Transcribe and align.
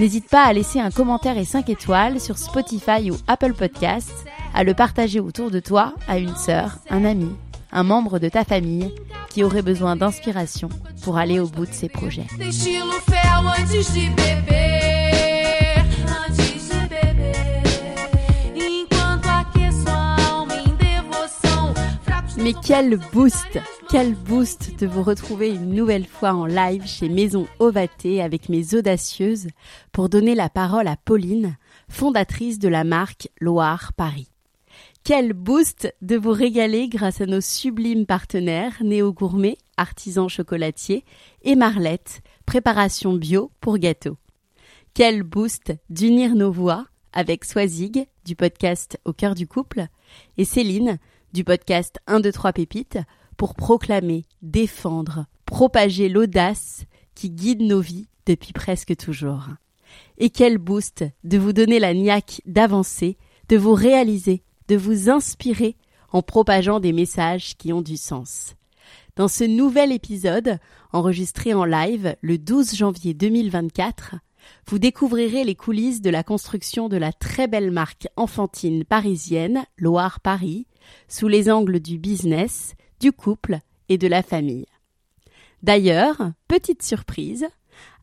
n'hésite 0.00 0.30
pas 0.30 0.44
à 0.44 0.52
laisser 0.54 0.80
un 0.80 0.90
commentaire 0.90 1.36
et 1.36 1.44
5 1.44 1.68
étoiles 1.68 2.20
sur 2.20 2.38
Spotify 2.38 3.10
ou 3.10 3.16
Apple 3.28 3.52
Podcasts, 3.52 4.24
à 4.54 4.64
le 4.64 4.72
partager 4.72 5.20
autour 5.20 5.50
de 5.50 5.60
toi 5.60 5.92
à 6.08 6.16
une 6.16 6.34
sœur, 6.36 6.78
un 6.88 7.04
ami, 7.04 7.28
un 7.70 7.82
membre 7.82 8.18
de 8.18 8.30
ta 8.30 8.44
famille 8.44 8.94
qui 9.28 9.44
aurait 9.44 9.60
besoin 9.60 9.96
d'inspiration 9.96 10.70
pour 11.02 11.18
aller 11.18 11.38
au 11.38 11.46
bout 11.48 11.66
de 11.66 11.72
ses 11.72 11.90
projets. 11.90 12.26
Mais 22.38 22.54
quel 22.64 22.98
boost 23.12 23.58
Quel 23.90 24.14
boost 24.14 24.78
de 24.78 24.86
vous 24.86 25.02
retrouver 25.02 25.48
une 25.48 25.74
nouvelle 25.74 26.06
fois 26.06 26.32
en 26.32 26.46
live 26.46 26.86
chez 26.86 27.08
Maison 27.08 27.48
Ovaté 27.58 28.22
avec 28.22 28.48
mes 28.48 28.76
audacieuses 28.76 29.48
pour 29.90 30.08
donner 30.08 30.36
la 30.36 30.48
parole 30.48 30.86
à 30.86 30.96
Pauline, 30.96 31.56
fondatrice 31.88 32.60
de 32.60 32.68
la 32.68 32.84
marque 32.84 33.28
Loire 33.40 33.92
Paris. 33.94 34.30
Quel 35.02 35.32
boost 35.32 35.92
de 36.02 36.16
vous 36.16 36.30
régaler 36.30 36.88
grâce 36.88 37.20
à 37.20 37.26
nos 37.26 37.40
sublimes 37.40 38.06
partenaires 38.06 38.76
Néo 38.80 39.12
Gourmet, 39.12 39.58
artisan 39.76 40.28
chocolatier, 40.28 41.04
et 41.42 41.56
Marlette, 41.56 42.20
préparation 42.46 43.14
bio 43.14 43.50
pour 43.60 43.76
gâteaux. 43.78 44.18
Quel 44.94 45.24
boost 45.24 45.72
d'unir 45.88 46.36
nos 46.36 46.52
voix 46.52 46.86
avec 47.12 47.44
Swazig 47.44 48.06
du 48.24 48.36
podcast 48.36 49.00
Au 49.04 49.12
cœur 49.12 49.34
du 49.34 49.48
couple 49.48 49.86
et 50.38 50.44
Céline 50.44 50.98
du 51.32 51.42
podcast 51.42 51.98
1, 52.06 52.20
2, 52.20 52.30
3 52.30 52.52
pépites 52.52 52.98
pour 53.40 53.54
proclamer, 53.54 54.26
défendre, 54.42 55.24
propager 55.46 56.10
l'audace 56.10 56.84
qui 57.14 57.30
guide 57.30 57.62
nos 57.62 57.80
vies 57.80 58.06
depuis 58.26 58.52
presque 58.52 58.94
toujours. 58.98 59.46
Et 60.18 60.28
quel 60.28 60.58
boost 60.58 61.06
de 61.24 61.38
vous 61.38 61.54
donner 61.54 61.78
la 61.78 61.94
niaque 61.94 62.42
d'avancer, 62.44 63.16
de 63.48 63.56
vous 63.56 63.72
réaliser, 63.72 64.42
de 64.68 64.76
vous 64.76 65.08
inspirer 65.08 65.76
en 66.12 66.20
propageant 66.20 66.80
des 66.80 66.92
messages 66.92 67.56
qui 67.56 67.72
ont 67.72 67.80
du 67.80 67.96
sens. 67.96 68.56
Dans 69.16 69.28
ce 69.28 69.44
nouvel 69.44 69.90
épisode, 69.90 70.58
enregistré 70.92 71.54
en 71.54 71.64
live 71.64 72.16
le 72.20 72.36
12 72.36 72.74
janvier 72.74 73.14
2024, 73.14 74.16
vous 74.66 74.78
découvrirez 74.78 75.44
les 75.44 75.54
coulisses 75.54 76.02
de 76.02 76.10
la 76.10 76.22
construction 76.22 76.90
de 76.90 76.98
la 76.98 77.14
très 77.14 77.48
belle 77.48 77.70
marque 77.70 78.06
enfantine 78.16 78.84
parisienne 78.84 79.64
Loire 79.78 80.20
Paris, 80.20 80.66
sous 81.08 81.28
les 81.28 81.50
angles 81.50 81.80
du 81.80 81.96
business, 81.96 82.74
du 83.00 83.12
couple 83.12 83.58
et 83.88 83.98
de 83.98 84.06
la 84.06 84.22
famille. 84.22 84.66
D'ailleurs, 85.62 86.32
petite 86.48 86.82
surprise, 86.82 87.48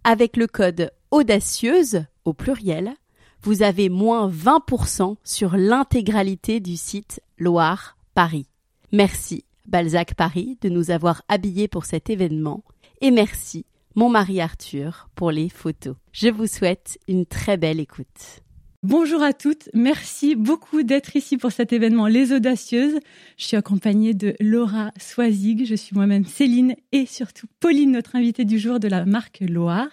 avec 0.03 0.38
le 0.38 0.47
code 0.47 0.91
audacieuse 1.12 2.03
au 2.25 2.34
pluriel, 2.34 2.94
vous 3.41 3.63
avez 3.63 3.90
moins 3.90 4.30
20% 4.30 5.16
sur 5.24 5.56
l'intégralité 5.56 6.59
du 6.59 6.75
site 6.75 7.22
Loire 7.38 7.97
Paris. 8.13 8.47
Merci 8.91 9.46
Balzac 9.66 10.16
Paris 10.16 10.58
de 10.62 10.69
nous 10.69 10.91
avoir 10.91 11.24
habillés 11.28 11.68
pour 11.68 11.85
cet 11.85 12.09
événement 12.09 12.64
et 13.02 13.12
merci 13.12 13.66
mon 13.96 14.09
mari 14.09 14.41
Arthur 14.41 15.09
pour 15.16 15.31
les 15.31 15.50
photos. 15.50 15.96
Je 16.12 16.29
vous 16.29 16.47
souhaite 16.47 17.00
une 17.08 17.25
très 17.25 17.58
belle 17.58 17.79
écoute. 17.79 18.44
Bonjour 18.83 19.23
à 19.23 19.33
toutes, 19.33 19.69
merci 19.73 20.35
beaucoup 20.35 20.83
d'être 20.83 21.15
ici 21.15 21.38
pour 21.38 21.51
cet 21.51 21.73
événement 21.73 22.05
Les 22.05 22.31
Audacieuses. 22.31 22.99
Je 23.35 23.43
suis 23.43 23.57
accompagnée 23.57 24.13
de 24.13 24.35
Laura 24.39 24.91
Soisig, 24.99 25.65
je 25.65 25.73
suis 25.73 25.95
moi-même 25.95 26.25
Céline 26.25 26.75
et 26.91 27.07
surtout 27.07 27.47
Pauline, 27.59 27.93
notre 27.93 28.16
invitée 28.16 28.45
du 28.45 28.59
jour 28.59 28.79
de 28.79 28.87
la 28.87 29.03
marque 29.03 29.39
Loire. 29.41 29.89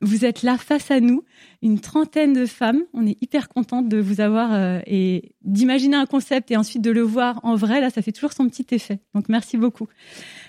Vous 0.00 0.24
êtes 0.24 0.42
là 0.42 0.56
face 0.56 0.90
à 0.90 1.00
nous, 1.00 1.22
une 1.60 1.80
trentaine 1.80 2.32
de 2.32 2.46
femmes. 2.46 2.84
On 2.94 3.06
est 3.06 3.18
hyper 3.20 3.50
contente 3.50 3.90
de 3.90 3.98
vous 3.98 4.22
avoir 4.22 4.54
euh, 4.54 4.80
et 4.86 5.34
d'imaginer 5.42 5.96
un 5.96 6.06
concept 6.06 6.50
et 6.50 6.56
ensuite 6.56 6.80
de 6.80 6.90
le 6.90 7.02
voir 7.02 7.40
en 7.42 7.56
vrai. 7.56 7.82
Là, 7.82 7.90
ça 7.90 8.00
fait 8.00 8.12
toujours 8.12 8.32
son 8.32 8.48
petit 8.48 8.66
effet. 8.74 9.00
Donc 9.14 9.28
merci 9.28 9.58
beaucoup. 9.58 9.86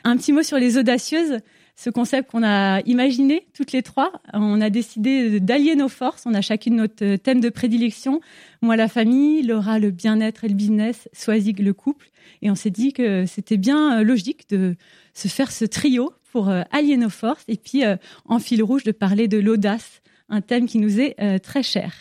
Un 0.05 0.15
petit 0.15 0.31
mot 0.31 0.43
sur 0.43 0.57
Les 0.57 0.77
Audacieuses 0.77 1.39
ce 1.75 1.89
concept 1.89 2.31
qu'on 2.31 2.43
a 2.43 2.81
imaginé 2.81 3.47
toutes 3.53 3.71
les 3.71 3.83
trois. 3.83 4.11
On 4.33 4.61
a 4.61 4.69
décidé 4.69 5.39
d'allier 5.39 5.75
nos 5.75 5.89
forces. 5.89 6.23
On 6.25 6.33
a 6.33 6.41
chacune 6.41 6.77
notre 6.77 7.17
thème 7.17 7.41
de 7.41 7.49
prédilection. 7.49 8.21
Moi, 8.61 8.75
la 8.75 8.87
famille, 8.87 9.43
Laura, 9.43 9.77
le 9.77 9.91
bien-être 9.91 10.45
et 10.45 10.47
le 10.47 10.55
business, 10.55 11.09
Swazig, 11.13 11.59
le 11.59 11.73
couple. 11.73 12.09
Et 12.41 12.49
on 12.49 12.55
s'est 12.55 12.69
dit 12.69 12.93
que 12.93 13.25
c'était 13.25 13.57
bien 13.57 13.99
euh, 13.99 14.03
logique 14.03 14.49
de 14.49 14.75
se 15.13 15.27
faire 15.27 15.51
ce 15.51 15.65
trio 15.65 16.13
pour 16.31 16.49
euh, 16.49 16.63
allier 16.71 16.97
nos 16.97 17.09
forces 17.09 17.43
et 17.47 17.57
puis 17.57 17.85
euh, 17.85 17.97
en 18.25 18.39
fil 18.39 18.61
rouge 18.63 18.83
de 18.83 18.91
parler 18.91 19.27
de 19.27 19.37
l'audace 19.37 20.01
un 20.27 20.41
thème 20.41 20.65
qui 20.65 20.79
nous 20.79 20.99
est 20.99 21.39
très 21.41 21.61
cher. 21.61 21.93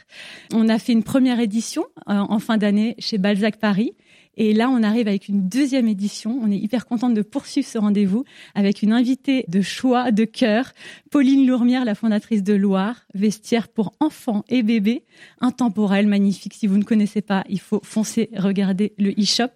On 0.50 0.70
a 0.70 0.78
fait 0.78 0.92
une 0.92 1.02
première 1.02 1.40
édition 1.40 1.84
en 2.06 2.38
fin 2.38 2.56
d'année 2.56 2.94
chez 2.98 3.18
Balzac 3.18 3.58
Paris 3.58 3.92
et 4.36 4.52
là, 4.52 4.68
on 4.68 4.82
arrive 4.82 5.08
avec 5.08 5.28
une 5.28 5.48
deuxième 5.48 5.88
édition. 5.88 6.38
On 6.42 6.50
est 6.50 6.58
hyper 6.58 6.86
contente 6.86 7.14
de 7.14 7.22
poursuivre 7.22 7.66
ce 7.66 7.78
rendez-vous 7.78 8.25
avec 8.54 8.82
une 8.82 8.92
invitée 8.92 9.44
de 9.48 9.60
choix, 9.60 10.10
de 10.10 10.25
cœur, 10.25 10.72
Pauline 11.10 11.46
Lourmière, 11.46 11.84
la 11.84 11.94
fondatrice 11.94 12.42
de 12.42 12.54
Loire, 12.54 13.06
vestiaire 13.14 13.69
pour 13.69 13.94
enfants 14.00 14.44
et 14.48 14.62
bébés, 14.62 15.04
intemporel, 15.40 16.06
magnifique. 16.06 16.54
Si 16.54 16.66
vous 16.66 16.78
ne 16.78 16.84
connaissez 16.84 17.22
pas, 17.22 17.44
il 17.48 17.60
faut 17.60 17.81
foncer 17.84 18.31
regarder 18.36 18.92
le 18.98 19.10
e-shop. 19.10 19.52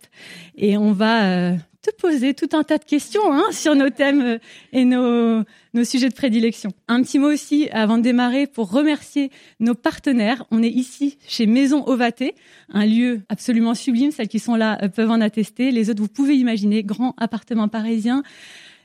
Et 0.57 0.77
on 0.77 0.93
va 0.93 1.25
euh, 1.25 1.57
te 1.83 1.91
poser 1.95 2.35
tout 2.35 2.49
un 2.53 2.65
tas 2.65 2.79
de 2.79 2.85
questions 2.85 3.33
hein, 3.33 3.45
sur 3.53 3.75
nos 3.75 3.91
thèmes 3.91 4.23
euh, 4.23 4.39
et 4.73 4.85
nos, 4.85 5.45
sujets 5.85 6.09
de 6.09 6.15
prédilection. 6.15 6.73
Un 6.89 7.03
petit 7.03 7.19
mot 7.19 7.33
aussi 7.33 7.69
avant 7.71 7.99
de 7.99 8.03
démarrer 8.03 8.47
pour 8.49 8.71
remercier 8.71 9.31
nos 9.61 9.75
partenaires. 9.75 10.45
On 10.51 10.63
est 10.63 10.71
ici 10.71 11.19
chez 11.27 11.47
Maison 11.47 11.87
Ovaté, 11.87 12.35
un 12.73 12.85
lieu 12.85 13.21
absolument 13.29 13.75
sublime. 13.75 14.11
Celles 14.11 14.29
qui 14.29 14.41
sont 14.41 14.57
là 14.57 14.79
euh, 14.83 14.89
peuvent 14.89 15.11
en 15.11 15.21
attester. 15.21 15.71
Les 15.71 15.89
autres, 15.89 16.03
vous 16.03 16.09
pouvez 16.09 16.37
imaginer, 16.37 16.83
grand 16.83 17.15
appartement 17.17 17.69
parisien 17.69 18.23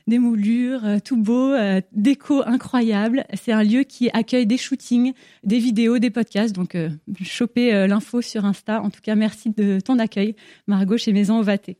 des 0.06 0.18
moulures, 0.18 0.82
tout 1.02 1.16
beau, 1.16 1.54
déco 1.92 2.42
incroyable. 2.44 3.24
C'est 3.32 3.52
un 3.52 3.62
lieu 3.62 3.84
qui 3.84 4.10
accueille 4.12 4.44
des 4.44 4.58
shootings, 4.58 5.14
des 5.44 5.58
vidéos, 5.58 5.98
des 5.98 6.10
podcasts. 6.10 6.54
Donc, 6.54 6.76
choper 7.22 7.86
l'info 7.86 8.20
sur 8.20 8.44
Insta. 8.44 8.82
En 8.82 8.90
tout 8.90 9.00
cas, 9.02 9.14
merci 9.14 9.48
de 9.48 9.80
ton 9.80 9.98
accueil, 9.98 10.36
Margot, 10.66 10.98
chez 10.98 11.14
Maison 11.14 11.38
Ovaté 11.38 11.78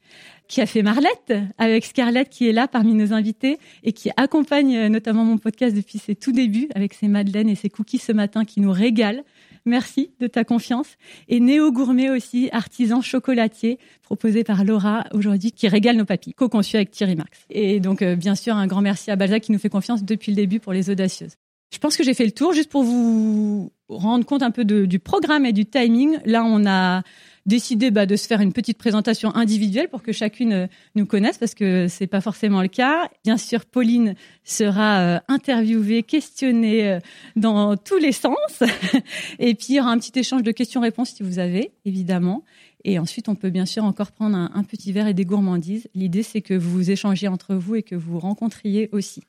qui 0.49 0.61
a 0.61 0.67
fait 0.67 0.82
Marlette, 0.82 1.32
avec 1.58 1.85
Scarlett 1.85 2.29
qui 2.29 2.49
est 2.49 2.52
là 2.52 2.69
parmi 2.69 2.94
nos 2.94 3.12
invités 3.12 3.58
et 3.82 3.93
qui 3.93 4.11
accompagne 4.17 4.88
notamment 4.88 5.25
mon 5.25 5.38
podcast 5.38 5.75
depuis 5.75 5.99
ses 5.99 6.14
tout 6.14 6.32
débuts 6.32 6.69
avec 6.75 6.94
ses 6.94 7.08
madeleines 7.08 7.49
et 7.49 7.55
ses 7.55 7.70
cookies 7.70 7.99
ce 7.99 8.12
matin 8.12 8.44
qui 8.44 8.61
nous 8.61 8.73
régalent. 8.73 9.23
Merci 9.67 10.11
de 10.20 10.26
ta 10.26 10.44
confiance. 10.44 10.96
Et 11.29 11.41
Néo 11.41 11.73
Gourmet 11.73 12.11
aussi, 12.11 12.50
artisan 12.52 13.00
chocolatier, 13.00 13.79
proposé 14.02 14.44
par 14.44 14.64
Laura 14.64 15.05
aujourd'hui, 15.14 15.52
qui 15.52 15.69
régale 15.69 15.96
nos 15.96 16.05
papilles, 16.05 16.35
co-conçu 16.35 16.76
avec 16.76 16.91
Thierry 16.91 17.17
Marx. 17.17 17.46
Et 17.49 17.81
donc, 17.81 18.02
euh, 18.02 18.14
bien 18.14 18.35
sûr, 18.35 18.56
un 18.56 18.67
grand 18.67 18.82
merci 18.82 19.11
à 19.11 19.17
Balzac 19.17 19.43
qui 19.43 19.52
nous 19.52 19.58
fait 19.58 19.70
confiance 19.70 20.05
depuis 20.05 20.32
le 20.32 20.37
début 20.37 20.61
pour 20.61 20.75
les 20.75 20.91
audacieuses. 20.91 21.37
Je 21.73 21.79
pense 21.79 21.96
que 21.96 22.05
j'ai 22.05 22.14
fait 22.14 22.26
le 22.26 22.32
tour 22.32 22.52
juste 22.52 22.70
pour 22.70 22.85
vous 22.85 23.73
rendre 23.88 24.25
compte 24.26 24.43
un 24.43 24.50
peu 24.50 24.64
du 24.64 24.99
programme 24.99 25.46
et 25.46 25.52
du 25.52 25.64
timing. 25.64 26.19
Là, 26.25 26.44
on 26.44 26.67
a 26.67 27.02
décidé 27.46 27.91
bah, 27.91 28.06
de 28.06 28.17
se 28.17 28.26
faire 28.26 28.41
une 28.41 28.52
petite 28.52 28.79
présentation 28.79 29.35
individuelle 29.35 29.88
pour 29.88 30.02
que 30.02 30.12
chacune 30.12 30.52
euh, 30.52 30.67
nous 30.94 31.06
connaisse 31.06 31.38
parce 31.38 31.55
que 31.55 31.88
c'est 31.88 32.06
pas 32.06 32.20
forcément 32.20 32.62
le 32.62 32.69
cas. 32.69 33.11
Bien 33.25 33.37
sûr, 33.37 33.64
Pauline 33.64 34.14
sera 34.44 35.00
euh, 35.00 35.19
interviewée, 35.29 36.02
questionnée 36.02 36.88
euh, 36.88 36.99
dans 37.37 37.76
tous 37.76 37.99
les 37.99 38.12
sens. 38.12 38.62
Et 39.38 39.55
puis 39.55 39.67
il 39.70 39.75
y 39.76 39.81
aura 39.81 39.91
un 39.91 39.99
petit 39.99 40.19
échange 40.19 40.43
de 40.43 40.52
questions-réponses 40.52 41.11
si 41.11 41.23
vous 41.23 41.38
avez, 41.38 41.73
évidemment. 41.85 42.44
Et 42.85 42.99
ensuite, 42.99 43.29
on 43.29 43.35
peut 43.35 43.50
bien 43.50 43.67
sûr 43.67 43.85
encore 43.85 44.12
prendre 44.12 44.37
un, 44.37 44.50
un 44.55 44.62
petit 44.62 44.93
verre 44.93 45.06
et 45.06 45.14
des 45.14 45.25
gourmandises. 45.25 45.88
L'idée, 45.94 46.23
c'est 46.23 46.43
que 46.43 46.55
vous 46.55 46.91
échangiez 46.91 47.29
entre 47.29 47.55
vous 47.55 47.76
et 47.76 47.82
que 47.82 47.94
vous 47.94 48.19
rencontriez 48.19 48.91
aussi. 48.93 49.23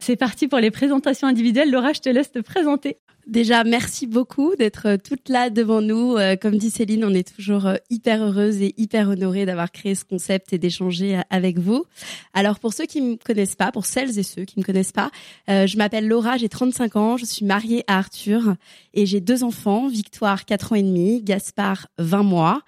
C'est 0.00 0.16
parti 0.16 0.48
pour 0.48 0.58
les 0.58 0.70
présentations 0.70 1.28
individuelles. 1.28 1.70
Laura, 1.70 1.92
je 1.92 2.00
te 2.00 2.08
laisse 2.08 2.32
te 2.32 2.38
présenter. 2.38 2.96
Déjà, 3.26 3.64
merci 3.64 4.06
beaucoup 4.06 4.56
d'être 4.56 4.86
euh, 4.86 4.96
toute 4.96 5.28
là 5.28 5.50
devant 5.50 5.82
nous. 5.82 6.16
Euh, 6.16 6.36
comme 6.36 6.56
dit 6.56 6.70
Céline, 6.70 7.04
on 7.04 7.14
est 7.14 7.36
toujours 7.36 7.66
euh, 7.66 7.76
hyper 7.90 8.24
heureuse 8.24 8.62
et 8.62 8.74
hyper 8.78 9.10
honorée 9.10 9.44
d'avoir 9.46 9.70
créé 9.70 9.94
ce 9.94 10.04
concept 10.04 10.52
et 10.52 10.58
d'échanger 10.58 11.20
avec 11.28 11.58
vous. 11.58 11.84
Alors, 12.32 12.58
pour 12.58 12.72
ceux 12.72 12.86
qui 12.86 13.02
me 13.02 13.16
connaissent 13.16 13.56
pas, 13.56 13.72
pour 13.72 13.84
celles 13.84 14.18
et 14.18 14.22
ceux 14.22 14.44
qui 14.46 14.58
me 14.58 14.64
connaissent 14.64 14.90
pas, 14.90 15.10
je 15.48 15.76
m'appelle 15.76 16.08
Laura, 16.08 16.38
j'ai 16.38 16.48
35 16.48 16.96
ans, 16.96 17.16
je 17.16 17.24
suis 17.24 17.44
mariée 17.44 17.84
à 17.86 17.98
Arthur 17.98 18.54
et 18.94 19.06
j'ai 19.06 19.20
deux 19.20 19.44
enfants, 19.44 19.86
Victoire 19.86 20.44
4 20.44 20.72
ans 20.72 20.76
et 20.76 20.82
demi, 20.82 21.22
Gaspard 21.22 21.88
20 21.98 22.22
mois. 22.22 22.62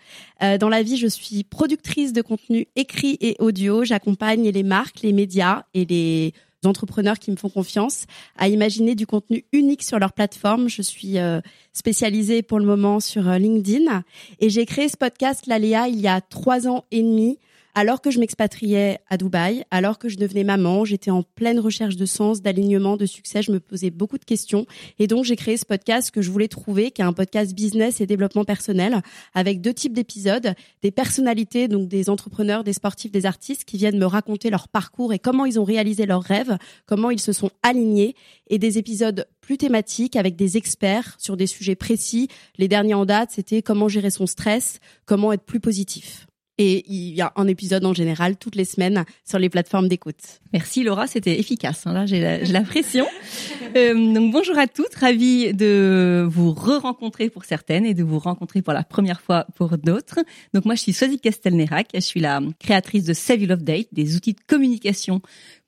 dans 0.61 0.69
la 0.69 0.82
vie, 0.82 0.96
je 0.96 1.06
suis 1.06 1.44
productrice 1.44 2.12
de 2.12 2.23
contenu 2.23 2.67
écrit 2.76 3.17
et 3.20 3.37
audio. 3.38 3.84
J'accompagne 3.84 4.49
les 4.49 4.62
marques, 4.62 5.00
les 5.02 5.12
médias 5.12 5.64
et 5.75 5.84
les 5.84 6.34
entrepreneurs 6.67 7.19
qui 7.19 7.31
me 7.31 7.37
font 7.37 7.49
confiance 7.49 8.06
à 8.37 8.49
imaginer 8.49 8.94
du 8.94 9.06
contenu 9.06 9.44
unique 9.53 9.82
sur 9.82 9.99
leur 9.99 10.12
plateforme. 10.12 10.69
Je 10.69 10.82
suis 10.82 11.19
euh, 11.19 11.41
spécialisée 11.73 12.43
pour 12.43 12.59
le 12.59 12.67
moment 12.67 13.00
sur 13.00 13.29
euh, 13.29 13.38
LinkedIn 13.38 14.03
et 14.41 14.50
j'ai 14.50 14.67
créé 14.67 14.88
ce 14.88 14.97
podcast 14.97 15.47
L'Aléa 15.47 15.88
il 15.88 16.00
y 16.00 16.09
a 16.09 16.20
trois 16.20 16.69
ans 16.69 16.85
et 16.91 17.03
demi 17.03 17.38
alors 17.74 18.00
que 18.00 18.10
je 18.10 18.19
m'expatriais 18.19 18.98
à 19.08 19.16
Dubaï, 19.16 19.64
alors 19.70 19.98
que 19.98 20.08
je 20.08 20.16
devenais 20.16 20.44
maman, 20.44 20.84
j'étais 20.84 21.10
en 21.10 21.22
pleine 21.22 21.58
recherche 21.58 21.96
de 21.96 22.04
sens, 22.04 22.42
d'alignement, 22.42 22.96
de 22.96 23.06
succès, 23.06 23.42
je 23.42 23.50
me 23.50 23.60
posais 23.60 23.90
beaucoup 23.90 24.19
de 24.19 24.24
questions. 24.24 24.66
Et 24.98 25.06
donc, 25.06 25.24
j'ai 25.24 25.36
créé 25.36 25.56
ce 25.56 25.64
podcast 25.64 26.10
que 26.10 26.20
je 26.20 26.30
voulais 26.30 26.48
trouver, 26.48 26.90
qui 26.90 27.00
est 27.00 27.04
un 27.04 27.12
podcast 27.12 27.54
business 27.54 28.00
et 28.00 28.06
développement 28.06 28.44
personnel, 28.44 29.00
avec 29.34 29.60
deux 29.60 29.72
types 29.72 29.94
d'épisodes, 29.94 30.54
des 30.82 30.90
personnalités, 30.90 31.69
donc 31.69 31.88
des 31.88 32.10
entrepreneurs, 32.10 32.62
des 32.62 32.74
sportifs, 32.74 33.10
des 33.10 33.24
artistes, 33.24 33.64
qui 33.64 33.78
viennent 33.78 33.98
me 33.98 34.06
raconter 34.06 34.50
leur 34.50 34.69
parcours 34.69 35.12
et 35.12 35.19
comment 35.19 35.46
ils 35.46 35.58
ont 35.58 35.64
réalisé 35.64 36.04
leurs 36.04 36.22
rêves, 36.22 36.58
comment 36.86 37.10
ils 37.10 37.20
se 37.20 37.32
sont 37.32 37.50
alignés, 37.62 38.14
et 38.48 38.58
des 38.58 38.76
épisodes 38.76 39.26
plus 39.40 39.56
thématiques 39.56 40.16
avec 40.16 40.36
des 40.36 40.56
experts 40.56 41.16
sur 41.19 41.36
des 41.36 41.46
sujets 41.46 41.74
précis. 41.74 42.28
Les 42.58 42.69
derniers 42.69 42.94
en 42.94 43.06
date, 43.06 43.30
c'était 43.32 43.62
comment 43.62 43.88
gérer 43.88 44.10
son 44.10 44.26
stress, 44.26 44.78
comment 45.06 45.32
être 45.32 45.44
plus 45.44 45.60
positif. 45.60 46.26
Et 46.58 46.84
il 46.87 47.14
y 47.14 47.22
a 47.22 47.32
un 47.37 47.46
épisode 47.49 47.84
en 47.84 47.94
général 47.94 48.37
toutes 48.37 48.56
les 48.56 48.64
semaines 48.64 49.04
sur 49.28 49.38
les 49.38 49.49
plateformes 49.49 49.88
d'écoute. 49.88 50.40
Merci 50.52 50.84
Laura, 50.84 51.06
c'était 51.06 51.38
efficace. 51.38 51.87
Hein. 51.87 51.94
là, 51.94 52.06
j'ai 52.06 52.20
la, 52.20 52.60
pression. 52.60 53.06
euh, 53.76 53.94
donc 54.12 54.32
bonjour 54.32 54.58
à 54.58 54.66
toutes, 54.66 54.94
ravie 54.94 55.54
de 55.54 56.26
vous 56.28 56.52
re-rencontrer 56.52 57.31
pour 57.31 57.44
certaines 57.44 57.87
et 57.87 57.94
de 57.94 58.04
vous 58.04 58.19
rencontrer 58.19 58.60
pour 58.60 58.75
la 58.75 58.84
première 58.84 59.20
fois 59.20 59.46
pour 59.54 59.78
d'autres. 59.78 60.20
Donc 60.52 60.66
moi, 60.66 60.75
je 60.75 60.82
suis 60.82 60.93
Swazik 60.93 61.22
Castelnerac, 61.22 61.88
je 61.94 62.00
suis 62.00 62.20
la 62.20 62.40
créatrice 62.58 63.05
de 63.05 63.14
Save 63.14 63.44
Love 63.44 63.64
Date, 63.64 63.88
des 63.93 64.16
outils 64.16 64.34
de 64.34 64.40
communication 64.46 65.22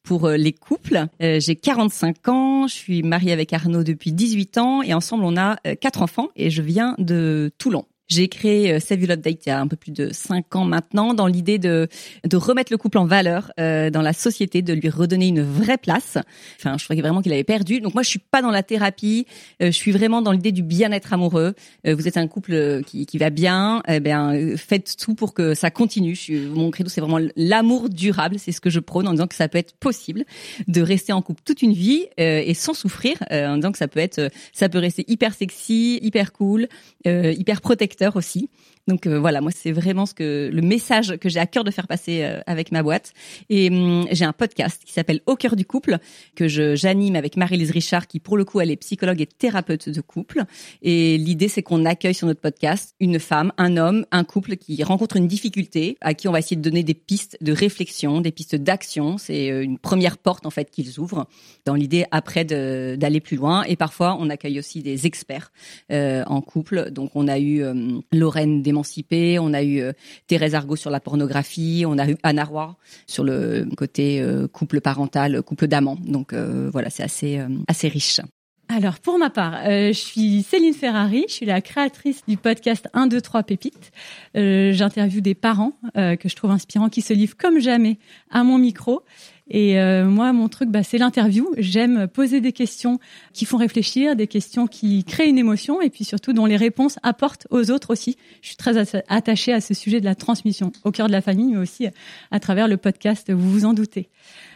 pour 0.04 0.26
euh, 0.26 0.36
les 0.36 0.52
couples. 0.52 1.06
Euh, 1.20 1.40
j'ai 1.40 1.56
45 1.56 2.28
ans, 2.28 2.68
je 2.68 2.74
suis 2.74 3.02
mariée 3.02 3.32
avec 3.32 3.52
Arnaud 3.52 3.82
depuis 3.82 4.12
18 4.12 4.58
ans 4.58 4.82
et 4.82 4.94
ensemble 4.94 5.24
on 5.24 5.36
a 5.36 5.56
euh, 5.66 5.74
quatre 5.74 6.02
enfants 6.02 6.28
et 6.36 6.50
je 6.50 6.62
viens 6.62 6.94
de 6.98 7.50
Toulon. 7.58 7.86
J'ai 8.08 8.28
créé 8.28 8.72
euh, 8.72 8.80
Save 8.80 9.00
Your 9.00 9.12
Update 9.12 9.46
il 9.46 9.48
y 9.48 9.52
a 9.52 9.60
un 9.60 9.66
peu 9.66 9.76
plus 9.76 9.92
de 9.92 10.10
cinq 10.12 10.54
ans 10.56 10.64
maintenant, 10.64 11.14
dans 11.14 11.26
l'idée 11.26 11.58
de 11.58 11.88
de 12.28 12.36
remettre 12.36 12.72
le 12.72 12.78
couple 12.78 12.98
en 12.98 13.06
valeur 13.06 13.50
euh, 13.58 13.90
dans 13.90 14.02
la 14.02 14.12
société, 14.12 14.62
de 14.62 14.72
lui 14.74 14.88
redonner 14.88 15.28
une 15.28 15.42
vraie 15.42 15.78
place. 15.78 16.18
Enfin, 16.58 16.76
je 16.78 16.84
croyais 16.84 17.02
vraiment 17.02 17.22
qu'il 17.22 17.32
avait 17.32 17.44
perdu. 17.44 17.80
Donc 17.80 17.94
moi, 17.94 18.02
je 18.02 18.08
suis 18.08 18.18
pas 18.18 18.42
dans 18.42 18.50
la 18.50 18.62
thérapie. 18.62 19.26
Euh, 19.62 19.66
je 19.66 19.70
suis 19.76 19.92
vraiment 19.92 20.22
dans 20.22 20.32
l'idée 20.32 20.52
du 20.52 20.62
bien-être 20.62 21.12
amoureux. 21.12 21.54
Euh, 21.86 21.94
vous 21.94 22.06
êtes 22.08 22.16
un 22.16 22.26
couple 22.26 22.82
qui, 22.86 23.06
qui 23.06 23.18
va 23.18 23.30
bien. 23.30 23.82
Eh 23.88 24.00
bien, 24.00 24.56
faites 24.56 24.96
tout 24.98 25.14
pour 25.14 25.34
que 25.34 25.54
ça 25.54 25.70
continue. 25.70 26.14
Je 26.14 26.20
suis, 26.20 26.40
mon 26.40 26.70
credo, 26.70 26.90
c'est 26.90 27.00
vraiment 27.00 27.20
l'amour 27.36 27.88
durable. 27.88 28.38
C'est 28.38 28.52
ce 28.52 28.60
que 28.60 28.70
je 28.70 28.80
prône 28.80 29.08
en 29.08 29.12
disant 29.12 29.26
que 29.26 29.34
ça 29.34 29.48
peut 29.48 29.58
être 29.58 29.74
possible 29.76 30.24
de 30.68 30.82
rester 30.82 31.12
en 31.12 31.22
couple 31.22 31.42
toute 31.44 31.62
une 31.62 31.72
vie 31.72 32.06
et 32.16 32.54
sans 32.54 32.74
souffrir. 32.74 33.16
en 33.30 33.56
disant 33.56 33.72
que 33.72 33.78
ça 33.78 33.88
peut 33.88 34.00
être, 34.00 34.30
ça 34.52 34.68
peut 34.68 34.78
rester 34.78 35.04
hyper 35.08 35.34
sexy, 35.34 35.98
hyper 36.02 36.32
cool, 36.32 36.68
hyper 37.04 37.60
protecteur 37.60 37.93
aussi. 38.16 38.48
Donc 38.86 39.06
euh, 39.06 39.18
voilà, 39.18 39.40
moi 39.40 39.50
c'est 39.50 39.72
vraiment 39.72 40.04
ce 40.04 40.12
que 40.12 40.50
le 40.52 40.60
message 40.60 41.16
que 41.16 41.30
j'ai 41.30 41.40
à 41.40 41.46
cœur 41.46 41.64
de 41.64 41.70
faire 41.70 41.86
passer 41.86 42.22
euh, 42.22 42.40
avec 42.46 42.70
ma 42.70 42.82
boîte. 42.82 43.14
Et 43.48 43.70
hum, 43.70 44.06
j'ai 44.12 44.26
un 44.26 44.34
podcast 44.34 44.82
qui 44.84 44.92
s'appelle 44.92 45.20
Au 45.26 45.36
cœur 45.36 45.56
du 45.56 45.64
couple 45.64 45.98
que 46.36 46.48
j'anime 46.48 47.16
avec 47.16 47.38
Marie-Lise 47.38 47.70
Richard 47.70 48.06
qui 48.06 48.20
pour 48.20 48.36
le 48.36 48.44
coup 48.44 48.60
elle 48.60 48.70
est 48.70 48.76
psychologue 48.76 49.22
et 49.22 49.26
thérapeute 49.26 49.88
de 49.88 50.00
couple. 50.02 50.44
Et 50.82 51.16
l'idée 51.16 51.48
c'est 51.48 51.62
qu'on 51.62 51.86
accueille 51.86 52.14
sur 52.14 52.26
notre 52.26 52.42
podcast 52.42 52.94
une 53.00 53.18
femme, 53.18 53.52
un 53.56 53.78
homme, 53.78 54.04
un 54.10 54.24
couple 54.24 54.56
qui 54.56 54.82
rencontre 54.82 55.16
une 55.16 55.28
difficulté 55.28 55.96
à 56.02 56.12
qui 56.12 56.28
on 56.28 56.32
va 56.32 56.38
essayer 56.38 56.56
de 56.56 56.62
donner 56.62 56.82
des 56.82 56.94
pistes 56.94 57.38
de 57.40 57.52
réflexion, 57.52 58.20
des 58.20 58.32
pistes 58.32 58.56
d'action. 58.56 59.16
C'est 59.16 59.50
euh, 59.50 59.62
une 59.62 59.78
première 59.78 60.18
porte 60.18 60.44
en 60.44 60.50
fait 60.50 60.70
qu'ils 60.70 61.00
ouvrent 61.00 61.26
dans 61.64 61.74
l'idée 61.74 62.04
après 62.10 62.44
d'aller 62.44 63.20
plus 63.20 63.38
loin. 63.38 63.62
Et 63.62 63.76
parfois 63.76 64.18
on 64.20 64.28
accueille 64.28 64.58
aussi 64.58 64.82
des 64.82 65.06
experts 65.06 65.52
euh, 65.90 66.22
en 66.26 66.42
couple. 66.42 66.90
Donc 66.90 67.12
on 67.14 67.28
a 67.28 67.38
eu 67.38 67.64
Lorraine 68.12 68.60
des 68.60 68.73
on 68.76 69.54
a 69.54 69.62
eu 69.62 69.80
euh, 69.80 69.92
Thérèse 70.26 70.54
Argot 70.54 70.76
sur 70.76 70.90
la 70.90 71.00
pornographie, 71.00 71.84
on 71.86 71.98
a 71.98 72.08
eu 72.08 72.16
Anna 72.22 72.44
Roy 72.44 72.76
sur 73.06 73.24
le 73.24 73.66
côté 73.76 74.20
euh, 74.20 74.48
couple 74.48 74.80
parental, 74.80 75.42
couple 75.42 75.66
d'amants. 75.66 75.98
Donc 76.04 76.32
euh, 76.32 76.68
voilà, 76.72 76.90
c'est 76.90 77.02
assez 77.02 77.40
assez 77.68 77.88
riche. 77.88 78.20
Alors 78.68 78.98
pour 78.98 79.18
ma 79.18 79.28
part, 79.28 79.60
je 79.66 79.92
suis 79.92 80.42
Céline 80.42 80.72
Ferrari, 80.72 81.26
je 81.28 81.34
suis 81.34 81.46
la 81.46 81.60
créatrice 81.60 82.22
du 82.26 82.38
podcast 82.38 82.88
1, 82.94 83.08
2, 83.08 83.20
3 83.20 83.42
pépites. 83.42 83.92
J'interviewe 84.34 85.20
des 85.20 85.34
parents 85.34 85.72
que 85.94 86.28
je 86.28 86.34
trouve 86.34 86.50
inspirants 86.50 86.88
qui 86.88 87.02
se 87.02 87.12
livrent 87.12 87.36
comme 87.36 87.60
jamais 87.60 87.98
à 88.30 88.42
mon 88.42 88.56
micro 88.56 89.02
et 89.50 89.78
euh, 89.78 90.06
moi, 90.06 90.32
mon 90.32 90.48
truc, 90.48 90.70
bah, 90.70 90.82
c'est 90.82 90.96
l'interview. 90.96 91.46
J'aime 91.58 92.08
poser 92.08 92.40
des 92.40 92.52
questions 92.52 92.98
qui 93.34 93.44
font 93.44 93.58
réfléchir, 93.58 94.16
des 94.16 94.26
questions 94.26 94.66
qui 94.66 95.04
créent 95.04 95.28
une 95.28 95.38
émotion, 95.38 95.82
et 95.82 95.90
puis 95.90 96.04
surtout 96.04 96.32
dont 96.32 96.46
les 96.46 96.56
réponses 96.56 96.98
apportent 97.02 97.46
aux 97.50 97.70
autres 97.70 97.90
aussi. 97.90 98.16
Je 98.40 98.48
suis 98.48 98.56
très 98.56 98.78
attachée 99.08 99.52
à 99.52 99.60
ce 99.60 99.74
sujet 99.74 100.00
de 100.00 100.06
la 100.06 100.14
transmission 100.14 100.72
au 100.84 100.90
cœur 100.92 101.08
de 101.08 101.12
la 101.12 101.20
famille, 101.20 101.52
mais 101.52 101.58
aussi 101.58 101.86
à 102.30 102.40
travers 102.40 102.68
le 102.68 102.78
podcast. 102.78 103.30
Vous 103.30 103.50
vous 103.50 103.64
en 103.66 103.74
doutez. 103.74 104.08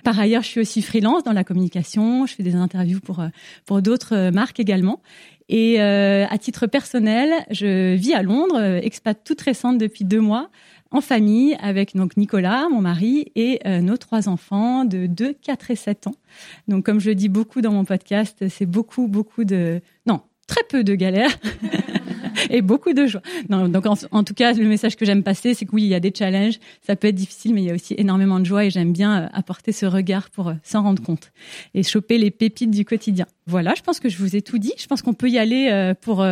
Par 0.05 0.19
ailleurs, 0.19 0.43
je 0.43 0.49
suis 0.49 0.61
aussi 0.61 0.81
freelance 0.81 1.23
dans 1.23 1.33
la 1.33 1.45
communication. 1.45 2.25
Je 2.25 2.35
fais 2.35 2.43
des 2.43 2.55
interviews 2.55 3.01
pour 3.01 3.21
euh, 3.21 3.29
pour 3.67 3.83
d'autres 3.83 4.15
euh, 4.15 4.31
marques 4.31 4.59
également. 4.59 5.03
Et 5.51 5.81
à 5.81 6.37
titre 6.37 6.67
personnel, 6.67 7.31
je 7.51 7.95
vis 7.95 8.13
à 8.13 8.23
Londres, 8.23 8.61
expat 8.83 9.19
toute 9.25 9.41
récente 9.41 9.79
depuis 9.79 10.05
deux 10.05 10.21
mois 10.21 10.51
en 10.91 11.01
famille 11.01 11.57
avec 11.61 11.95
donc 11.95 12.17
Nicolas, 12.17 12.69
mon 12.71 12.81
mari, 12.81 13.31
et 13.35 13.61
euh, 13.67 13.81
nos 13.81 13.97
trois 13.97 14.29
enfants 14.29 14.85
de 14.85 15.07
2, 15.07 15.35
4 15.35 15.71
et 15.71 15.77
7 15.77 16.07
ans. 16.07 16.15
Donc 16.67 16.85
comme 16.85 17.01
je 17.01 17.11
le 17.11 17.15
dis 17.15 17.29
beaucoup 17.29 17.61
dans 17.61 17.73
mon 17.73 17.85
podcast, 17.85 18.49
c'est 18.49 18.67
beaucoup, 18.67 19.09
beaucoup 19.09 19.45
de... 19.45 19.81
Non, 20.07 20.21
très 20.47 20.63
peu 20.69 20.85
de 20.85 20.95
galères. 20.95 21.37
et 22.51 22.63
beaucoup 22.63 22.93
de 22.93 23.07
joie. 23.07 23.21
Non, 23.49 23.69
donc 23.69 23.85
en, 23.87 24.25
tout 24.25 24.35
cas, 24.35 24.53
le 24.55 24.67
message 24.67 24.97
que 24.97 25.05
j'aime 25.05 25.23
passer, 25.23 25.55
c'est 25.55 25.67
que 25.67 25.73
oui, 25.73 25.83
il 25.83 25.89
y 25.89 25.95
a 25.95 26.01
des 26.01 26.13
challenges, 26.17 26.59
ça 26.87 26.97
peut 26.97 27.09
être 27.09 27.15
difficile, 27.15 27.55
mais 27.55 27.63
il 27.63 27.67
y 27.67 27.71
a 27.71 27.75
aussi 27.75 27.95
énormément 27.99 28.41
de 28.41 28.45
joie 28.45 28.65
et 28.65 28.71
j'aime 28.71 28.93
bien 28.93 29.25
euh, 29.25 29.29
apporter 29.33 29.73
ce 29.73 29.85
regard 29.85 30.31
pour 30.31 30.49
euh, 30.49 30.55
s'en 30.63 30.83
rendre 30.83 31.03
compte 31.03 31.33
et 31.75 31.83
choper 31.83 32.17
les 32.17 32.31
pépites 32.31 32.71
du 32.71 32.85
quotidien. 32.85 33.27
Voilà, 33.47 33.75
je 33.77 33.83
pense 33.83 34.01
que 34.01 34.09
je 34.09 34.17
vous 34.19 34.37
ai 34.37 34.43
tout 34.43 34.59
dit. 34.59 34.73
Je 34.79 34.87
pense 34.87 35.03
qu'on 35.03 35.15
peut 35.15 35.29
y 35.29 35.39
aller 35.39 35.93
pour 36.03 36.25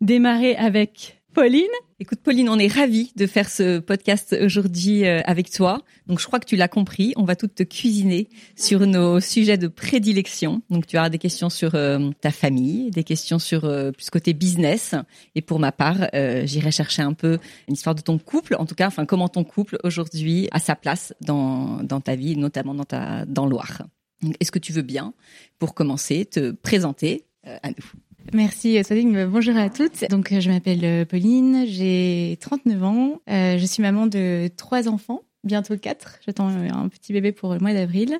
démarrer 0.00 0.54
avec 0.56 1.17
Pauline 1.38 1.70
Écoute 2.00 2.18
Pauline, 2.18 2.48
on 2.48 2.58
est 2.58 2.66
ravis 2.66 3.12
de 3.14 3.24
faire 3.28 3.48
ce 3.48 3.78
podcast 3.78 4.36
aujourd'hui 4.42 5.06
euh, 5.06 5.20
avec 5.24 5.52
toi. 5.52 5.82
Donc 6.08 6.18
je 6.18 6.26
crois 6.26 6.40
que 6.40 6.46
tu 6.46 6.56
l'as 6.56 6.66
compris, 6.66 7.12
on 7.14 7.22
va 7.22 7.36
toutes 7.36 7.54
te 7.54 7.62
cuisiner 7.62 8.28
sur 8.56 8.80
nos 8.88 9.20
sujets 9.20 9.56
de 9.56 9.68
prédilection. 9.68 10.62
Donc 10.68 10.88
tu 10.88 10.98
auras 10.98 11.10
des 11.10 11.18
questions 11.18 11.48
sur 11.48 11.76
euh, 11.76 12.10
ta 12.20 12.32
famille, 12.32 12.90
des 12.90 13.04
questions 13.04 13.38
sur 13.38 13.66
euh, 13.66 13.92
plus 13.92 14.10
côté 14.10 14.32
business 14.32 14.96
et 15.36 15.40
pour 15.40 15.60
ma 15.60 15.70
part, 15.70 16.08
j'irai 16.42 16.72
chercher 16.72 17.02
un 17.02 17.12
peu 17.12 17.38
une 17.68 17.74
histoire 17.74 17.94
de 17.94 18.00
ton 18.00 18.18
couple, 18.18 18.56
en 18.58 18.66
tout 18.66 18.74
cas 18.74 18.88
enfin 18.88 19.06
comment 19.06 19.28
ton 19.28 19.44
couple 19.44 19.78
aujourd'hui 19.84 20.48
a 20.50 20.58
sa 20.58 20.74
place 20.74 21.14
dans 21.20 21.84
dans 21.84 22.00
ta 22.00 22.16
vie, 22.16 22.34
notamment 22.34 22.74
dans 22.74 22.82
ta 22.82 23.24
dans 23.26 23.46
Loire. 23.46 23.82
Est-ce 24.40 24.50
que 24.50 24.58
tu 24.58 24.72
veux 24.72 24.82
bien 24.82 25.14
pour 25.60 25.74
commencer 25.74 26.24
te 26.24 26.50
présenter 26.50 27.26
à 27.44 27.68
nous? 27.68 28.07
Merci 28.32 28.82
Swadig, 28.84 29.26
bonjour 29.26 29.56
à 29.56 29.70
toutes. 29.70 30.08
Donc 30.10 30.38
je 30.38 30.50
m'appelle 30.50 30.84
euh, 30.84 31.04
Pauline, 31.04 31.64
j'ai 31.66 32.36
39 32.40 32.84
ans, 32.84 33.20
euh, 33.30 33.58
je 33.58 33.64
suis 33.64 33.82
maman 33.82 34.06
de 34.06 34.48
trois 34.56 34.88
enfants, 34.88 35.22
bientôt 35.44 35.76
quatre. 35.76 36.18
J'attends 36.26 36.48
un 36.48 36.88
petit 36.88 37.12
bébé 37.12 37.32
pour 37.32 37.54
le 37.54 37.60
mois 37.60 37.72
d'avril. 37.72 38.18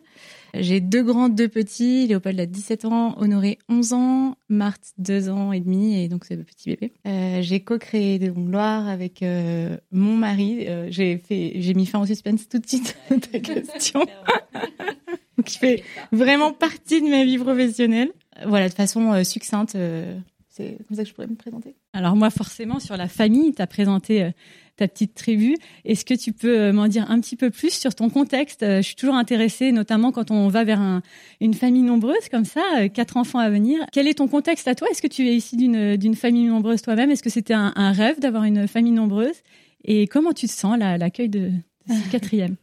J'ai 0.55 0.81
deux 0.81 1.03
grands, 1.03 1.29
deux 1.29 1.49
petits. 1.49 2.07
Léopold 2.07 2.41
a 2.41 2.47
17 2.47 2.85
ans, 2.87 3.15
Honoré 3.19 3.59
11 3.69 3.93
ans, 3.93 4.37
Marthe 4.49 4.93
2 4.99 5.29
ans 5.29 5.53
et 5.53 5.61
demi 5.61 6.03
et 6.03 6.09
donc 6.09 6.25
c'est 6.25 6.37
le 6.37 6.45
petit 6.45 6.71
bébé. 6.71 6.93
Euh, 7.07 7.43
j'ai 7.43 7.61
co-créé 7.61 8.19
des 8.19 8.29
Loire 8.29 8.89
avec 8.89 9.23
euh, 9.23 9.77
mon 9.91 10.17
mari. 10.17 10.67
Euh, 10.69 10.87
j'ai 10.91 11.19
fait, 11.19 11.53
j'ai 11.57 11.75
mis 11.75 11.87
fin 11.87 12.01
au 12.01 12.07
suspense 12.07 12.49
tout 12.49 12.59
de 12.59 12.67
suite 12.67 12.97
à 13.11 13.17
ta 13.17 13.41
question. 13.41 14.07
qui 15.45 15.59
fait 15.59 15.83
vraiment 16.13 16.53
partie 16.53 17.01
de 17.01 17.09
ma 17.09 17.25
vie 17.25 17.39
professionnelle 17.39 18.11
voilà, 18.47 18.69
de 18.69 18.75
façon 18.75 19.13
euh, 19.13 19.25
succincte. 19.25 19.75
Euh, 19.75 20.19
c'est 20.49 20.79
comme 20.89 20.97
ça 20.97 21.05
que 21.05 21.09
je 21.09 21.15
pourrais 21.15 21.29
me 21.29 21.37
présenter. 21.37 21.77
Alors 21.93 22.17
moi, 22.17 22.31
forcément, 22.31 22.81
sur 22.81 22.97
la 22.97 23.07
famille, 23.07 23.55
tu 23.55 23.63
as 23.63 23.67
présenté 23.69 24.25
euh, 24.25 24.31
ta 24.77 24.89
petite 24.89 25.15
tribu. 25.15 25.57
Est-ce 25.85 26.05
que 26.05 26.15
tu 26.15 26.33
peux 26.33 26.73
m'en 26.73 26.89
dire 26.89 27.09
un 27.11 27.21
petit 27.21 27.37
peu 27.37 27.51
plus 27.51 27.73
sur 27.73 27.95
ton 27.95 28.11
contexte? 28.11 28.65
Je 28.65 28.83
suis 28.83 28.97
toujours 28.97 29.15
intéressée, 29.15 29.71
notamment 29.71 30.11
quand 30.11 30.31
on 30.31 30.49
va 30.49 30.65
vers 30.65 30.81
un, 30.81 31.03
une 31.41 31.55
famille 31.55 31.83
nombreuse 31.83 32.29
comme 32.31 32.45
ça, 32.45 32.89
quatre 32.89 33.17
enfants 33.17 33.39
à 33.39 33.51
venir. 33.51 33.85
Quel 33.93 34.09
est 34.09 34.15
ton 34.15 34.29
contexte 34.29 34.67
à 34.69 34.75
toi? 34.75 34.89
Est-ce 34.91 35.03
que 35.03 35.09
tu 35.09 35.29
es 35.29 35.37
ici 35.37 35.57
d'une 35.57 36.15
famille 36.15 36.47
nombreuse 36.47 36.83
toi-même? 36.83 37.11
Est-ce 37.11 37.23
que 37.23 37.31
c'était 37.31 37.55
un, 37.55 37.73
un, 37.75 37.93
rêve 37.93 38.21
d'avoir 38.21 38.45
une 38.45 38.69
famille 38.69 38.93
nombreuse? 38.93 39.37
Et 39.85 40.07
comment 40.07 40.33
tu 40.33 40.47
te 40.47 40.53
sens 40.53 40.79
l'accueil 40.79 41.29
de, 41.29 41.51
de 41.89 41.95
ce 41.95 42.09
quatrième? 42.13 42.57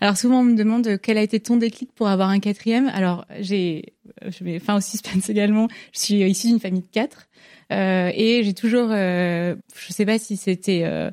Alors 0.00 0.16
souvent 0.16 0.40
on 0.40 0.44
me 0.44 0.54
demande 0.54 0.98
quel 1.02 1.18
a 1.18 1.22
été 1.22 1.40
ton 1.40 1.56
déclic 1.56 1.92
pour 1.94 2.08
avoir 2.08 2.28
un 2.30 2.40
quatrième. 2.40 2.88
Alors 2.88 3.24
j'ai, 3.40 3.94
je 4.26 4.44
vais 4.44 4.58
fin 4.58 4.76
au 4.76 4.80
suspense 4.80 5.28
également. 5.28 5.68
Je 5.92 6.00
suis 6.00 6.14
issue 6.22 6.48
d'une 6.48 6.60
famille 6.60 6.82
de 6.82 6.88
quatre 6.92 7.28
euh, 7.72 8.10
et 8.14 8.42
j'ai 8.44 8.54
toujours, 8.54 8.88
euh, 8.90 9.56
je 9.76 9.92
sais 9.92 10.06
pas 10.06 10.18
si 10.18 10.36
c'était 10.36 10.82
euh, 10.84 11.10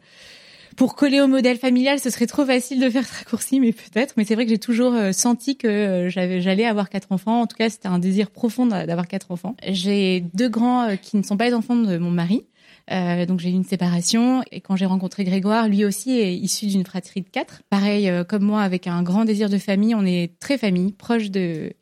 pour 0.76 0.96
coller 0.96 1.22
au 1.22 1.28
modèle 1.28 1.58
familial, 1.58 2.00
ce 2.00 2.10
serait 2.10 2.28
trop 2.28 2.46
facile 2.46 2.80
de 2.80 2.90
faire 2.90 3.06
ce 3.06 3.14
raccourci, 3.20 3.60
mais 3.60 3.72
peut-être. 3.72 4.16
Mais 4.18 4.26
c'est 4.26 4.36
vrai 4.36 4.46
que 4.46 4.50
j'ai 4.50 4.60
toujours 4.60 4.94
euh, 4.94 5.12
senti 5.12 5.58
que 5.58 5.68
euh, 5.68 6.10
j'allais 6.10 6.66
avoir 6.66 6.90
quatre 6.90 7.12
enfants. 7.12 7.42
En 7.42 7.48
tout 7.48 7.56
cas, 7.58 7.70
c'était 7.70 7.88
un 7.88 8.00
désir 8.00 8.32
profond 8.32 8.66
d'avoir 8.66 9.08
quatre 9.08 9.32
enfants. 9.32 9.56
J'ai 9.68 10.22
deux 10.34 10.50
grands 10.50 10.96
qui 10.98 11.18
ne 11.18 11.24
sont 11.24 11.38
pas 11.38 11.46
les 11.46 11.54
enfants 11.54 11.76
de 11.76 11.98
mon 11.98 12.12
mari. 12.12 12.44
Euh, 12.92 13.25
donc 13.25 13.40
j'ai 13.40 13.50
eu 13.50 13.54
une 13.54 13.63
séparation 13.63 14.44
et 14.52 14.60
quand 14.60 14.75
j'ai 14.75 14.86
rencontré 14.86 15.24
Grégoire, 15.24 15.70
lui 15.70 15.86
aussi 15.86 16.20
est 16.20 16.36
issu 16.36 16.68
d'une 16.68 16.86
fratrie 16.86 17.22
de 17.22 17.30
quatre. 17.30 17.62
Pareil 17.70 18.10
euh, 18.10 18.24
comme 18.24 18.44
moi, 18.44 18.62
avec 18.62 18.88
un 18.88 19.04
grand 19.04 19.25
désir 19.25 19.50
de 19.50 19.58
famille, 19.58 19.96
on 19.96 20.06
est 20.06 20.38
très 20.40 20.58
famille, 20.58 20.92
proche 20.92 21.32
de 21.32 21.74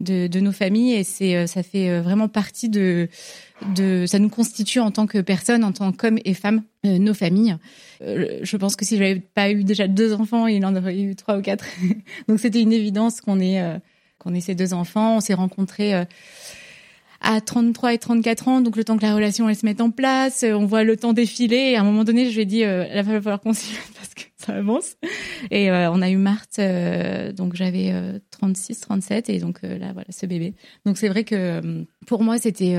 de, 0.00 0.26
de 0.26 0.40
nos 0.40 0.52
familles 0.52 0.94
et 0.94 1.04
c'est 1.04 1.36
euh, 1.36 1.46
ça 1.46 1.62
fait 1.62 2.00
vraiment 2.00 2.28
partie 2.28 2.68
de 2.68 3.08
de 3.74 4.04
ça 4.06 4.18
nous 4.18 4.28
constitue 4.28 4.80
en 4.80 4.90
tant 4.90 5.06
que 5.06 5.18
personne, 5.18 5.64
en 5.64 5.72
tant 5.72 5.92
qu'hommes 5.92 6.18
et 6.24 6.34
femmes, 6.34 6.62
nos 6.84 7.14
familles. 7.14 7.56
je 8.00 8.56
pense 8.56 8.76
que 8.76 8.84
si 8.84 8.98
j'avais 8.98 9.20
pas 9.20 9.50
eu 9.50 9.64
déjà 9.64 9.88
deux 9.88 10.12
enfants, 10.12 10.46
il 10.46 10.64
en 10.66 10.76
aurait 10.76 11.00
eu 11.00 11.16
trois 11.16 11.38
ou 11.38 11.42
quatre. 11.42 11.64
donc 12.28 12.40
c'était 12.40 12.60
une 12.60 12.72
évidence 12.72 13.20
qu'on 13.20 13.40
ait 13.40 13.80
qu'on 14.18 14.34
ait 14.34 14.40
ces 14.40 14.54
deux 14.54 14.74
enfants. 14.74 15.16
On 15.16 15.20
s'est 15.20 15.34
rencontrés 15.34 15.94
à 17.24 17.40
33 17.40 17.94
et 17.94 17.98
34 17.98 18.48
ans, 18.48 18.60
donc 18.60 18.76
le 18.76 18.84
temps 18.84 18.96
que 18.96 19.02
la 19.02 19.14
relation 19.14 19.48
elle 19.48 19.56
se 19.56 19.64
mette 19.64 19.80
en 19.80 19.90
place, 19.90 20.42
euh, 20.42 20.52
on 20.52 20.66
voit 20.66 20.84
le 20.84 20.96
temps 20.96 21.12
défiler. 21.12 21.56
Et 21.56 21.76
à 21.76 21.80
un 21.80 21.84
moment 21.84 22.04
donné, 22.04 22.30
je 22.30 22.34
lui 22.34 22.42
ai 22.42 22.44
dit, 22.44 22.64
euh, 22.64 22.84
il 22.88 23.02
va 23.02 23.20
falloir 23.20 23.40
qu'on 23.40 23.54
s'y 23.54 23.74
parce 23.96 24.14
que 24.14 24.22
ça 24.36 24.52
avance. 24.52 24.96
Et 25.50 25.70
euh, 25.70 25.90
on 25.90 26.02
a 26.02 26.10
eu 26.10 26.16
Marthe, 26.16 26.58
euh, 26.58 27.32
donc 27.32 27.54
j'avais 27.54 27.92
36, 28.30 28.80
37, 28.80 29.30
et 29.30 29.38
donc 29.38 29.62
là 29.62 29.92
voilà 29.92 30.08
ce 30.10 30.26
bébé. 30.26 30.54
Donc 30.84 30.98
c'est 30.98 31.08
vrai 31.08 31.24
que 31.24 31.84
pour 32.06 32.22
moi 32.22 32.38
c'était 32.38 32.76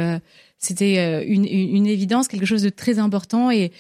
c'était 0.60 1.26
une, 1.26 1.46
une, 1.46 1.88
évidence, 1.88 2.28
quelque 2.28 2.46
chose 2.46 2.64
de 2.64 2.70
très 2.70 3.00
important 3.00 3.52
et 3.52 3.72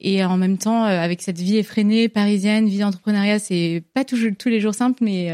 et 0.00 0.24
en 0.24 0.36
même 0.36 0.58
temps 0.58 0.82
avec 0.82 1.22
cette 1.22 1.38
vie 1.38 1.56
effrénée 1.56 2.08
parisienne, 2.08 2.66
vie 2.66 2.78
d'entrepreneuriat, 2.78 3.38
c'est 3.38 3.82
pas 3.94 4.04
tous 4.04 4.32
tous 4.32 4.48
les 4.48 4.60
jours 4.60 4.74
simple, 4.74 5.04
mais 5.04 5.30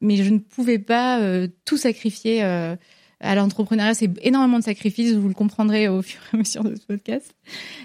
mais 0.00 0.16
je 0.16 0.30
ne 0.30 0.38
pouvais 0.38 0.78
pas 0.78 1.20
tout 1.64 1.76
sacrifier 1.76 2.42
à 3.20 3.34
l'entrepreneuriat, 3.34 3.94
c'est 3.94 4.10
énormément 4.22 4.58
de 4.58 4.64
sacrifices, 4.64 5.14
vous 5.14 5.28
le 5.28 5.34
comprendrez 5.34 5.88
au 5.88 6.02
fur 6.02 6.20
et 6.32 6.36
à 6.36 6.38
mesure 6.38 6.64
de 6.64 6.74
ce 6.74 6.86
podcast. 6.86 7.34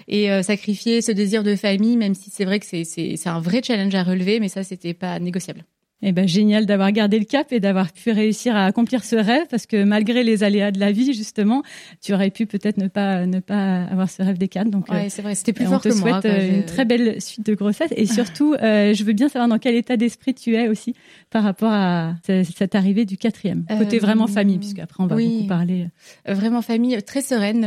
Et 0.08 0.30
euh, 0.30 0.42
sacrifier 0.42 1.02
ce 1.02 1.12
désir 1.12 1.42
de 1.42 1.56
famille, 1.56 1.96
même 1.96 2.14
si 2.14 2.30
c'est 2.30 2.44
vrai 2.44 2.60
que 2.60 2.66
c'est 2.66 3.26
un 3.26 3.40
vrai 3.40 3.62
challenge 3.62 3.94
à 3.94 4.02
relever, 4.02 4.40
mais 4.40 4.48
ça, 4.48 4.64
c'était 4.64 4.94
pas 4.94 5.18
négociable. 5.18 5.64
Eh 6.02 6.12
ben 6.12 6.28
génial 6.28 6.66
d'avoir 6.66 6.92
gardé 6.92 7.18
le 7.18 7.24
cap 7.24 7.50
et 7.52 7.60
d'avoir 7.60 7.90
pu 7.90 8.10
réussir 8.10 8.54
à 8.54 8.66
accomplir 8.66 9.02
ce 9.02 9.16
rêve 9.16 9.46
parce 9.50 9.64
que 9.64 9.82
malgré 9.82 10.24
les 10.24 10.44
aléas 10.44 10.70
de 10.70 10.78
la 10.78 10.92
vie 10.92 11.14
justement, 11.14 11.62
tu 12.02 12.12
aurais 12.12 12.30
pu 12.30 12.44
peut-être 12.44 12.76
ne 12.76 12.88
pas 12.88 13.24
ne 13.24 13.40
pas 13.40 13.84
avoir 13.84 14.10
ce 14.10 14.22
rêve 14.22 14.36
des 14.36 14.48
quatre. 14.48 14.68
Donc 14.68 14.90
ouais, 14.90 15.08
c'est 15.08 15.22
vrai, 15.22 15.34
c'était 15.34 15.54
plus 15.54 15.64
fort 15.64 15.80
que 15.80 15.88
moi. 15.98 16.18
On 16.18 16.20
te 16.20 16.28
souhaite 16.28 16.52
une 16.52 16.64
très 16.66 16.84
belle 16.84 17.22
suite 17.22 17.46
de 17.46 17.54
grossesse 17.54 17.92
et 17.96 18.04
surtout, 18.16 18.54
euh, 18.54 18.92
je 18.92 19.04
veux 19.04 19.14
bien 19.14 19.30
savoir 19.30 19.48
dans 19.48 19.58
quel 19.58 19.74
état 19.74 19.96
d'esprit 19.96 20.34
tu 20.34 20.54
es 20.54 20.68
aussi 20.68 20.94
par 21.30 21.42
rapport 21.42 21.72
à 21.72 22.14
cette 22.24 22.74
arrivée 22.74 23.06
du 23.06 23.16
quatrième 23.16 23.64
côté 23.78 23.96
euh, 23.96 24.00
vraiment 24.00 24.26
famille, 24.26 24.58
puisque 24.58 24.80
après 24.80 25.02
on 25.02 25.06
va 25.06 25.16
beaucoup 25.16 25.46
parler. 25.46 25.88
Euh, 26.28 26.34
vraiment 26.34 26.60
famille, 26.60 27.02
très 27.04 27.22
sereine. 27.22 27.62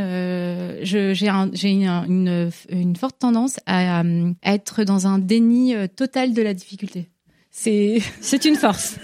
j'ai 0.82 1.14
j'ai 1.14 1.68
une, 1.68 2.50
une, 2.70 2.96
forte 2.96 3.18
tendance 3.18 3.58
à, 3.66 4.00
à 4.00 4.04
être 4.44 4.84
dans 4.84 5.08
un 5.08 5.18
déni 5.18 5.74
total 5.96 6.32
de 6.32 6.42
la 6.42 6.54
difficulté. 6.54 7.08
C'est 7.62 8.00
c'est 8.22 8.46
une 8.46 8.56
force. 8.56 8.96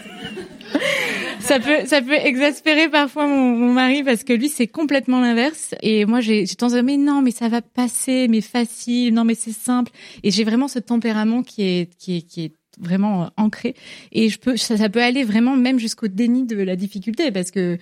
ça 1.41 1.61
peut 1.61 1.85
ça 1.85 2.01
peut 2.01 2.15
exaspérer 2.15 2.89
parfois 2.89 3.27
mon, 3.27 3.71
mari 3.75 4.03
parce 4.03 4.25
que 4.25 4.33
lui 4.33 4.49
c'est 4.49 4.67
complètement 4.67 5.21
l'inverse 5.21 5.75
et 5.83 6.07
moi 6.07 6.23
j'ai 6.23 6.47
j'ai 6.47 6.55
tendance 6.55 6.73
à 6.73 6.77
dire 6.77 6.85
mais 6.85 6.97
non 6.97 7.21
mais 7.21 7.33
ça 7.33 7.51
va 7.51 7.61
passer 7.61 8.29
mais 8.29 8.41
facile 8.41 9.13
non 9.13 9.25
mais 9.25 9.35
c'est 9.35 9.53
simple 9.53 9.93
et 10.23 10.31
j'ai 10.31 10.43
vraiment 10.43 10.69
ce 10.69 10.79
tempérament 10.79 11.43
qui 11.43 11.63
est 11.65 11.95
qui 11.99 12.17
est 12.17 12.23
qui 12.23 12.45
est 12.45 12.53
vraiment 12.79 13.25
euh, 13.25 13.27
ancré 13.37 13.75
et 14.11 14.31
je 14.31 14.39
peux 14.39 14.57
ça, 14.57 14.79
ça 14.79 14.89
peut 14.89 15.03
aller 15.03 15.23
vraiment 15.23 15.55
même 15.55 15.79
jusqu'au 15.79 16.09
déni 16.09 16.47
de 16.47 16.57
la 16.57 16.77
difficulté 16.77 17.31
parce 17.31 17.51
que 17.51 17.77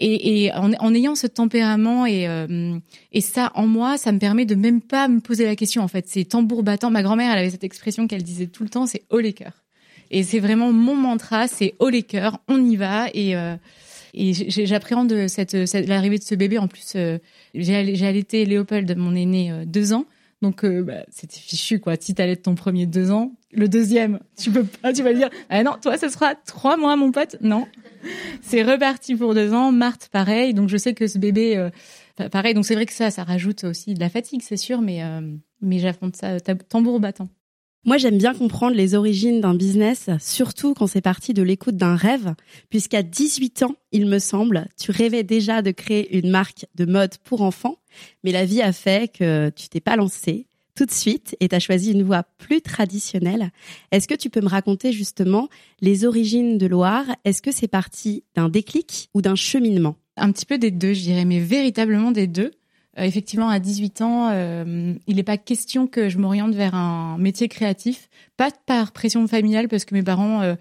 et, 0.00 0.44
et 0.44 0.52
en, 0.52 0.72
en, 0.74 0.94
ayant 0.94 1.14
ce 1.14 1.28
tempérament 1.28 2.06
et, 2.06 2.28
euh, 2.28 2.76
et 3.10 3.20
ça 3.20 3.50
en 3.54 3.66
moi, 3.66 3.98
ça 3.98 4.12
me 4.12 4.20
permet 4.20 4.46
de 4.46 4.54
même 4.54 4.80
pas 4.80 5.08
me 5.08 5.18
poser 5.18 5.44
la 5.44 5.56
question. 5.56 5.82
En 5.82 5.88
fait, 5.88 6.04
c'est 6.06 6.24
tambour 6.24 6.62
battant. 6.62 6.88
Ma 6.92 7.02
grand-mère, 7.02 7.32
elle 7.32 7.40
avait 7.40 7.50
cette 7.50 7.64
expression 7.64 8.06
qu'elle 8.06 8.22
disait 8.22 8.46
tout 8.46 8.62
le 8.62 8.68
temps, 8.68 8.86
c'est 8.86 9.02
haut 9.10 9.18
les 9.18 9.32
cœurs. 9.32 9.64
Et 10.10 10.22
c'est 10.22 10.40
vraiment 10.40 10.72
mon 10.72 10.94
mantra, 10.94 11.48
c'est 11.48 11.74
haut 11.78 11.90
les 11.90 12.02
cœurs, 12.02 12.40
on 12.48 12.64
y 12.64 12.76
va. 12.76 13.08
Et, 13.14 13.36
euh, 13.36 13.56
et 14.14 14.32
j'appréhende 14.32 15.28
cette, 15.28 15.66
cette 15.66 15.86
l'arrivée 15.86 16.18
de 16.18 16.24
ce 16.24 16.34
bébé. 16.34 16.58
En 16.58 16.68
plus, 16.68 16.92
euh, 16.96 17.18
j'ai 17.54 18.06
allaité 18.06 18.44
Léopold, 18.44 18.96
mon 18.96 19.14
aîné, 19.14 19.52
euh, 19.52 19.64
deux 19.66 19.92
ans. 19.92 20.06
Donc 20.40 20.64
euh, 20.64 20.82
bah, 20.82 21.04
c'était 21.10 21.38
fichu 21.38 21.80
quoi. 21.80 21.96
Si 21.98 22.14
t'allais 22.14 22.36
ton 22.36 22.54
premier 22.54 22.86
deux 22.86 23.10
ans, 23.10 23.32
le 23.52 23.68
deuxième, 23.68 24.20
tu 24.36 24.52
peux 24.52 24.62
pas, 24.62 24.92
tu 24.92 25.02
vas 25.02 25.12
dire 25.12 25.30
ah 25.50 25.64
non, 25.64 25.72
toi 25.82 25.98
ce 25.98 26.08
sera 26.08 26.36
trois 26.36 26.76
mois 26.76 26.94
mon 26.94 27.10
pote. 27.10 27.36
Non, 27.40 27.66
c'est 28.40 28.62
reparti 28.62 29.16
pour 29.16 29.34
deux 29.34 29.52
ans. 29.52 29.72
Marthe 29.72 30.08
pareil. 30.12 30.54
Donc 30.54 30.68
je 30.68 30.76
sais 30.76 30.94
que 30.94 31.08
ce 31.08 31.18
bébé 31.18 31.56
euh, 31.56 31.70
pareil. 32.30 32.54
Donc 32.54 32.66
c'est 32.66 32.76
vrai 32.76 32.86
que 32.86 32.92
ça, 32.92 33.10
ça 33.10 33.24
rajoute 33.24 33.64
aussi 33.64 33.94
de 33.94 34.00
la 34.00 34.08
fatigue, 34.08 34.42
c'est 34.42 34.56
sûr, 34.56 34.80
mais 34.80 35.02
mais 35.60 35.80
j'affronte 35.80 36.14
ça 36.14 36.38
tambour 36.40 37.00
battant. 37.00 37.28
Moi, 37.84 37.96
j'aime 37.96 38.18
bien 38.18 38.34
comprendre 38.34 38.76
les 38.76 38.94
origines 38.94 39.40
d'un 39.40 39.54
business, 39.54 40.10
surtout 40.20 40.74
quand 40.74 40.88
c'est 40.88 41.00
parti 41.00 41.32
de 41.32 41.42
l'écoute 41.42 41.76
d'un 41.76 41.94
rêve, 41.94 42.34
puisqu'à 42.70 43.02
18 43.02 43.62
ans, 43.62 43.76
il 43.92 44.06
me 44.06 44.18
semble, 44.18 44.66
tu 44.78 44.90
rêvais 44.90 45.22
déjà 45.22 45.62
de 45.62 45.70
créer 45.70 46.18
une 46.18 46.28
marque 46.28 46.66
de 46.74 46.84
mode 46.84 47.16
pour 47.18 47.40
enfants, 47.40 47.78
mais 48.24 48.32
la 48.32 48.44
vie 48.44 48.62
a 48.62 48.72
fait 48.72 49.10
que 49.12 49.50
tu 49.50 49.68
t'es 49.68 49.80
pas 49.80 49.96
lancé 49.96 50.46
tout 50.74 50.86
de 50.86 50.90
suite 50.90 51.36
et 51.40 51.48
tu 51.48 51.54
as 51.54 51.60
choisi 51.60 51.92
une 51.92 52.02
voie 52.02 52.24
plus 52.38 52.62
traditionnelle. 52.62 53.52
Est-ce 53.90 54.06
que 54.06 54.14
tu 54.14 54.28
peux 54.28 54.40
me 54.40 54.48
raconter 54.48 54.92
justement 54.92 55.48
les 55.80 56.04
origines 56.04 56.58
de 56.58 56.66
Loire? 56.66 57.06
Est-ce 57.24 57.42
que 57.42 57.52
c'est 57.52 57.68
parti 57.68 58.22
d'un 58.34 58.48
déclic 58.48 59.08
ou 59.14 59.22
d'un 59.22 59.34
cheminement? 59.34 59.96
Un 60.16 60.30
petit 60.32 60.46
peu 60.46 60.58
des 60.58 60.70
deux, 60.70 60.94
je 60.94 61.02
dirais, 61.02 61.24
mais 61.24 61.40
véritablement 61.40 62.10
des 62.10 62.26
deux. 62.26 62.50
Euh, 62.98 63.02
effectivement, 63.04 63.48
à 63.48 63.58
18 63.58 64.02
ans, 64.02 64.30
euh, 64.32 64.94
il 65.06 65.16
n'est 65.16 65.22
pas 65.22 65.36
question 65.36 65.86
que 65.86 66.08
je 66.08 66.18
m'oriente 66.18 66.54
vers 66.54 66.74
un 66.74 67.16
métier 67.18 67.48
créatif, 67.48 68.08
pas 68.36 68.50
par 68.66 68.92
pression 68.92 69.26
familiale, 69.26 69.68
parce 69.68 69.84
que 69.84 69.94
mes 69.94 70.02
parents 70.02 70.42
euh, 70.42 70.54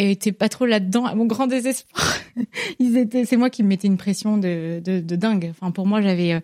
étaient 0.00 0.32
pas 0.32 0.48
trop 0.48 0.66
là-dedans 0.66 1.06
à 1.06 1.14
mon 1.14 1.26
grand 1.26 1.46
désespoir. 1.46 2.16
Ils 2.78 2.96
étaient, 2.96 3.24
c'est 3.24 3.36
moi 3.36 3.50
qui 3.50 3.62
me 3.62 3.68
mettais 3.68 3.88
une 3.88 3.96
pression 3.96 4.38
de, 4.38 4.80
de, 4.84 5.00
de 5.00 5.16
dingue. 5.16 5.48
Enfin, 5.50 5.70
pour 5.70 5.86
moi, 5.86 6.00
j'avais, 6.00 6.34
euh, 6.34 6.40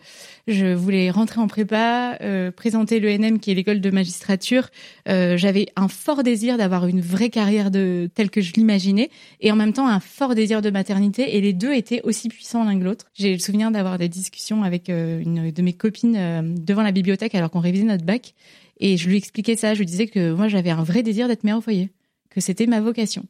je 0.49 0.75
voulais 0.75 1.11
rentrer 1.11 1.41
en 1.41 1.47
prépa, 1.47 2.19
euh, 2.21 2.51
présenter 2.51 3.01
l'ENM 3.01 3.39
qui 3.39 3.51
est 3.51 3.55
l'école 3.55 3.81
de 3.81 3.91
magistrature. 3.91 4.69
Euh, 5.09 5.37
j'avais 5.37 5.67
un 5.77 5.89
fort 5.89 6.23
désir 6.23 6.59
d'avoir 6.59 6.87
une 6.87 7.01
vraie 7.01 7.31
carrière 7.31 7.71
de 7.71 8.11
telle 8.15 8.31
que 8.31 8.41
je 8.41 8.53
l'imaginais, 8.55 9.11
et 9.41 9.53
en 9.53 9.57
même 9.57 9.73
temps 9.73 9.89
un 9.89 10.01
fort 10.01 10.35
désir 10.35 10.63
de 10.63 10.71
maternité. 10.71 11.37
Et 11.37 11.41
les 11.41 11.53
deux 11.53 11.73
étaient 11.73 12.01
aussi 12.03 12.29
puissants 12.29 12.65
l'un 12.65 12.79
que 12.79 12.85
l'autre. 12.85 13.07
J'ai 13.15 13.33
le 13.33 13.39
souvenir 13.39 13.71
d'avoir 13.71 13.99
des 13.99 14.09
discussions 14.09 14.63
avec 14.63 14.91
euh, 14.91 15.21
une 15.21 15.51
de 15.51 15.63
mes 15.63 15.73
copines 15.73 16.17
euh, 16.17 16.43
devant 16.43 16.83
la 16.83 16.93
bibliothèque 16.93 17.35
alors 17.35 17.51
qu'on 17.51 17.61
révisait 17.61 17.85
notre 17.85 18.05
bac, 18.05 18.35
et 18.81 18.97
je 18.97 19.09
lui 19.09 19.17
expliquais 19.17 19.57
ça. 19.57 19.75
Je 19.75 19.79
lui 19.79 19.87
disais 19.87 20.07
que 20.07 20.33
moi 20.33 20.49
j'avais 20.49 20.71
un 20.71 20.83
vrai 20.83 21.03
désir 21.03 21.29
d'être 21.29 21.45
mère 21.45 21.59
au 21.59 21.61
foyer, 21.61 21.91
que 22.31 22.41
c'était 22.41 22.67
ma 22.67 22.81
vocation. 22.81 23.25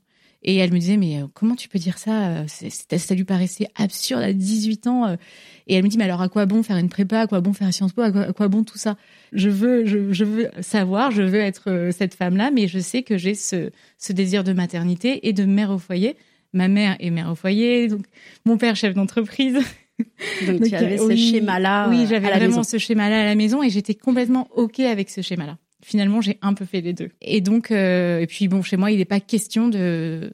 Et 0.47 0.57
elle 0.57 0.73
me 0.73 0.79
disait, 0.79 0.97
mais 0.99 1.23
euh, 1.23 1.27
comment 1.33 1.55
tu 1.57 1.69
peux 1.69 1.79
dire 1.79 1.97
ça 1.99 2.29
euh, 2.29 2.45
c'est- 2.47 2.99
Ça 2.99 3.15
lui 3.15 3.25
paraissait 3.25 3.67
absurde 3.77 4.21
à 4.23 4.33
18 4.35 4.87
ans. 4.87 5.07
euh. 5.07 5.17
Et 5.67 5.75
elle 5.75 5.83
me 5.85 5.89
dit, 5.89 5.97
mais 5.97 6.05
alors 6.05 6.21
à 6.21 6.29
quoi 6.29 6.45
bon 6.45 6.63
faire 6.63 6.77
une 6.77 6.91
prépa 6.91 7.21
À 7.21 7.27
quoi 7.27 7.41
bon 7.41 7.55
faire 7.55 7.73
Sciences 7.73 7.93
Po 7.95 8.03
à 8.03 8.13
quoi, 8.13 8.21
à 8.23 8.33
quoi 8.35 8.49
bon 8.49 8.63
tout 8.65 8.77
ça? 8.77 8.97
Je 9.33 9.49
veux, 9.49 9.87
je, 9.87 10.13
je 10.13 10.25
veux 10.25 10.51
savoir, 10.61 11.11
je 11.11 11.23
veux 11.23 11.41
être 11.41 11.89
cette 11.97 12.15
femme-là, 12.15 12.51
mais 12.51 12.69
je 12.69 12.79
sais 12.79 13.03
que 13.03 13.17
j'ai 13.17 13.35
ce, 13.35 13.71
ce 13.99 14.13
désir 14.13 14.45
de 14.45 14.53
maternité 14.53 15.27
et 15.27 15.33
de 15.33 15.45
mère 15.45 15.71
au 15.71 15.79
foyer. 15.79 16.17
Ma 16.53 16.69
mère 16.69 16.97
est 17.01 17.11
mère 17.11 17.31
au 17.31 17.35
foyer, 17.35 17.89
donc 17.89 18.05
mon 18.45 18.59
père 18.59 18.77
chef 18.77 18.93
d'entreprise. 18.95 19.55
Donc, 19.55 19.67
Donc, 20.61 20.69
tu 20.69 20.75
avais 20.75 21.01
oui, 21.01 21.17
ce 21.17 21.31
schéma-là. 21.33 21.89
Oui, 21.89 22.07
j'avais 22.09 22.29
vraiment 22.29 22.47
maison. 22.49 22.63
ce 22.63 22.79
schéma-là 22.79 23.23
à 23.23 23.25
la 23.25 23.35
maison 23.35 23.63
et 23.63 23.71
j'étais 23.71 23.95
complètement 23.95 24.49
ok 24.55 24.81
avec 24.81 25.09
ce 25.09 25.23
schéma-là. 25.23 25.57
Finalement, 25.85 26.23
j'ai 26.23 26.39
un 26.41 26.55
peu 26.55 26.65
fait 26.65 26.81
les 26.81 26.95
deux. 26.95 27.11
Et 27.21 27.43
donc, 27.43 27.71
euh, 27.71 28.21
et 28.21 28.27
puis 28.27 28.49
bon, 28.49 28.63
chez 28.63 28.79
moi, 28.79 28.91
il 28.91 28.97
n'est 28.97 29.05
pas 29.05 29.21
question 29.21 29.69
de. 29.69 30.33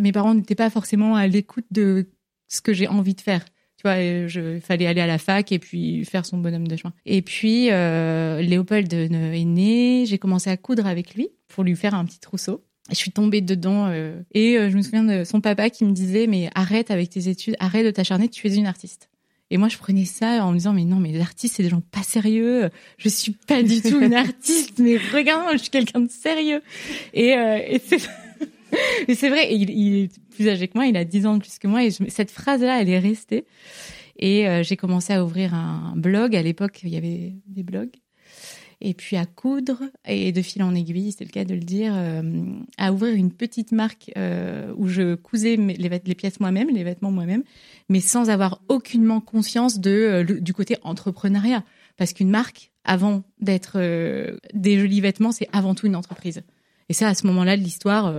Mes 0.00 0.10
parents 0.10 0.34
n'étaient 0.34 0.56
pas 0.56 0.70
forcément 0.70 1.14
à 1.14 1.28
l'écoute 1.28 1.66
de 1.70 2.10
ce 2.48 2.60
que 2.60 2.72
j'ai 2.72 2.88
envie 2.88 3.14
de 3.14 3.20
faire. 3.20 3.44
Tu 3.76 3.82
vois, 3.84 3.92
euh, 3.92 4.56
il 4.56 4.60
fallait 4.60 4.86
aller 4.86 5.00
à 5.00 5.06
la 5.06 5.18
fac 5.18 5.52
et 5.52 5.60
puis 5.60 6.04
faire 6.04 6.26
son 6.26 6.38
bonhomme 6.38 6.66
de 6.66 6.74
chemin. 6.74 6.92
Et 7.06 7.22
puis 7.22 7.70
euh, 7.70 8.42
Léopold 8.42 8.92
est 8.92 9.44
né, 9.44 10.04
j'ai 10.04 10.18
commencé 10.18 10.50
à 10.50 10.56
coudre 10.56 10.84
avec 10.84 11.14
lui 11.14 11.28
pour 11.46 11.62
lui 11.62 11.76
faire 11.76 11.94
un 11.94 12.04
petit 12.04 12.18
trousseau. 12.18 12.64
Je 12.90 12.96
suis 12.96 13.12
tombée 13.12 13.40
dedans 13.40 13.92
et 14.32 14.56
je 14.56 14.76
me 14.76 14.82
souviens 14.82 15.04
de 15.04 15.22
son 15.22 15.40
papa 15.40 15.70
qui 15.70 15.84
me 15.84 15.92
disait 15.92 16.26
mais 16.26 16.50
arrête 16.56 16.90
avec 16.90 17.10
tes 17.10 17.28
études, 17.28 17.54
arrête 17.60 17.84
de 17.84 17.90
t'acharner, 17.92 18.28
tu 18.28 18.48
es 18.48 18.54
une 18.56 18.66
artiste. 18.66 19.10
Et 19.50 19.56
moi 19.56 19.68
je 19.68 19.78
prenais 19.78 20.04
ça 20.04 20.44
en 20.44 20.52
me 20.52 20.58
disant 20.58 20.72
mais 20.72 20.84
non 20.84 20.96
mais 20.96 21.12
les 21.12 21.20
artistes 21.20 21.56
c'est 21.56 21.62
des 21.62 21.70
gens 21.70 21.80
pas 21.80 22.02
sérieux, 22.02 22.70
je 22.98 23.08
suis 23.08 23.32
pas 23.32 23.62
du 23.62 23.80
tout 23.80 24.00
une 24.00 24.14
artiste, 24.14 24.78
mais 24.78 24.96
regarde 24.96 25.52
je 25.52 25.58
suis 25.58 25.70
quelqu'un 25.70 26.00
de 26.00 26.10
sérieux. 26.10 26.62
Et, 27.14 27.34
euh, 27.34 27.58
et 27.66 27.80
c'est 29.14 29.28
vrai, 29.28 29.52
et 29.52 29.54
il, 29.54 29.96
est 29.96 30.20
plus 30.30 30.48
âgé 30.48 30.68
que 30.68 30.76
moi, 30.76 30.86
il 30.86 30.96
a 30.96 31.04
10 31.04 31.26
ans 31.26 31.34
de 31.34 31.40
plus 31.40 31.58
que 31.58 31.66
moi, 31.66 31.84
et 31.84 31.90
cette 31.90 32.30
phrase-là, 32.30 32.80
elle 32.80 32.88
est 32.88 32.98
restée. 32.98 33.44
Et 34.18 34.48
euh, 34.48 34.62
j'ai 34.62 34.76
commencé 34.76 35.12
à 35.12 35.24
ouvrir 35.24 35.54
un 35.54 35.94
blog. 35.96 36.34
À 36.34 36.42
l'époque, 36.42 36.80
il 36.82 36.90
y 36.90 36.96
avait 36.96 37.34
des 37.46 37.62
blogs. 37.62 37.94
Et 38.80 38.94
puis 38.94 39.16
à 39.16 39.26
coudre, 39.26 39.82
et 40.06 40.30
de 40.30 40.40
fil 40.40 40.62
en 40.62 40.72
aiguille, 40.74 41.12
c'est 41.12 41.24
le 41.24 41.30
cas 41.30 41.44
de 41.44 41.54
le 41.54 41.60
dire, 41.60 41.92
euh, 41.96 42.22
à 42.76 42.92
ouvrir 42.92 43.14
une 43.14 43.32
petite 43.32 43.72
marque 43.72 44.12
euh, 44.16 44.72
où 44.76 44.86
je 44.86 45.16
cousais 45.16 45.56
mes- 45.56 45.74
les, 45.74 46.14
pièces 46.14 46.38
moi-même, 46.38 46.68
les 46.68 46.84
vêtements 46.84 47.10
moi-même, 47.10 47.42
mais 47.88 48.00
sans 48.00 48.30
avoir 48.30 48.62
aucunement 48.68 49.20
conscience 49.20 49.80
euh, 49.84 50.22
du 50.22 50.52
côté 50.52 50.76
entrepreneuriat. 50.82 51.64
Parce 51.96 52.12
qu'une 52.12 52.30
marque, 52.30 52.70
avant 52.84 53.24
d'être 53.40 53.80
des 54.54 54.78
jolis 54.78 55.00
vêtements, 55.00 55.32
c'est 55.32 55.48
avant 55.52 55.74
tout 55.74 55.88
une 55.88 55.96
entreprise. 55.96 56.42
Et 56.88 56.92
ça, 56.92 57.08
à 57.08 57.14
ce 57.14 57.26
moment-là 57.26 57.56
de 57.56 57.62
l'histoire, 57.62 58.14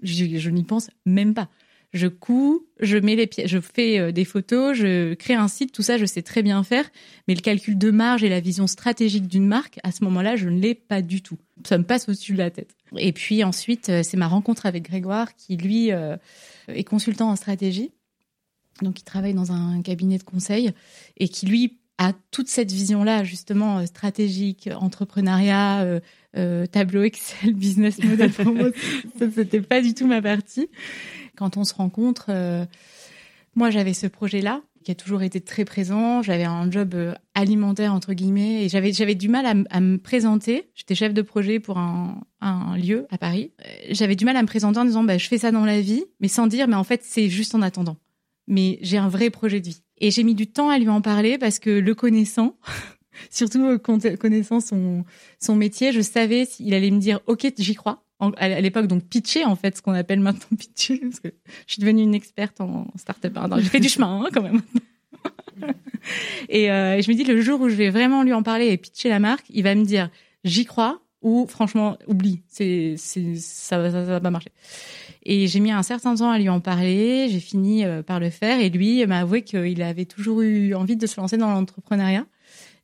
je 0.00 0.50
n'y 0.50 0.62
pense 0.62 0.90
même 1.04 1.34
pas. 1.34 1.48
Je 1.92 2.08
couds, 2.08 2.66
je 2.80 2.98
mets 2.98 3.14
les 3.16 3.26
pièces, 3.26 3.48
je 3.48 3.60
fais 3.60 3.98
euh, 3.98 4.12
des 4.12 4.24
photos, 4.24 4.76
je 4.76 5.14
crée 5.14 5.34
un 5.34 5.48
site, 5.48 5.72
tout 5.72 5.82
ça, 5.82 5.98
je 5.98 6.04
sais 6.04 6.22
très 6.22 6.42
bien 6.42 6.62
faire. 6.62 6.88
Mais 7.28 7.34
le 7.34 7.40
calcul 7.40 7.78
de 7.78 7.90
marge 7.90 8.22
et 8.24 8.28
la 8.28 8.40
vision 8.40 8.66
stratégique 8.66 9.28
d'une 9.28 9.46
marque, 9.46 9.78
à 9.82 9.92
ce 9.92 10.04
moment-là, 10.04 10.36
je 10.36 10.48
ne 10.48 10.60
l'ai 10.60 10.74
pas 10.74 11.02
du 11.02 11.22
tout. 11.22 11.38
Ça 11.66 11.78
me 11.78 11.84
passe 11.84 12.08
au-dessus 12.08 12.32
de 12.32 12.38
la 12.38 12.50
tête. 12.50 12.74
Et 12.98 13.12
puis 13.12 13.44
ensuite, 13.44 13.88
euh, 13.88 14.02
c'est 14.02 14.16
ma 14.16 14.28
rencontre 14.28 14.66
avec 14.66 14.84
Grégoire, 14.84 15.34
qui 15.36 15.56
lui 15.56 15.92
euh, 15.92 16.16
est 16.68 16.84
consultant 16.84 17.30
en 17.30 17.36
stratégie. 17.36 17.92
Donc, 18.82 19.00
il 19.00 19.04
travaille 19.04 19.34
dans 19.34 19.52
un 19.52 19.80
cabinet 19.80 20.18
de 20.18 20.22
conseil 20.22 20.72
et 21.16 21.28
qui 21.28 21.46
lui 21.46 21.78
a 21.98 22.12
toute 22.30 22.48
cette 22.48 22.70
vision-là, 22.70 23.24
justement, 23.24 23.78
euh, 23.78 23.86
stratégique, 23.86 24.68
entrepreneuriat, 24.78 25.82
euh, 25.82 26.00
euh, 26.36 26.66
tableau 26.66 27.02
Excel, 27.02 27.54
business 27.54 28.02
model. 28.02 28.30
Pour 28.32 28.52
moi, 28.52 28.68
c'était 29.34 29.60
pas 29.60 29.80
du 29.80 29.94
tout 29.94 30.06
ma 30.06 30.20
partie. 30.20 30.68
Quand 31.36 31.56
on 31.56 31.64
se 31.64 31.74
rencontre, 31.74 32.26
euh, 32.28 32.64
moi, 33.54 33.70
j'avais 33.70 33.94
ce 33.94 34.06
projet-là 34.06 34.62
qui 34.86 34.92
a 34.92 34.94
toujours 34.94 35.22
été 35.22 35.40
très 35.40 35.64
présent. 35.64 36.22
J'avais 36.22 36.44
un 36.44 36.70
job 36.70 36.94
euh, 36.94 37.12
alimentaire 37.34 37.92
entre 37.92 38.12
guillemets 38.12 38.64
et 38.64 38.68
j'avais 38.68 38.92
j'avais 38.92 39.16
du 39.16 39.28
mal 39.28 39.44
à, 39.44 39.54
à 39.76 39.80
me 39.80 39.98
présenter. 39.98 40.70
J'étais 40.76 40.94
chef 40.94 41.12
de 41.12 41.22
projet 41.22 41.58
pour 41.58 41.78
un, 41.78 42.20
un 42.40 42.76
lieu 42.76 43.04
à 43.10 43.18
Paris. 43.18 43.50
Euh, 43.66 43.70
J'avais 43.90 44.14
du 44.14 44.24
mal 44.24 44.36
à 44.36 44.42
me 44.42 44.46
présenter 44.46 44.78
en 44.78 44.84
disant 44.84 45.02
bah 45.02 45.18
je 45.18 45.26
fais 45.26 45.38
ça 45.38 45.50
dans 45.50 45.64
la 45.64 45.80
vie, 45.80 46.04
mais 46.20 46.28
sans 46.28 46.46
dire 46.46 46.68
mais 46.68 46.76
en 46.76 46.84
fait 46.84 47.00
c'est 47.02 47.28
juste 47.28 47.56
en 47.56 47.62
attendant. 47.62 47.96
Mais 48.46 48.78
j'ai 48.82 48.98
un 48.98 49.08
vrai 49.08 49.30
projet 49.30 49.60
de 49.60 49.66
vie. 49.66 49.82
Et 49.98 50.10
j'ai 50.10 50.22
mis 50.24 50.34
du 50.34 50.46
temps 50.46 50.68
à 50.68 50.78
lui 50.78 50.88
en 50.88 51.00
parler 51.00 51.38
parce 51.38 51.58
que 51.58 51.70
le 51.70 51.94
connaissant, 51.94 52.56
surtout 53.30 53.64
euh, 53.64 53.78
con- 53.78 53.98
connaissant 54.20 54.60
son 54.60 55.04
son 55.40 55.56
métier, 55.56 55.92
je 55.92 56.00
savais 56.00 56.44
s'il 56.44 56.72
allait 56.74 56.90
me 56.90 56.98
dire 57.00 57.20
ok 57.26 57.52
j'y 57.58 57.74
crois. 57.74 58.02
À 58.38 58.60
l'époque 58.60 58.86
donc 58.86 59.04
pitcher 59.04 59.44
en 59.44 59.56
fait 59.56 59.76
ce 59.76 59.82
qu'on 59.82 59.92
appelle 59.92 60.20
maintenant 60.20 60.56
pitcher 60.58 60.96
parce 60.98 61.20
que 61.20 61.28
je 61.66 61.72
suis 61.74 61.80
devenue 61.82 62.02
une 62.02 62.14
experte 62.14 62.60
en 62.62 62.86
start-up. 62.96 63.36
hein. 63.36 63.48
Donc, 63.48 63.60
J'ai 63.60 63.68
fait 63.68 63.80
du 63.80 63.88
chemin 63.90 64.22
hein, 64.24 64.28
quand 64.32 64.42
même. 64.42 64.62
et, 66.48 66.70
euh, 66.70 67.00
je 67.02 67.10
me 67.10 67.16
dis 67.16 67.24
le 67.24 67.40
jour 67.40 67.60
où 67.60 67.68
je 67.68 67.74
vais 67.74 67.90
vraiment 67.90 68.22
lui 68.22 68.32
en 68.32 68.42
parler 68.42 68.68
et 68.68 68.76
pitcher 68.76 69.08
la 69.08 69.18
marque, 69.18 69.46
il 69.50 69.62
va 69.62 69.74
me 69.74 69.84
dire 69.84 70.10
j'y 70.44 70.64
crois 70.64 71.00
ou 71.22 71.46
franchement 71.48 71.96
oublie, 72.06 72.42
c'est 72.48 72.96
ça, 72.96 73.90
ça, 73.90 74.02
va 74.04 74.20
pas 74.20 74.30
marcher. 74.30 74.50
Et 75.22 75.46
j'ai 75.46 75.60
mis 75.60 75.72
un 75.72 75.82
certain 75.82 76.14
temps 76.14 76.30
à 76.30 76.38
lui 76.38 76.48
en 76.48 76.60
parler, 76.60 77.28
j'ai 77.30 77.40
fini 77.40 77.84
euh, 77.84 78.02
par 78.02 78.20
le 78.20 78.30
faire. 78.30 78.60
Et 78.60 78.70
lui 78.70 79.04
m'a 79.06 79.20
avoué 79.20 79.42
qu'il 79.42 79.82
avait 79.82 80.04
toujours 80.04 80.42
eu 80.42 80.74
envie 80.74 80.96
de 80.96 81.06
se 81.06 81.20
lancer 81.20 81.36
dans 81.36 81.50
l'entrepreneuriat, 81.50 82.26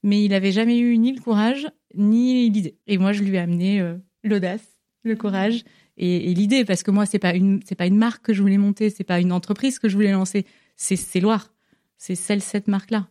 mais 0.02 0.24
il 0.24 0.34
avait 0.34 0.52
jamais 0.52 0.78
eu 0.78 0.98
ni 0.98 1.12
le 1.12 1.20
courage 1.20 1.68
ni 1.94 2.48
l'idée. 2.48 2.76
Et 2.86 2.98
moi 2.98 3.12
je 3.12 3.22
lui 3.22 3.36
ai 3.36 3.38
amené 3.38 3.80
euh, 3.80 3.96
l'audace, 4.24 4.64
le 5.04 5.14
courage 5.14 5.62
et, 5.96 6.32
l'idée. 6.34 6.64
Parce 6.64 6.82
que 6.82 6.90
moi 6.90 7.06
c'est 7.06 7.18
pas 7.18 7.32
pas 7.32 7.86
une 7.86 7.96
marque 7.96 8.24
que 8.24 8.32
je 8.32 8.42
voulais 8.42 8.58
monter, 8.58 8.90
c'est 8.90 9.04
pas 9.04 9.20
une 9.20 9.32
entreprise 9.32 9.78
que 9.78 9.88
je 9.88 9.94
voulais 9.94 10.12
lancer, 10.12 10.46
c'est 10.76 10.96
c'est 10.96 11.20
Loire, 11.20 11.52
c'est 11.98 12.14
cette 12.14 12.66
marque 12.66 12.90
là. 12.90 13.08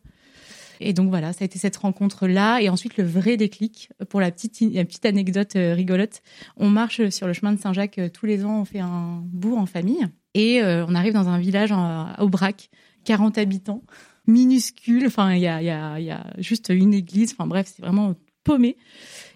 Et 0.81 0.93
donc 0.93 1.09
voilà, 1.09 1.31
ça 1.33 1.43
a 1.43 1.45
été 1.45 1.59
cette 1.59 1.77
rencontre-là. 1.77 2.61
Et 2.61 2.69
ensuite, 2.69 2.97
le 2.97 3.03
vrai 3.03 3.37
déclic, 3.37 3.89
pour 4.09 4.19
la 4.19 4.31
petite, 4.31 4.57
petite 4.57 5.05
anecdote 5.05 5.55
euh, 5.55 5.73
rigolote, 5.73 6.21
on 6.57 6.69
marche 6.69 7.09
sur 7.09 7.27
le 7.27 7.33
chemin 7.33 7.53
de 7.53 7.59
Saint-Jacques 7.59 7.99
euh, 7.99 8.09
tous 8.09 8.25
les 8.25 8.43
ans, 8.43 8.61
on 8.61 8.65
fait 8.65 8.79
un 8.79 9.21
bourg 9.25 9.57
en 9.57 9.65
famille. 9.65 10.07
Et 10.33 10.61
euh, 10.61 10.85
on 10.87 10.95
arrive 10.95 11.13
dans 11.13 11.29
un 11.29 11.39
village 11.39 11.71
en, 11.71 11.83
à 11.83 12.15
Aubrac, 12.19 12.69
40 13.05 13.37
habitants, 13.37 13.83
minuscule. 14.27 15.05
Enfin, 15.07 15.33
il 15.33 15.41
y 15.41 15.47
a, 15.47 15.61
y 15.61 15.69
a 16.11 16.33
juste 16.39 16.69
une 16.69 16.93
église. 16.93 17.33
Enfin 17.33 17.47
bref, 17.47 17.71
c'est 17.75 17.81
vraiment 17.81 18.15
paumé. 18.43 18.75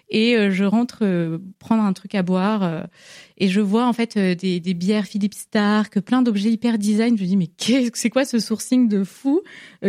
Et 0.08 0.36
euh, 0.36 0.50
je 0.52 0.64
rentre 0.64 0.98
euh, 1.02 1.38
prendre 1.58 1.82
un 1.82 1.92
truc 1.92 2.14
à 2.14 2.22
boire 2.22 2.62
euh, 2.62 2.82
et 3.38 3.48
je 3.48 3.60
vois 3.60 3.86
en 3.86 3.92
fait 3.92 4.16
des, 4.16 4.60
des 4.60 4.74
bières 4.74 5.04
Philippe 5.04 5.34
Stark, 5.34 6.00
plein 6.00 6.22
d'objets 6.22 6.50
hyper 6.50 6.78
design. 6.78 7.18
Je 7.18 7.22
me 7.22 7.28
dis 7.28 7.36
mais 7.36 7.48
qu'est-ce 7.48 7.90
que 7.90 7.98
c'est 7.98 8.08
quoi 8.08 8.24
ce 8.24 8.38
sourcing 8.38 8.88
de 8.88 9.04
fou 9.04 9.42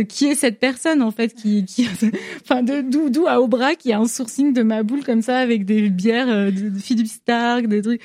Qui 0.09 0.25
est 0.25 0.35
cette 0.35 0.59
personne 0.59 1.01
en 1.01 1.11
fait 1.11 1.33
qui, 1.33 1.63
qui 1.63 1.87
enfin 2.41 2.63
d'où 2.63 3.09
d'où 3.09 3.25
à 3.27 3.39
Aubrac 3.39 3.85
y 3.85 3.93
a 3.93 3.99
un 3.99 4.07
sourcing 4.07 4.53
de 4.53 4.63
ma 4.63 4.83
boule 4.83 5.03
comme 5.03 5.21
ça 5.21 5.37
avec 5.37 5.65
des 5.65 5.89
bières 5.89 6.27
de, 6.27 6.69
de 6.69 6.79
Philippe 6.79 7.07
Stark, 7.07 7.67
des 7.67 7.81
trucs. 7.81 8.01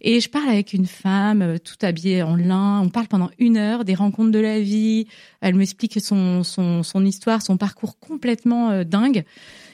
Et 0.00 0.20
je 0.20 0.30
parle 0.30 0.48
avec 0.48 0.72
une 0.72 0.86
femme 0.86 1.58
tout 1.62 1.76
habillée 1.82 2.22
en 2.22 2.36
lin. 2.36 2.80
On 2.80 2.88
parle 2.88 3.08
pendant 3.08 3.30
une 3.38 3.58
heure 3.58 3.84
des 3.84 3.94
rencontres 3.94 4.30
de 4.30 4.38
la 4.38 4.60
vie. 4.60 5.08
Elle 5.42 5.56
m'explique 5.56 6.00
son 6.00 6.42
son 6.42 6.82
son 6.82 7.04
histoire, 7.04 7.42
son 7.42 7.58
parcours 7.58 7.98
complètement 7.98 8.82
dingue 8.82 9.24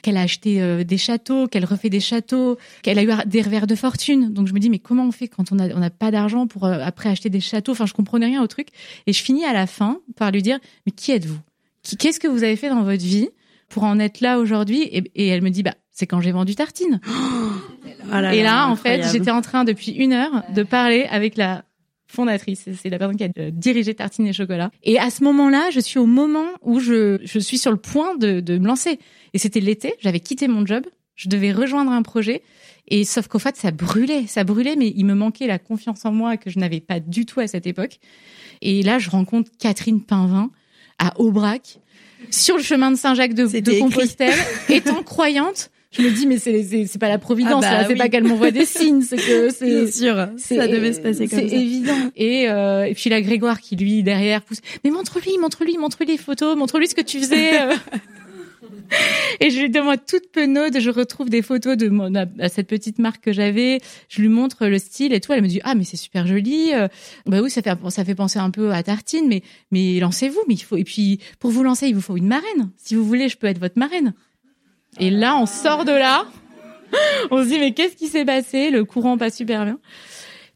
qu'elle 0.03 0.17
a 0.17 0.21
acheté 0.21 0.61
euh, 0.61 0.83
des 0.83 0.99
châteaux, 0.99 1.47
qu'elle 1.47 1.65
refait 1.65 1.89
des 1.89 1.99
châteaux, 1.99 2.59
qu'elle 2.83 2.99
a 2.99 3.03
eu 3.03 3.09
des 3.25 3.41
revers 3.41 3.65
de 3.65 3.73
fortune. 3.73 4.31
Donc 4.31 4.47
je 4.47 4.53
me 4.53 4.59
dis 4.59 4.69
mais 4.69 4.77
comment 4.77 5.07
on 5.07 5.11
fait 5.11 5.27
quand 5.27 5.51
on 5.51 5.57
a 5.57 5.69
on 5.69 5.79
n'a 5.79 5.89
pas 5.89 6.11
d'argent 6.11 6.45
pour 6.45 6.65
euh, 6.65 6.79
après 6.83 7.09
acheter 7.09 7.29
des 7.29 7.39
châteaux? 7.39 7.71
Enfin 7.71 7.87
je 7.87 7.93
comprenais 7.93 8.27
rien 8.27 8.43
au 8.43 8.47
truc. 8.47 8.67
Et 9.07 9.13
je 9.13 9.23
finis 9.23 9.45
à 9.45 9.53
la 9.53 9.65
fin 9.65 9.99
par 10.15 10.29
lui 10.31 10.43
dire 10.43 10.59
mais 10.85 10.91
qui 10.91 11.11
êtes-vous? 11.11 11.39
Qu'est-ce 11.97 12.19
que 12.19 12.27
vous 12.27 12.43
avez 12.43 12.55
fait 12.55 12.69
dans 12.69 12.83
votre 12.83 13.03
vie 13.03 13.29
pour 13.69 13.83
en 13.83 13.97
être 13.97 14.21
là 14.21 14.37
aujourd'hui? 14.37 14.83
Et, 14.83 15.03
et 15.15 15.27
elle 15.29 15.41
me 15.41 15.49
dit 15.49 15.63
bah 15.63 15.73
c'est 15.91 16.05
quand 16.05 16.21
j'ai 16.21 16.31
vendu 16.31 16.53
tartine. 16.53 16.99
Oh! 17.07 18.11
Là 18.11 18.35
et 18.35 18.43
là, 18.43 18.67
en 18.67 18.75
fait 18.75 19.09
j'étais 19.11 19.31
en 19.31 19.41
train 19.41 19.63
depuis 19.63 19.91
une 19.91 20.13
heure 20.13 20.43
de 20.53 20.63
parler 20.63 21.07
avec 21.09 21.37
la 21.37 21.63
fondatrice, 22.13 22.69
c'est 22.81 22.89
la 22.89 22.97
personne 22.97 23.17
qui 23.17 23.23
a 23.23 23.29
euh, 23.39 23.51
dirigé 23.51 23.93
Tartine 23.93 24.27
et 24.27 24.33
Chocolat. 24.33 24.71
Et 24.83 24.99
à 24.99 25.09
ce 25.09 25.23
moment-là, 25.23 25.69
je 25.71 25.79
suis 25.79 25.99
au 25.99 26.05
moment 26.05 26.47
où 26.61 26.79
je, 26.79 27.19
je 27.23 27.39
suis 27.39 27.57
sur 27.57 27.71
le 27.71 27.77
point 27.77 28.15
de, 28.15 28.39
de 28.39 28.57
me 28.57 28.67
lancer. 28.67 28.99
Et 29.33 29.37
c'était 29.37 29.59
l'été, 29.59 29.95
j'avais 29.99 30.19
quitté 30.19 30.47
mon 30.47 30.65
job, 30.65 30.85
je 31.15 31.29
devais 31.29 31.51
rejoindre 31.51 31.91
un 31.91 32.01
projet. 32.01 32.41
Et 32.87 33.05
sauf 33.05 33.27
qu'au 33.27 33.39
fait, 33.39 33.55
ça 33.55 33.71
brûlait, 33.71 34.27
ça 34.27 34.43
brûlait, 34.43 34.75
mais 34.75 34.93
il 34.95 35.05
me 35.05 35.13
manquait 35.13 35.47
la 35.47 35.57
confiance 35.57 36.05
en 36.05 36.11
moi 36.11 36.37
que 36.37 36.49
je 36.49 36.59
n'avais 36.59 36.81
pas 36.81 36.99
du 36.99 37.25
tout 37.25 37.39
à 37.39 37.47
cette 37.47 37.65
époque. 37.65 37.99
Et 38.61 38.83
là, 38.83 38.99
je 38.99 39.09
rencontre 39.09 39.51
Catherine 39.57 40.01
Pinvin 40.01 40.51
à 40.99 41.19
Aubrac, 41.19 41.79
sur 42.29 42.57
le 42.57 42.63
chemin 42.63 42.91
de 42.91 42.95
Saint-Jacques 42.95 43.33
de, 43.33 43.45
de 43.59 43.79
Compostelle, 43.79 44.37
étant 44.69 45.03
croyante. 45.03 45.71
Je 45.93 46.01
me 46.01 46.09
dis 46.09 46.25
mais 46.25 46.39
c'est 46.39 46.63
c'est 46.63 46.99
pas 46.99 47.07
la 47.07 47.19
providence 47.19 47.63
ah 47.67 47.81
bah 47.81 47.85
c'est 47.87 47.95
pas 47.95 48.09
qu'elle 48.09 48.23
m'envoie 48.23 48.51
des 48.51 48.65
signes, 48.65 49.03
c'est 49.03 49.17
que 49.17 49.49
c'est 49.53 49.91
sûr, 49.91 50.27
ça 50.37 50.67
devait 50.67 50.93
se 50.93 51.01
passer 51.01 51.27
comme 51.27 51.39
ça. 51.39 51.47
C'est 51.47 51.55
évident. 51.55 52.11
Et 52.15 52.49
euh, 52.49 52.85
et 52.85 52.93
puis 52.95 53.09
la 53.09 53.21
Grégoire 53.21 53.61
qui 53.61 53.75
lui 53.75 54.01
derrière 54.03 54.41
pousse 54.41 54.59
mais 54.83 54.89
montre-lui, 54.89 55.37
montre-lui, 55.39 55.77
montre-lui 55.77 56.07
les 56.07 56.17
photos, 56.17 56.57
montre-lui 56.57 56.87
ce 56.87 56.95
que 56.95 57.01
tu 57.01 57.19
faisais. 57.19 57.51
Et 59.39 59.49
je 59.49 59.59
lui 59.59 59.69
demande 59.69 59.99
toute 60.07 60.29
penaude, 60.31 60.79
je 60.79 60.89
retrouve 60.89 61.29
des 61.29 61.41
photos 61.41 61.77
de 61.77 61.89
mon, 61.89 62.11
cette 62.49 62.67
petite 62.67 62.99
marque 62.99 63.23
que 63.23 63.33
j'avais, 63.33 63.79
je 64.07 64.21
lui 64.21 64.29
montre 64.29 64.67
le 64.67 64.77
style 64.77 65.13
et 65.13 65.19
tout, 65.19 65.33
elle 65.33 65.41
me 65.41 65.47
dit 65.47 65.61
"Ah 65.63 65.75
mais 65.75 65.83
c'est 65.83 65.97
super 65.97 66.27
joli." 66.27 66.71
Euh, 66.73 66.87
bah 67.25 67.41
oui, 67.41 67.49
ça 67.49 67.61
fait 67.61 67.75
ça 67.89 68.05
fait 68.05 68.15
penser 68.15 68.39
un 68.39 68.51
peu 68.51 68.71
à 68.71 68.83
tartine 68.83 69.27
mais 69.27 69.41
mais 69.71 69.99
lancez-vous, 69.99 70.41
mais 70.47 70.55
il 70.55 70.63
faut 70.63 70.77
et 70.77 70.83
puis 70.83 71.19
pour 71.39 71.51
vous 71.51 71.63
lancer, 71.63 71.87
il 71.87 71.95
vous 71.95 72.01
faut 72.01 72.17
une 72.17 72.27
marraine. 72.27 72.69
Si 72.77 72.95
vous 72.95 73.03
voulez, 73.03 73.29
je 73.29 73.37
peux 73.37 73.47
être 73.47 73.59
votre 73.59 73.77
marraine. 73.77 74.13
Et 74.99 75.09
là, 75.09 75.35
on 75.37 75.45
sort 75.45 75.85
de 75.85 75.91
là. 75.91 76.25
On 77.31 77.43
se 77.43 77.47
dit 77.47 77.59
mais 77.59 77.73
qu'est-ce 77.73 77.95
qui 77.95 78.07
s'est 78.07 78.25
passé? 78.25 78.69
Le 78.69 78.85
courant 78.85 79.17
pas 79.17 79.31
super 79.31 79.65
bien. 79.65 79.79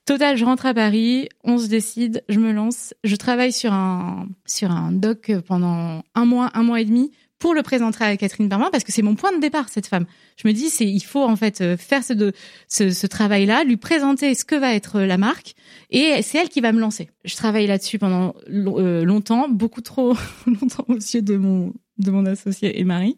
Total, 0.08 0.38
je 0.38 0.45
rentre 0.45 0.65
à 0.65 0.73
Paris, 0.73 1.28
on 1.43 1.58
se 1.58 1.67
décide, 1.67 2.23
je 2.30 2.39
me 2.39 2.54
lance, 2.54 2.93
je 3.04 3.17
travaille 3.17 3.52
sur 3.52 3.73
un 3.73 4.30
sur 4.45 4.71
un 4.71 4.93
doc 4.93 5.34
pendant 5.45 6.02
un 6.15 6.26
mois, 6.26 6.50
un 6.54 6.63
mois 6.63 6.80
et 6.80 6.86
demi 6.86 7.12
pour 7.39 7.54
le 7.54 7.62
présenter 7.62 8.06
à 8.06 8.15
Catherine 8.15 8.47
Berman 8.47 8.69
parce 8.71 8.86
que 8.86 8.93
c'est 8.93 9.02
mon 9.02 9.15
point 9.15 9.36
de 9.36 9.41
départ 9.41 9.67
cette 9.67 9.88
femme. 9.88 10.06
Je 10.38 10.47
me 10.47 10.54
dis 10.54 10.69
c'est 10.69 10.86
il 10.86 11.04
faut 11.04 11.23
en 11.23 11.36
fait 11.36 11.60
euh, 11.60 11.76
faire 11.76 12.06
ce 12.06 12.32
ce, 12.69 12.89
ce 12.91 13.08
travail 13.08 13.45
là, 13.45 13.65
lui 13.65 13.76
présenter 13.76 14.34
ce 14.34 14.45
que 14.45 14.56
va 14.56 14.73
être 14.73 15.00
euh, 15.00 15.06
la 15.06 15.17
marque 15.17 15.56
et 15.89 16.21
c'est 16.21 16.38
elle 16.38 16.50
qui 16.50 16.62
va 16.62 16.71
me 16.71 16.80
lancer. 16.80 17.10
Je 17.26 17.36
travaille 17.36 17.67
là-dessus 17.67 18.00
pendant 18.00 18.34
euh, 18.50 19.04
longtemps, 19.04 19.50
beaucoup 19.50 19.82
trop 19.82 20.15
longtemps 20.47 20.86
aux 20.88 20.95
yeux 20.95 21.21
de 21.21 21.36
mon 21.36 21.73
de 21.99 22.12
mon 22.12 22.25
associé 22.25 22.79
et 22.79 22.83
Marie. 22.83 23.17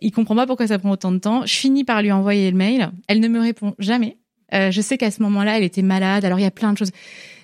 Il 0.00 0.10
comprend 0.10 0.34
pas 0.34 0.46
pourquoi 0.46 0.66
ça 0.66 0.78
prend 0.78 0.90
autant 0.90 1.12
de 1.12 1.18
temps. 1.18 1.46
Je 1.46 1.54
finis 1.54 1.84
par 1.84 2.02
lui 2.02 2.12
envoyer 2.12 2.50
le 2.50 2.56
mail. 2.56 2.90
Elle 3.08 3.20
ne 3.20 3.28
me 3.28 3.40
répond 3.40 3.74
jamais. 3.78 4.18
Euh, 4.52 4.70
je 4.70 4.80
sais 4.80 4.98
qu'à 4.98 5.10
ce 5.10 5.22
moment-là, 5.22 5.56
elle 5.56 5.64
était 5.64 5.82
malade. 5.82 6.24
Alors 6.24 6.38
il 6.38 6.42
y 6.42 6.46
a 6.46 6.50
plein 6.50 6.72
de 6.72 6.78
choses. 6.78 6.90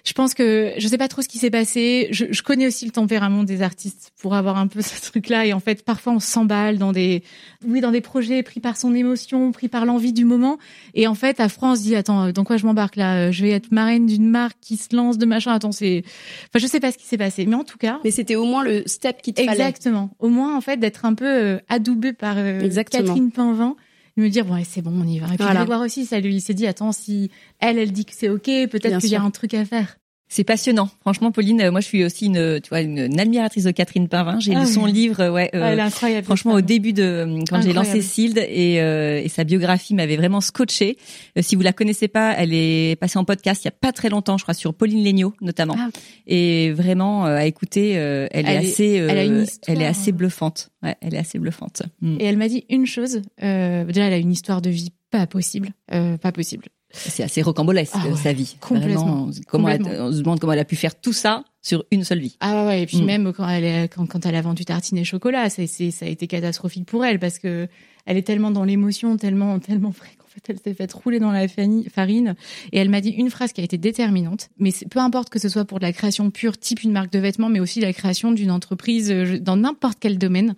Je 0.05 0.13
pense 0.13 0.35
que 0.35 0.73
je 0.79 0.89
sais 0.89 0.99
pas 0.99 1.09
trop 1.09 1.23
ce 1.23 1.29
qui 1.29 1.39
s'est 1.39 1.51
passé. 1.51 2.09
Je, 2.11 2.27
je, 2.31 2.43
connais 2.43 2.67
aussi 2.67 2.85
le 2.85 2.91
tempérament 2.91 3.45
des 3.45 3.63
artistes 3.63 4.13
pour 4.21 4.35
avoir 4.35 4.59
un 4.59 4.67
peu 4.67 4.83
ce 4.83 5.01
truc-là. 5.03 5.47
Et 5.47 5.53
en 5.53 5.61
fait, 5.61 5.85
parfois 5.85 6.13
on 6.13 6.21
s'emballe 6.21 6.79
dans 6.79 6.93
des, 6.93 7.23
oui, 7.67 7.81
dans 7.81 7.91
des 7.91 8.01
projets 8.01 8.43
pris 8.43 8.61
par 8.61 8.77
son 8.77 8.95
émotion, 8.95 9.53
pris 9.53 9.69
par 9.69 9.85
l'envie 9.85 10.13
du 10.13 10.25
moment. 10.25 10.59
Et 10.95 11.07
en 11.07 11.15
fait, 11.15 11.41
à 11.41 11.49
France, 11.49 11.83
dit 11.83 11.97
attends, 11.97 12.31
dans 12.33 12.45
quoi 12.45 12.57
je 12.57 12.67
m'embarque 12.67 12.97
là? 12.97 13.31
Je 13.31 13.43
vais 13.43 13.51
être 13.51 13.73
marraine 13.73 14.07
d'une 14.07 14.29
marque 14.29 14.59
qui 14.61 14.77
se 14.77 14.95
lance 14.95 15.19
de 15.19 15.27
machin. 15.27 15.53
Attends, 15.53 15.73
c'est, 15.73 16.03
enfin, 16.05 16.59
je 16.59 16.67
sais 16.67 16.81
pas 16.81 16.93
ce 16.93 16.99
qui 16.99 17.07
s'est 17.07 17.19
passé, 17.19 17.47
mais 17.47 17.57
en 17.57 17.65
tout 17.65 17.79
cas. 17.79 18.01
Mais 18.05 18.11
c'était 18.11 18.37
au 18.37 18.45
moins 18.45 18.65
le 18.65 18.83
step 18.87 19.23
qui 19.23 19.35
te 19.35 19.43
fallait. 19.43 19.53
Exactement. 19.53 20.11
Au 20.19 20.29
moins, 20.29 20.57
en 20.57 20.61
fait, 20.61 20.77
d'être 20.79 21.05
un 21.05 21.15
peu 21.15 21.27
euh, 21.27 21.59
adoubé 21.69 22.13
par 22.13 22.37
euh, 22.39 22.69
Catherine 22.91 23.31
Pinvin 23.31 23.77
me 24.21 24.29
dire 24.29 24.51
ouais 24.51 24.65
c'est 24.65 24.83
bon 24.83 24.93
on 25.01 25.07
y 25.07 25.19
va. 25.19 25.27
Et 25.27 25.37
puis 25.37 25.47
voilà. 25.47 25.79
aussi 25.81 26.07
ça 26.07 26.21
lui 26.21 26.41
s'est 26.41 26.55
dit 26.55 26.67
attends 26.67 26.93
si 26.93 27.31
elle 27.59 27.79
elle 27.79 27.93
dit 27.93 28.05
que 28.05 28.15
c'est 28.15 28.29
ok 28.29 28.45
peut-être 28.45 28.99
qu'il 29.01 29.11
y 29.11 29.17
a 29.17 29.23
un 29.23 29.31
truc 29.31 29.55
à 29.55 29.65
faire 29.65 29.99
c'est 30.29 30.45
passionnant. 30.45 30.91
Franchement, 31.01 31.33
Pauline, 31.33 31.63
euh, 31.63 31.71
moi, 31.71 31.81
je 31.81 31.87
suis 31.87 32.05
aussi 32.05 32.27
une, 32.27 32.61
tu 32.61 32.69
vois, 32.69 32.83
une, 32.83 33.19
admiratrice 33.19 33.65
de 33.65 33.71
Catherine 33.71 34.09
Pinvin. 34.09 34.39
J'ai 34.41 34.53
lu 34.53 34.59
ah 34.61 34.67
son 34.67 34.85
livre, 34.85 35.31
ouais. 35.31 35.51
Euh, 35.55 35.73
elle 35.73 35.79
est 35.79 35.83
incroyable. 35.83 36.25
Franchement, 36.27 36.53
au 36.53 36.61
début 36.61 36.93
de 36.93 37.43
quand 37.49 37.63
j'ai 37.63 37.73
lancé 37.73 38.03
Sild 38.03 38.37
et, 38.37 38.81
euh, 38.81 39.23
et, 39.23 39.29
sa 39.29 39.45
biographie 39.45 39.95
m'avait 39.95 40.17
vraiment 40.17 40.41
scotché. 40.41 40.99
si 41.41 41.57
vous 41.57 41.63
la 41.63 41.73
connaissez 41.73 42.09
pas, 42.09 42.35
elle 42.37 42.53
est 42.53 42.97
passée 43.01 43.19
en 43.19 43.25
podcast 43.25 43.65
il 43.65 43.67
y 43.67 43.69
a 43.69 43.73
pas 43.73 43.93
très 43.93 44.11
longtemps, 44.11 44.37
je 44.37 44.45
crois, 44.45 44.55
sur 44.55 44.75
Pauline 44.75 45.03
Legnaud 45.03 45.35
notamment. 45.41 45.77
Ah. 45.79 45.89
Et 46.27 46.73
vraiment 46.73 47.25
à 47.25 47.47
écouter, 47.47 47.93
elle, 47.93 48.49
est 48.49 48.57
assez, 48.57 48.95
elle, 48.95 49.47
elle 49.67 49.83
est 49.83 49.87
assez 49.87 50.13
bluffante. 50.13 50.71
Ouais, 50.83 50.95
elle 51.01 51.15
est 51.15 51.19
assez 51.19 51.39
bluffante. 51.39 51.83
Mm. 52.01 52.17
Et 52.21 52.25
elle 52.25 52.37
m'a 52.37 52.49
dit 52.49 52.65
une 52.69 52.87
chose. 52.87 53.23
déjà, 53.41 54.05
elle 54.05 54.13
a 54.13 54.19
une 54.19 54.33
histoire 54.33 54.61
de 54.61 54.71
vie 54.71 54.91
pas 55.11 55.27
possible, 55.27 55.71
pas 55.89 56.33
possible. 56.33 56.69
C'est 56.91 57.23
assez 57.23 57.43
rocambolesque 57.43 57.93
ah 57.95 58.17
sa 58.17 58.33
vie. 58.33 58.57
Complètement. 58.61 59.29
comment 59.47 59.69
on 59.69 60.13
se 60.13 60.19
demande 60.19 60.41
comment 60.41 60.55
elle 60.55 60.59
a 60.59 60.65
pu 60.65 60.77
faire 60.77 60.99
tout 60.99 61.13
ça 61.13 61.45
sur 61.61 61.85
une 61.91 62.03
seule 62.03 62.21
vie. 62.21 62.37
Ah 62.41 62.67
ouais, 62.67 62.83
et 62.83 62.87
puis 62.87 63.03
mm. 63.03 63.05
même 63.05 63.33
quand 63.33 63.49
elle, 63.49 63.65
est, 63.65 63.89
quand, 63.89 64.07
quand, 64.07 64.25
elle 64.25 64.35
a 64.35 64.41
vendu 64.41 64.65
tartines 64.65 64.97
et 64.97 65.05
chocolat, 65.05 65.51
ça 65.51 65.63
a 65.63 66.07
été 66.07 66.27
catastrophique 66.27 66.87
pour 66.87 67.05
elle 67.05 67.19
parce 67.19 67.39
que 67.39 67.69
elle 68.07 68.17
est 68.17 68.23
tellement 68.23 68.51
dans 68.51 68.65
l'émotion, 68.65 69.19
tellement, 69.19 69.59
tellement 69.59 69.91
vraie 69.91 70.17
qu'en 70.17 70.27
fait 70.29 70.43
elle 70.49 70.59
s'est 70.59 70.73
faite 70.73 70.93
rouler 70.95 71.21
dans 71.21 71.31
la 71.31 71.47
farine. 71.47 72.37
Et 72.73 72.79
elle 72.79 72.89
m'a 72.89 73.03
dit 73.03 73.11
une 73.11 73.29
phrase 73.29 73.53
qui 73.53 73.61
a 73.61 73.65
été 73.65 73.77
déterminante. 73.77 74.49
Mais 74.59 74.71
peu 74.91 74.99
importe 74.99 75.29
que 75.29 75.39
ce 75.39 75.51
soit 75.51 75.67
pour 75.67 75.79
de 75.79 75.85
la 75.85 75.93
création 75.93 76.31
pure, 76.31 76.57
type 76.57 76.83
une 76.83 76.93
marque 76.93 77.13
de 77.13 77.19
vêtements, 77.19 77.51
mais 77.51 77.61
aussi 77.61 77.81
la 77.81 77.93
création 77.93 78.33
d'une 78.33 78.51
entreprise 78.51 79.11
euh, 79.11 79.39
dans 79.39 79.59
n'importe 79.59 79.99
quel 80.01 80.17
domaine. 80.17 80.55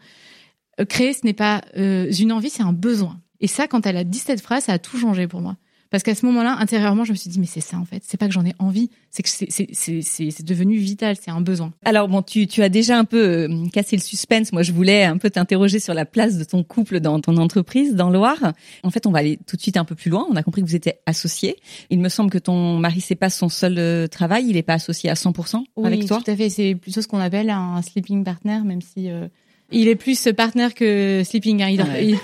Euh, 0.81 0.85
créer, 0.85 1.13
ce 1.13 1.21
n'est 1.25 1.33
pas 1.33 1.63
euh, 1.77 2.13
une 2.13 2.31
envie, 2.31 2.51
c'est 2.51 2.63
un 2.63 2.73
besoin. 2.73 3.19
Et 3.41 3.49
ça, 3.49 3.67
quand 3.67 3.85
elle 3.85 3.97
a 3.97 4.05
dit 4.05 4.19
cette 4.19 4.41
phrase, 4.41 4.65
ça 4.65 4.75
a 4.75 4.79
tout 4.79 4.99
changé 4.99 5.27
pour 5.27 5.41
moi. 5.41 5.57
Parce 5.91 6.05
qu'à 6.05 6.15
ce 6.15 6.25
moment-là, 6.27 6.57
intérieurement, 6.59 7.05
je 7.05 7.11
me 7.11 7.17
suis 7.17 7.31
dit, 7.31 7.41
mais 7.41 7.47
c'est 7.47 7.61
ça 7.61 7.77
en 7.77 7.85
fait. 7.85 8.03
C'est 8.07 8.17
pas 8.17 8.27
que 8.29 8.33
j'en 8.33 8.45
ai 8.45 8.55
envie, 8.59 8.91
c'est 9.11 9.23
que 9.23 9.29
c'est 9.29 10.45
devenu 10.45 10.77
vital, 10.77 11.17
c'est 11.21 11.33
un 11.33 11.41
besoin. 11.41 11.73
Alors 11.85 12.09
bon, 12.09 12.23
tu, 12.23 12.47
tu 12.47 12.63
as 12.63 12.69
déjà 12.69 12.97
un 12.97 13.05
peu 13.05 13.49
euh, 13.51 13.67
cassé 13.73 13.97
le 13.97 14.03
suspense. 14.03 14.53
Moi, 14.53 14.63
je 14.63 14.73
voulais 14.73 15.05
un 15.05 15.19
peu 15.19 15.31
t'interroger 15.31 15.81
sur 15.81 15.93
la 15.93 16.05
place 16.05 16.39
de 16.39 16.45
ton 16.45 16.63
couple 16.63 17.01
dans 17.01 17.21
ton 17.21 17.37
entreprise, 17.39 17.95
dans 17.95 18.11
Loire. 18.11 18.53
En 18.85 18.91
fait, 18.91 19.07
on 19.07 19.11
va 19.11 19.19
aller 19.19 19.39
tout 19.47 19.57
de 19.57 19.63
suite 19.63 19.77
un 19.77 19.85
peu 19.85 19.97
plus 19.97 20.11
loin. 20.11 20.27
On 20.31 20.37
a 20.37 20.43
compris 20.43 20.63
que 20.63 20.67
vous 20.67 20.77
étiez 20.77 20.95
associés. 21.07 21.57
Il 21.91 21.99
me 22.01 22.09
semble 22.09 22.31
que 22.31 22.39
ton 22.39 22.79
mari, 22.79 23.01
c'est 23.01 23.17
pas 23.17 23.31
son 23.31 23.49
seul 23.49 23.77
euh, 23.79 24.07
travail. 24.07 24.47
Il 24.49 24.57
est 24.57 24.63
pas 24.63 24.75
associé 24.75 25.11
à 25.11 25.15
100% 25.15 25.65
avec 25.85 26.07
toi. 26.07 26.19
Oui, 26.19 26.25
tout 26.25 26.31
à 26.31 26.37
fait. 26.37 26.51
C'est 26.51 26.77
plutôt 26.77 27.03
ce 27.03 27.09
qu'on 27.09 27.21
appelle 27.21 27.51
un 27.51 27.83
sleeping 27.83 28.23
partner, 28.23 28.61
même 28.65 28.81
si 28.81 29.11
euh, 29.11 29.27
il 29.73 29.89
est 29.89 29.97
plus 29.97 30.29
partenaire 30.37 30.75
que 30.75 31.23
sleeping. 31.25 31.63
Hein. 31.63 31.69
il 31.69 32.17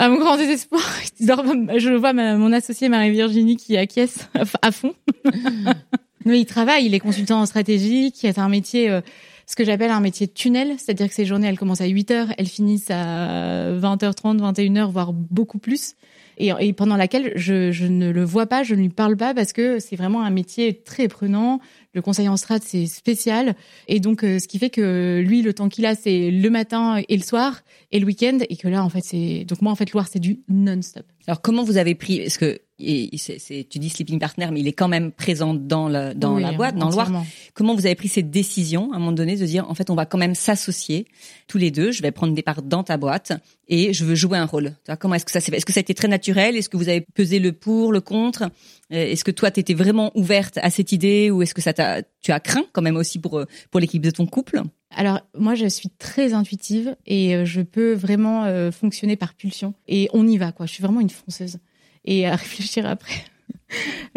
à 0.00 0.08
mon 0.08 0.18
grand 0.18 0.38
désespoir, 0.38 0.82
je 1.20 1.94
vois 1.94 2.14
mon 2.14 2.52
associé 2.52 2.88
Marie-Virginie 2.88 3.56
qui 3.56 3.76
acquiesce 3.76 4.28
à 4.62 4.72
fond. 4.72 4.94
Mais 6.24 6.40
il 6.40 6.46
travaille, 6.46 6.86
il 6.86 6.94
est 6.94 7.00
consultant 7.00 7.40
en 7.40 7.46
stratégie, 7.46 8.10
qui 8.10 8.26
est 8.26 8.38
un 8.38 8.48
métier, 8.48 8.90
euh, 8.90 9.02
ce 9.50 9.56
que 9.56 9.64
j'appelle 9.64 9.90
un 9.90 9.98
métier 9.98 10.28
de 10.28 10.32
tunnel, 10.32 10.76
c'est-à-dire 10.78 11.08
que 11.08 11.14
ses 11.14 11.26
journées, 11.26 11.48
elles 11.48 11.58
commencent 11.58 11.80
à 11.80 11.88
8 11.88 12.10
heures, 12.12 12.28
elles 12.38 12.46
finissent 12.46 12.88
à 12.88 13.72
20h30, 13.72 14.38
21h, 14.38 14.92
voire 14.92 15.12
beaucoup 15.12 15.58
plus. 15.58 15.96
Et, 16.38 16.72
pendant 16.72 16.96
laquelle 16.96 17.32
je, 17.34 17.84
ne 17.86 18.12
le 18.12 18.24
vois 18.24 18.46
pas, 18.46 18.62
je 18.62 18.76
ne 18.76 18.82
lui 18.82 18.90
parle 18.90 19.16
pas 19.16 19.34
parce 19.34 19.52
que 19.52 19.80
c'est 19.80 19.96
vraiment 19.96 20.22
un 20.22 20.30
métier 20.30 20.80
très 20.84 21.08
prenant. 21.08 21.58
Le 21.94 22.00
conseil 22.00 22.28
en 22.28 22.36
strat, 22.36 22.60
c'est 22.62 22.86
spécial. 22.86 23.56
Et 23.88 23.98
donc, 23.98 24.22
euh, 24.22 24.38
ce 24.38 24.46
qui 24.46 24.60
fait 24.60 24.70
que 24.70 25.20
lui, 25.26 25.42
le 25.42 25.52
temps 25.52 25.68
qu'il 25.68 25.84
a, 25.84 25.96
c'est 25.96 26.30
le 26.30 26.48
matin 26.48 27.02
et 27.08 27.16
le 27.16 27.22
soir 27.24 27.60
et 27.90 27.98
le 27.98 28.06
week-end. 28.06 28.38
Et 28.48 28.56
que 28.56 28.68
là, 28.68 28.84
en 28.84 28.88
fait, 28.88 29.02
c'est... 29.02 29.44
Donc 29.46 29.62
moi, 29.62 29.72
en 29.72 29.74
fait, 29.74 29.90
Loire, 29.90 30.06
c'est 30.10 30.20
du 30.20 30.40
non-stop. 30.48 31.04
Alors, 31.26 31.42
comment 31.42 31.64
vous 31.64 31.76
avez 31.76 31.96
pris... 31.96 32.18
Est-ce 32.18 32.38
que 32.38 32.60
et 32.82 33.64
tu 33.68 33.78
dis 33.78 33.88
sleeping 33.90 34.18
partner, 34.18 34.48
mais 34.52 34.60
il 34.60 34.68
est 34.68 34.72
quand 34.72 34.88
même 34.88 35.12
présent 35.12 35.54
dans, 35.54 35.88
le, 35.88 36.14
dans 36.14 36.38
la 36.38 36.52
boîte, 36.52 36.76
dans 36.76 36.90
Loire. 36.90 37.24
Comment 37.54 37.74
vous 37.74 37.86
avez 37.86 37.94
pris 37.94 38.08
cette 38.08 38.30
décision 38.30 38.92
à 38.92 38.96
un 38.96 38.98
moment 38.98 39.12
donné 39.12 39.36
de 39.36 39.44
dire, 39.44 39.68
en 39.68 39.74
fait, 39.74 39.90
on 39.90 39.94
va 39.94 40.06
quand 40.06 40.18
même 40.18 40.34
s'associer 40.34 41.06
tous 41.46 41.58
les 41.58 41.70
deux. 41.70 41.92
Je 41.92 42.02
vais 42.02 42.10
prendre 42.10 42.34
des 42.34 42.42
parts 42.42 42.62
dans 42.62 42.82
ta 42.82 42.96
boîte 42.96 43.32
et 43.68 43.92
je 43.92 44.04
veux 44.04 44.14
jouer 44.14 44.38
un 44.38 44.46
rôle. 44.46 44.74
Comment 44.98 45.14
est-ce 45.14 45.24
que 45.24 45.30
ça 45.30 45.40
s'est 45.40 45.50
fait? 45.50 45.58
Est-ce 45.58 45.66
que 45.66 45.72
ça 45.72 45.80
a 45.80 45.82
été 45.82 45.94
très 45.94 46.08
naturel? 46.08 46.56
Est-ce 46.56 46.68
que 46.68 46.76
vous 46.76 46.88
avez 46.88 47.02
pesé 47.14 47.38
le 47.38 47.52
pour, 47.52 47.92
le 47.92 48.00
contre? 48.00 48.44
Euh, 48.92 49.12
Est-ce 49.12 49.24
que 49.24 49.30
toi, 49.30 49.50
tu 49.50 49.60
étais 49.60 49.74
vraiment 49.74 50.10
ouverte 50.16 50.58
à 50.62 50.70
cette 50.70 50.92
idée 50.92 51.30
ou 51.30 51.42
est-ce 51.42 51.54
que 51.54 51.62
ça 51.62 51.72
t'a, 51.72 52.02
tu 52.20 52.32
as 52.32 52.40
craint 52.40 52.64
quand 52.72 52.82
même 52.82 52.96
aussi 52.96 53.18
pour 53.18 53.38
euh, 53.38 53.46
pour 53.70 53.80
l'équipe 53.80 54.02
de 54.02 54.10
ton 54.10 54.26
couple? 54.26 54.62
Alors 54.92 55.20
moi 55.38 55.54
je 55.54 55.66
suis 55.66 55.88
très 55.88 56.32
intuitive 56.32 56.96
et 57.06 57.36
euh, 57.36 57.44
je 57.44 57.60
peux 57.60 57.92
vraiment 57.92 58.70
fonctionner 58.72 59.14
par 59.14 59.34
pulsion 59.34 59.74
et 59.86 60.08
on 60.12 60.26
y 60.26 60.36
va 60.36 60.50
quoi. 60.50 60.66
Je 60.66 60.72
suis 60.72 60.82
vraiment 60.82 61.00
une 61.00 61.10
fonceuse 61.10 61.58
et 62.04 62.26
à 62.26 62.36
réfléchir 62.36 62.86
après. 62.86 63.24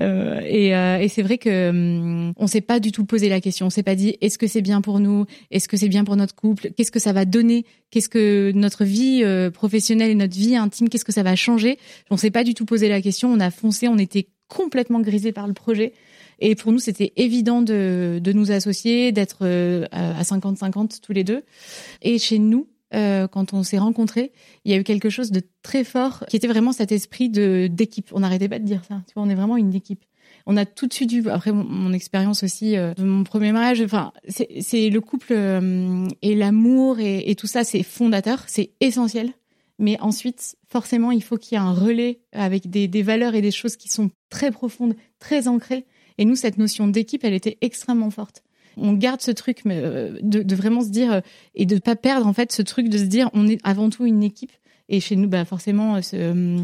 Euh, 0.02 0.41
et, 0.41 0.76
euh, 0.76 0.98
et 0.98 1.08
c'est 1.08 1.22
vrai 1.22 1.38
que 1.38 1.69
hum, 1.69 2.34
on 2.38 2.48
s'est 2.48 2.62
pas 2.62 2.80
du 2.80 2.91
tout 2.91 3.06
posé 3.06 3.30
la 3.30 3.41
question. 3.41 3.67
On 3.67 3.69
s'est 3.69 3.84
pas 3.84 3.96
dit 3.96 4.17
est-ce 4.22 4.38
que 4.38 4.48
c'est 4.48 4.62
bien 4.62 4.82
pour 4.82 5.00
nous, 5.00 5.26
est-ce 5.52 5.67
que 5.67 5.78
c'est 5.78 5.89
bien 5.89 6.04
pour 6.04 6.15
notre 6.15 6.36
couple, 6.36 6.72
qu'est-ce 6.76 6.91
que 6.91 7.00
ça 7.00 7.13
va 7.13 7.26
donner, 7.26 7.65
qu'est-ce 7.91 8.10
que 8.10 8.52
notre 8.56 8.84
vie 8.84 9.22
euh, 9.24 9.52
professionnelle 9.52 10.12
et 10.12 10.15
notre 10.15 10.36
vie 10.36 10.56
intime, 10.56 10.89
qu'est-ce 10.89 11.06
que 11.06 11.12
ça 11.12 11.24
va 11.24 11.36
changer? 11.36 11.78
On 12.10 12.17
s'est 12.17 12.32
pas 12.32 12.43
du 12.43 12.54
tout 12.54 12.65
posé 12.65 12.89
la 12.89 13.02
question. 13.02 13.32
On 13.32 13.39
a 13.39 13.52
foncé, 13.52 13.88
on 13.88 13.98
était 13.98 14.28
complètement 14.48 15.02
grisé 15.02 15.32
par 15.32 15.48
le 15.48 15.54
projet. 15.54 15.93
Et 16.39 16.56
pour 16.56 16.72
nous, 16.72 16.80
c'était 16.80 17.13
évident 17.15 17.62
de, 17.62 18.19
de 18.22 18.34
nous 18.34 18.52
associer, 18.52 19.12
d'être 19.12 19.39
euh, 19.43 19.86
à 19.91 20.24
50-50 20.24 21.00
tous 21.00 21.13
les 21.13 21.24
deux. 21.24 21.43
Et 22.02 22.17
chez 22.17 22.39
nous, 22.39 22.67
euh, 22.93 23.27
quand 23.27 23.53
on 23.53 23.63
s'est 23.63 23.77
rencontrés, 23.77 24.32
il 24.65 24.71
y 24.71 24.75
a 24.75 24.77
eu 24.77 24.84
quelque 24.84 25.10
chose 25.10 25.32
de 25.32 25.41
très 25.62 25.84
fort 25.84 26.25
qui 26.29 26.36
était 26.36 26.47
vraiment 26.47 26.71
cet 26.71 26.91
esprit 26.91 27.29
d'équipe. 27.29 28.10
On 28.13 28.19
n'arrêtait 28.19 28.49
pas 28.49 28.60
de 28.60 28.65
dire 28.65 28.84
ça. 28.88 29.01
Tu 29.08 29.13
vois, 29.15 29.23
on 29.23 29.29
est 29.29 29.36
vraiment 29.36 29.58
une 29.58 29.73
équipe. 29.73 30.03
On 30.45 30.58
a 30.58 30.65
tout 30.65 30.88
de 30.88 30.93
suite 30.93 31.12
eu, 31.13 31.29
après 31.29 31.51
mon, 31.51 31.93
expérience 31.93 32.43
aussi 32.43 32.75
euh, 32.75 32.93
de 32.95 33.03
mon 33.03 33.23
premier 33.23 33.51
mariage, 33.51 33.82
enfin, 33.82 34.12
c'est 34.27 34.89
le 34.89 35.01
couple 35.01 35.32
euh, 35.32 36.08
et 36.21 36.36
l'amour 36.36 36.99
et, 36.99 37.34
tout 37.36 37.47
ça, 37.47 37.63
c'est 37.63 37.84
fondateur, 37.84 38.43
c'est 38.47 38.71
essentiel. 38.82 39.32
Mais 39.79 39.99
ensuite, 40.01 40.56
forcément, 40.69 41.12
il 41.12 41.23
faut 41.23 41.38
qu'il 41.38 41.58
y 41.58 41.62
ait 41.62 41.63
un 41.63 41.73
relais 41.73 42.19
avec 42.32 42.69
des 42.69 43.03
valeurs 43.03 43.36
et 43.36 43.41
des 43.41 43.51
choses 43.51 43.75
qui 43.75 43.89
sont 43.89 44.12
très 44.29 44.51
profondes, 44.51 44.95
très 45.19 45.47
ancrées. 45.47 45.86
Et 46.17 46.25
nous, 46.25 46.36
cette 46.36 46.58
notion 46.58 46.88
d'équipe, 46.88 47.23
elle 47.23 47.34
était 47.34 47.58
extrêmement 47.62 48.12
forte. 48.12 48.43
On 48.78 48.94
garde 48.94 49.22
ce 49.22 49.32
truc 49.32 49.62
mais, 49.66 49.80
euh, 49.84 50.18
de, 50.22 50.56
vraiment 50.56 50.82
se 50.82 50.90
dire 50.90 51.14
euh, 51.14 51.22
et 51.56 51.66
de 51.66 51.78
pas 51.80 51.96
perdre 51.96 52.28
en 52.28 52.34
fait 52.34 52.52
ce 52.52 52.62
truc 52.62 52.90
de 52.90 52.98
se 52.98 53.04
dire 53.04 53.30
on 53.34 53.48
est 53.48 53.60
avant 53.64 53.90
tout 53.90 54.06
une 54.06 54.24
équipe. 54.24 54.52
Et 54.90 55.00
chez 55.00 55.16
nous, 55.16 55.30
bah 55.30 55.46
forcément, 55.46 56.02
ce, 56.02 56.16
euh, 56.16 56.64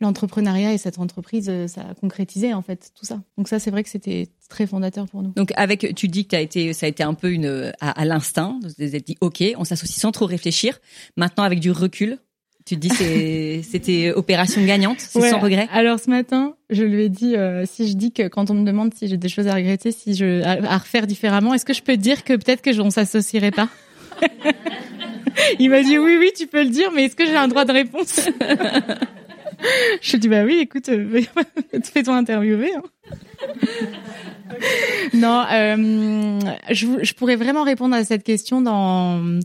l'entrepreneuriat 0.00 0.72
et 0.72 0.78
cette 0.78 0.98
entreprise, 0.98 1.50
ça 1.66 1.82
a 1.90 1.94
concrétisé 1.94 2.52
en 2.52 2.62
fait 2.62 2.90
tout 2.98 3.04
ça. 3.04 3.22
Donc 3.38 3.48
ça, 3.48 3.58
c'est 3.58 3.70
vrai 3.70 3.84
que 3.84 3.88
c'était 3.88 4.28
très 4.48 4.66
fondateur 4.66 5.06
pour 5.06 5.22
nous. 5.22 5.32
Donc 5.36 5.52
avec, 5.56 5.94
tu 5.94 6.08
dis 6.08 6.26
que 6.26 6.36
été, 6.36 6.72
ça 6.72 6.86
a 6.86 6.88
été 6.88 7.02
un 7.02 7.14
peu 7.14 7.38
à, 7.80 8.04
l'instinct. 8.04 8.58
Vous 8.62 8.82
avez 8.82 9.00
dit 9.00 9.16
ok, 9.20 9.44
on 9.56 9.64
s'associe 9.64 10.00
sans 10.00 10.10
trop 10.10 10.26
réfléchir. 10.26 10.80
Maintenant, 11.16 11.44
avec 11.44 11.60
du 11.60 11.70
recul, 11.70 12.18
tu 12.66 12.76
te 12.76 12.80
dis 12.80 13.62
c'était 13.64 14.12
opération 14.14 14.64
gagnante, 14.64 15.00
c'est 15.00 15.18
Ouais. 15.20 15.30
sans 15.30 15.38
regret. 15.40 15.68
Alors 15.72 15.98
ce 15.98 16.08
matin, 16.10 16.54
je 16.70 16.84
lui 16.84 17.04
ai 17.04 17.08
dit 17.08 17.34
euh, 17.36 17.64
si 17.66 17.88
je 17.88 17.94
dis 17.94 18.12
que 18.12 18.28
quand 18.28 18.50
on 18.50 18.54
me 18.54 18.64
demande 18.64 18.94
si 18.94 19.08
j'ai 19.08 19.16
des 19.16 19.28
choses 19.28 19.46
à 19.48 19.54
regretter, 19.54 19.90
si 19.92 20.14
je 20.14 20.42
à, 20.42 20.52
à 20.74 20.78
refaire 20.78 21.06
différemment, 21.06 21.54
est-ce 21.54 21.64
que 21.64 21.74
je 21.74 21.82
peux 21.82 21.96
dire 21.96 22.22
que 22.24 22.34
peut-être 22.34 22.62
que 22.62 22.72
je- 22.72 22.80
on 22.80 22.90
s'associerait 22.90 23.50
pas 23.50 23.68
Il 25.58 25.70
m'a 25.70 25.82
dit 25.82 25.96
oui 25.98 26.16
oui, 26.18 26.30
tu 26.36 26.46
peux 26.46 26.62
le 26.62 26.68
dire, 26.70 26.90
mais 26.94 27.04
est-ce 27.04 27.16
que 27.16 27.24
j'ai 27.26 27.36
un 27.36 27.48
droit 27.48 27.64
de 27.64 27.72
réponse 27.72 28.20
Je 30.00 30.10
lui 30.12 30.16
ai 30.16 30.18
dit 30.18 30.28
bah 30.28 30.44
oui, 30.44 30.58
écoute, 30.62 30.88
euh, 30.88 31.20
fais-toi 31.82 32.16
interviewer. 32.16 32.70
hein. 32.76 32.82
non, 35.14 35.44
euh, 35.52 36.38
je 36.70 37.12
pourrais 37.14 37.36
vraiment 37.36 37.62
répondre 37.64 37.94
à 37.94 38.04
cette 38.04 38.22
question 38.22 38.60
dans 38.60 39.40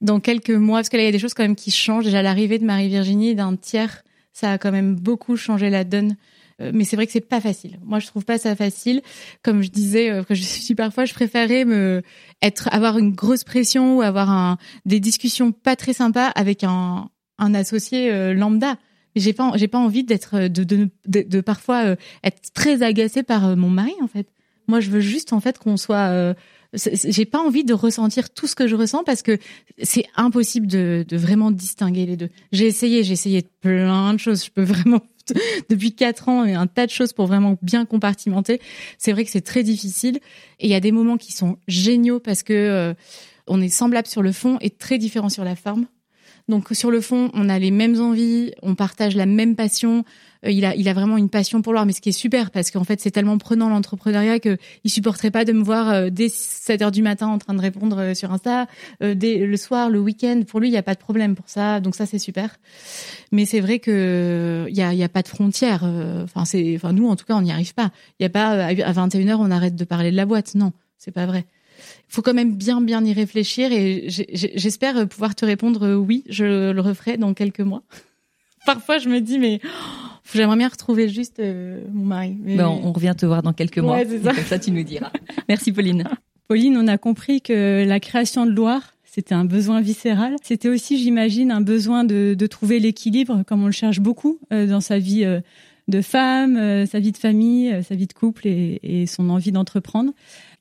dans 0.00 0.20
quelques 0.20 0.50
mois, 0.50 0.78
parce 0.78 0.88
que 0.88 0.96
là 0.96 1.02
il 1.02 1.06
y 1.06 1.08
a 1.08 1.12
des 1.12 1.18
choses 1.18 1.34
quand 1.34 1.42
même 1.42 1.56
qui 1.56 1.70
changent. 1.70 2.04
Déjà 2.04 2.22
l'arrivée 2.22 2.58
de 2.58 2.64
Marie-Virginie 2.64 3.34
d'un 3.34 3.56
tiers, 3.56 4.02
ça 4.32 4.52
a 4.52 4.58
quand 4.58 4.72
même 4.72 4.94
beaucoup 4.94 5.36
changé 5.36 5.70
la 5.70 5.84
donne. 5.84 6.16
Euh, 6.60 6.70
Mais 6.74 6.84
c'est 6.84 6.96
vrai 6.96 7.06
que 7.06 7.12
c'est 7.12 7.20
pas 7.20 7.40
facile. 7.40 7.78
Moi, 7.84 7.98
je 8.00 8.06
trouve 8.06 8.24
pas 8.24 8.38
ça 8.38 8.54
facile. 8.54 9.02
Comme 9.42 9.62
je 9.62 9.70
disais, 9.70 10.10
euh, 10.10 10.22
je 10.30 10.42
suis 10.42 10.74
parfois, 10.74 11.04
je 11.04 11.14
préférais 11.14 11.64
me 11.64 12.02
être 12.42 12.68
avoir 12.72 12.98
une 12.98 13.12
grosse 13.12 13.44
pression 13.44 13.98
ou 13.98 14.02
avoir 14.02 14.30
un 14.30 14.58
des 14.86 15.00
discussions 15.00 15.52
pas 15.52 15.76
très 15.76 15.92
sympas 15.92 16.28
avec 16.28 16.64
un 16.64 17.08
un 17.38 17.54
associé 17.54 18.12
euh, 18.12 18.34
lambda. 18.34 18.76
J'ai 19.16 19.32
pas 19.32 19.52
j'ai 19.56 19.68
pas 19.68 19.78
envie 19.78 20.04
d'être 20.04 20.48
de 20.48 20.64
de, 20.64 20.88
de 21.06 21.22
de 21.22 21.40
parfois 21.40 21.96
être 22.22 22.52
très 22.54 22.82
agacée 22.82 23.22
par 23.22 23.56
mon 23.56 23.68
mari 23.68 23.94
en 24.02 24.06
fait. 24.06 24.28
Moi, 24.70 24.78
je 24.78 24.90
veux 24.90 25.00
juste 25.00 25.32
en 25.32 25.40
fait 25.40 25.58
qu'on 25.58 25.76
soit 25.76 26.10
euh, 26.10 26.32
j'ai 26.72 27.24
pas 27.24 27.40
envie 27.40 27.64
de 27.64 27.74
ressentir 27.74 28.30
tout 28.30 28.46
ce 28.46 28.54
que 28.54 28.68
je 28.68 28.76
ressens 28.76 29.02
parce 29.04 29.22
que 29.22 29.38
c'est 29.82 30.06
impossible 30.14 30.66
de, 30.66 31.04
vraiment 31.12 31.50
distinguer 31.50 32.06
les 32.06 32.16
deux. 32.16 32.30
J'ai 32.52 32.66
essayé, 32.66 33.02
j'ai 33.02 33.12
essayé 33.12 33.42
plein 33.42 34.14
de 34.14 34.18
choses. 34.18 34.44
Je 34.44 34.50
peux 34.50 34.62
vraiment 34.62 35.00
depuis 35.68 35.94
quatre 35.94 36.28
ans 36.28 36.42
un 36.42 36.66
tas 36.66 36.86
de 36.86 36.90
choses 36.90 37.12
pour 37.12 37.26
vraiment 37.26 37.58
bien 37.62 37.84
compartimenter. 37.86 38.60
C'est 38.98 39.12
vrai 39.12 39.24
que 39.24 39.30
c'est 39.30 39.40
très 39.40 39.62
difficile 39.62 40.20
et 40.60 40.66
il 40.66 40.70
y 40.70 40.74
a 40.74 40.80
des 40.80 40.92
moments 40.92 41.16
qui 41.16 41.32
sont 41.32 41.58
géniaux 41.66 42.20
parce 42.20 42.42
que 42.42 42.52
euh, 42.52 42.94
on 43.48 43.60
est 43.60 43.68
semblable 43.68 44.06
sur 44.06 44.22
le 44.22 44.32
fond 44.32 44.58
et 44.60 44.70
très 44.70 44.98
différent 44.98 45.28
sur 45.28 45.44
la 45.44 45.56
forme. 45.56 45.86
Donc 46.50 46.68
sur 46.72 46.90
le 46.90 47.00
fond, 47.00 47.30
on 47.32 47.48
a 47.48 47.58
les 47.58 47.70
mêmes 47.70 47.98
envies, 48.00 48.52
on 48.62 48.74
partage 48.74 49.16
la 49.16 49.24
même 49.24 49.56
passion. 49.56 50.04
Euh, 50.44 50.50
il 50.50 50.64
a, 50.64 50.74
il 50.74 50.88
a 50.88 50.92
vraiment 50.94 51.16
une 51.16 51.28
passion 51.28 51.62
pour 51.62 51.72
l'art, 51.72 51.86
mais 51.86 51.92
ce 51.92 52.00
qui 52.00 52.08
est 52.08 52.12
super 52.12 52.50
parce 52.50 52.70
qu'en 52.70 52.84
fait 52.84 53.00
c'est 53.00 53.10
tellement 53.10 53.38
prenant 53.38 53.68
l'entrepreneuriat 53.68 54.40
que 54.40 54.56
il 54.84 54.90
supporterait 54.90 55.30
pas 55.30 55.44
de 55.44 55.52
me 55.52 55.62
voir 55.62 55.90
euh, 55.90 56.10
dès 56.10 56.28
7 56.28 56.82
heures 56.82 56.90
du 56.90 57.02
matin 57.02 57.28
en 57.28 57.38
train 57.38 57.54
de 57.54 57.60
répondre 57.60 57.98
euh, 57.98 58.14
sur 58.14 58.32
Insta, 58.32 58.66
euh, 59.02 59.14
dès 59.14 59.38
le 59.38 59.56
soir, 59.56 59.90
le 59.90 60.00
week-end. 60.00 60.42
Pour 60.46 60.60
lui, 60.60 60.68
il 60.68 60.72
y 60.72 60.76
a 60.76 60.82
pas 60.82 60.94
de 60.94 61.00
problème 61.00 61.34
pour 61.36 61.48
ça, 61.48 61.80
donc 61.80 61.94
ça 61.94 62.04
c'est 62.06 62.18
super. 62.18 62.56
Mais 63.32 63.44
c'est 63.44 63.60
vrai 63.60 63.78
que 63.78 64.66
il 64.68 64.76
y 64.76 64.82
a, 64.82 64.88
a 65.04 65.08
pas 65.08 65.22
de 65.22 65.28
frontières. 65.28 65.82
euh, 65.84 66.24
Enfin 66.24 66.44
c'est, 66.44 66.74
enfin 66.76 66.92
nous 66.92 67.08
en 67.08 67.16
tout 67.16 67.24
cas 67.26 67.34
on 67.34 67.42
n'y 67.42 67.52
arrive 67.52 67.74
pas. 67.74 67.90
Il 68.18 68.24
y 68.24 68.26
a 68.26 68.30
pas 68.30 68.48
à 68.66 68.92
21 68.92 69.26
h 69.26 69.36
on 69.38 69.50
arrête 69.50 69.76
de 69.76 69.84
parler 69.84 70.10
de 70.10 70.16
la 70.16 70.26
boîte. 70.26 70.54
Non, 70.56 70.72
c'est 70.98 71.12
pas 71.12 71.26
vrai 71.26 71.44
faut 72.08 72.22
quand 72.22 72.34
même 72.34 72.54
bien 72.54 72.80
bien 72.80 73.04
y 73.04 73.12
réfléchir 73.12 73.72
et 73.72 74.06
j'espère 74.08 75.08
pouvoir 75.08 75.34
te 75.34 75.44
répondre 75.44 75.94
oui, 75.94 76.24
je 76.28 76.70
le 76.72 76.80
referai 76.80 77.16
dans 77.16 77.34
quelques 77.34 77.60
mois. 77.60 77.82
Parfois 78.66 78.98
je 78.98 79.08
me 79.08 79.20
dis 79.20 79.38
mais 79.38 79.60
oh, 79.64 79.68
j'aimerais 80.34 80.56
bien 80.56 80.68
retrouver 80.68 81.08
juste 81.08 81.40
euh, 81.40 81.80
mon 81.92 82.04
mari. 82.04 82.36
Mais- 82.42 82.56
Ben, 82.56 82.68
on 82.68 82.92
revient 82.92 83.14
te 83.16 83.26
voir 83.26 83.42
dans 83.42 83.52
quelques 83.52 83.78
mois. 83.78 83.96
Ouais, 83.96 84.06
c'est 84.08 84.16
Et 84.16 84.22
ça. 84.22 84.34
Comme 84.34 84.44
ça, 84.44 84.58
tu 84.58 84.70
nous 84.70 84.82
diras. 84.82 85.10
Merci 85.48 85.72
Pauline. 85.72 86.04
Pauline, 86.48 86.76
on 86.76 86.88
a 86.88 86.98
compris 86.98 87.40
que 87.42 87.84
la 87.86 88.00
création 88.00 88.44
de 88.44 88.50
Loire, 88.50 88.94
c'était 89.04 89.34
un 89.34 89.44
besoin 89.44 89.80
viscéral. 89.80 90.36
C'était 90.42 90.68
aussi, 90.68 90.98
j'imagine, 90.98 91.50
un 91.52 91.60
besoin 91.60 92.04
de, 92.04 92.34
de 92.38 92.46
trouver 92.46 92.80
l'équilibre, 92.80 93.42
comme 93.46 93.62
on 93.62 93.66
le 93.66 93.72
cherche 93.72 94.00
beaucoup 94.00 94.38
euh, 94.52 94.66
dans 94.66 94.80
sa 94.80 94.98
vie 94.98 95.24
euh, 95.24 95.40
de 95.88 96.00
femme, 96.02 96.56
euh, 96.56 96.86
sa 96.86 97.00
vie 97.00 97.12
de 97.12 97.16
famille, 97.16 97.72
euh, 97.72 97.82
sa 97.82 97.94
vie 97.94 98.06
de 98.06 98.12
couple 98.12 98.46
et, 98.46 98.78
et 98.82 99.06
son 99.06 99.30
envie 99.30 99.52
d'entreprendre. 99.52 100.12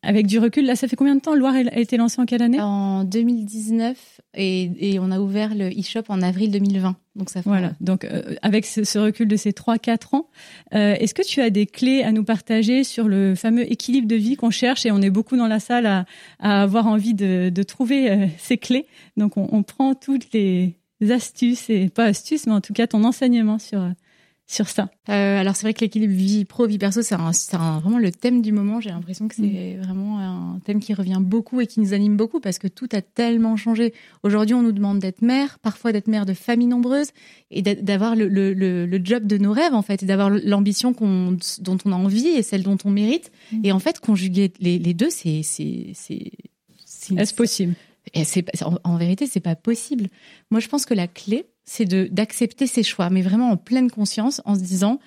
Avec 0.02 0.28
du 0.28 0.40
recul, 0.40 0.66
là, 0.66 0.76
ça 0.76 0.88
fait 0.88 0.96
combien 0.96 1.16
de 1.16 1.20
temps 1.20 1.36
Loire 1.36 1.56
a 1.56 1.78
été 1.78 1.98
lancée 1.98 2.22
en 2.22 2.26
quelle 2.26 2.42
année? 2.42 2.60
En 2.62 3.04
2019 3.04 4.22
et, 4.36 4.94
et 4.94 5.00
on 5.00 5.12
a 5.12 5.20
ouvert 5.20 5.54
le 5.54 5.68
e-shop 5.70 6.04
en 6.08 6.22
avril 6.22 6.52
2020. 6.52 6.96
Donc 7.16 7.30
ça 7.30 7.42
fait 7.42 7.50
Voilà. 7.50 7.74
Donc, 7.82 8.06
euh, 8.06 8.36
avec 8.42 8.66
ce, 8.66 8.86
ce 8.86 8.98
recul 8.98 9.28
de 9.28 9.36
ces 9.36 9.52
3-4 9.52 10.16
ans, 10.16 10.28
euh, 10.74 10.96
est-ce 11.00 11.14
que 11.14 11.26
tu 11.26 11.42
as 11.42 11.50
des 11.50 11.66
clés 11.66 12.04
à 12.04 12.14
nous 12.14 12.24
partager 12.24 12.86
sur 12.86 13.10
le 13.10 13.36
fameux 13.36 13.70
équilibre 13.70 14.08
de 14.08 14.16
vie 14.16 14.38
qu'on 14.38 14.52
cherche? 14.52 14.86
Et 14.86 14.92
on 14.92 15.02
est 15.02 15.10
beaucoup 15.10 15.36
dans 15.36 15.48
la 15.48 15.60
salle 15.60 15.86
à, 15.86 16.06
à 16.40 16.62
avoir 16.62 16.88
envie 16.88 17.14
de, 17.14 17.50
de 17.50 17.64
trouver 17.64 18.10
euh, 18.10 18.28
ces 18.38 18.58
clés. 18.58 18.86
Donc, 19.18 19.36
on, 19.36 19.50
on 19.52 19.64
prend 19.64 19.96
toutes 19.96 20.32
les 20.34 20.76
astuces, 21.10 21.70
et 21.70 21.90
pas 21.90 22.06
astuces, 22.06 22.46
mais 22.48 22.54
en 22.54 22.62
tout 22.62 22.74
cas 22.74 22.88
ton 22.88 23.04
enseignement 23.04 23.58
sur, 23.60 23.82
euh, 23.82 23.90
sur 24.52 24.68
ça. 24.68 24.90
Euh, 25.10 25.40
alors 25.40 25.56
c'est 25.56 25.62
vrai 25.62 25.76
que 25.76 25.82
l'équilibre 25.82 26.12
vie 26.12 26.44
pro 26.44 26.66
vie 26.66 26.80
perso 26.80 27.04
c'est 27.04 27.16
vraiment 27.16 28.00
le 28.00 28.12
thème 28.12 28.42
du 28.42 28.52
moment. 28.52 28.82
J'ai 28.82 28.90
l'impression 28.90 29.28
que 29.28 29.36
c'est 29.36 29.78
vraiment 29.78 30.18
un 30.20 30.60
thème 30.66 30.80
qui 30.80 30.96
revient 30.96 31.20
beaucoup 31.22 31.62
et 31.62 31.68
qui 31.68 31.80
nous 31.80 31.94
anime 31.94 32.18
beaucoup 32.18 32.40
parce 32.40 32.58
que 32.58 32.68
tout 32.68 32.90
a 32.92 33.04
tellement 33.04 33.58
changé. 33.58 33.94
Aujourd'hui 34.24 34.56
on 34.56 34.64
nous 34.64 34.72
demande 34.72 34.98
d'être 34.98 35.22
mère, 35.22 35.60
parfois 35.60 35.92
d'être 35.92 36.08
mère 36.08 36.26
de 36.26 36.34
famille 36.34 36.66
nombreuse 36.66 37.10
et 37.52 37.62
d'avoir 37.62 38.16
le, 38.16 38.28
le, 38.28 38.56
le, 38.56 38.88
le 38.88 39.02
job 39.04 39.28
de 39.28 39.38
nos 39.38 39.54
rêves 39.54 39.76
en 39.76 39.84
fait 39.84 40.02
et 40.02 40.08
d'avoir 40.08 40.32
l'ambition 40.32 40.94
dont 40.94 41.78
on 41.86 41.92
a 41.92 41.96
envie 41.96 42.30
et 42.30 42.42
celle 42.42 42.64
dont 42.64 42.78
on 42.86 42.90
mérite. 42.90 43.32
Et 43.64 43.72
en 43.72 43.80
fait 43.80 44.00
conjuguer 44.00 44.52
les, 44.60 44.80
les 44.80 44.96
deux 44.96 45.12
c'est 45.12 45.44
c'est 45.44 45.94
Est-ce 47.16 47.36
possible? 47.36 47.76
Et 48.16 48.24
en, 48.64 48.80
en 48.84 48.98
vérité, 48.98 49.28
c'est 49.28 49.40
pas 49.40 49.56
possible. 49.56 50.08
Moi, 50.50 50.60
je 50.60 50.68
pense 50.68 50.86
que 50.88 50.96
la 50.96 51.08
clé, 51.08 51.46
c'est 51.70 51.86
d'accepter 51.86 52.66
ses 52.66 52.82
choix, 52.82 53.12
mais 53.12 53.22
vraiment 53.22 53.52
en 53.52 53.58
pleine 53.58 53.92
conscience, 53.92 54.42
en 54.46 54.56
se 54.56 54.62
disant, 54.62 55.00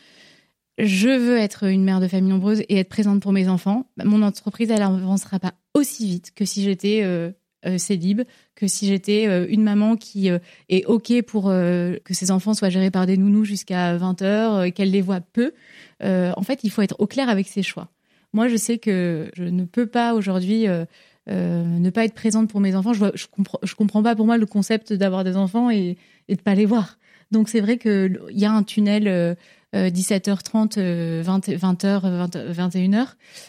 je 0.79 1.09
veux 1.09 1.37
être 1.37 1.65
une 1.65 1.83
mère 1.83 1.99
de 1.99 2.07
famille 2.07 2.31
nombreuse 2.31 2.61
et 2.69 2.79
être 2.79 2.89
présente 2.89 3.21
pour 3.21 3.33
mes 3.33 3.49
enfants. 3.49 3.87
Bah, 3.97 4.05
Mon 4.05 4.23
entreprise, 4.23 4.71
elle 4.71 4.83
avancera 4.83 5.41
pas 5.41 5.55
aussi 5.75 6.07
vite 6.07 6.33
que 6.35 6.45
si 6.45 6.63
j'étais 6.63 7.01
euh, 7.03 7.33
euh, 7.67 7.79
célib, 7.79 8.23
que 8.55 8.69
si 8.69 8.87
j'étais 8.87 9.27
euh, 9.27 9.45
une 9.49 9.65
maman 9.65 9.97
qui 9.97 10.31
euh, 10.31 10.39
est 10.69 10.85
ok 10.85 11.23
pour 11.23 11.47
que 11.47 12.15
ses 12.15 12.31
enfants 12.31 12.55
soient 12.55 12.71
gérés 12.71 12.93
par 12.93 13.07
des 13.07 13.17
nounous 13.17 13.45
jusqu'à 13.45 13.97
20 13.97 14.23
heures, 14.23 14.55
euh, 14.55 14.71
qu'elle 14.71 14.93
les 14.93 15.03
voit 15.03 15.21
peu. 15.21 15.53
En 16.01 16.43
fait, 16.43 16.61
il 16.63 16.71
faut 16.71 16.83
être 16.83 16.97
au 17.01 17.09
clair 17.09 17.29
avec 17.29 17.49
ses 17.49 17.65
choix. 17.65 17.89
Moi, 18.33 18.47
je 18.47 18.57
sais 18.57 18.79
que 18.79 19.31
je 19.35 19.45
ne 19.45 19.65
peux 19.65 19.87
pas 19.87 20.15
aujourd'hui 20.15 20.67
euh, 21.31 21.65
ne 21.65 21.91
pas 21.91 22.05
être 22.05 22.15
présente 22.15 22.51
pour 22.51 22.61
mes 22.61 22.75
enfants. 22.75 22.93
Je, 22.93 22.99
vois, 22.99 23.13
je 23.15 23.27
comprends, 23.31 23.59
je 23.63 23.75
comprends 23.75 24.03
pas 24.03 24.17
pour 24.17 24.27
moi 24.27 24.39
le 24.39 24.47
concept 24.47 24.93
d'avoir 24.93 25.25
des 25.25 25.37
enfants 25.37 25.71
et, 25.71 25.97
et 26.29 26.37
de 26.37 26.41
pas 26.43 26.55
les 26.55 26.67
voir. 26.67 26.99
Donc 27.31 27.49
c'est 27.49 27.61
vrai 27.61 27.79
que 27.79 28.07
l- 28.07 28.21
il 28.31 28.39
y 28.39 28.45
a 28.45 28.53
un 28.53 28.63
tunnel 28.63 29.09
euh, 29.09 29.35
17h30, 29.75 30.75
euh, 30.79 31.23
20, 31.25 31.49
20h, 31.49 32.01
20, 32.03 32.37
21h. 32.69 33.07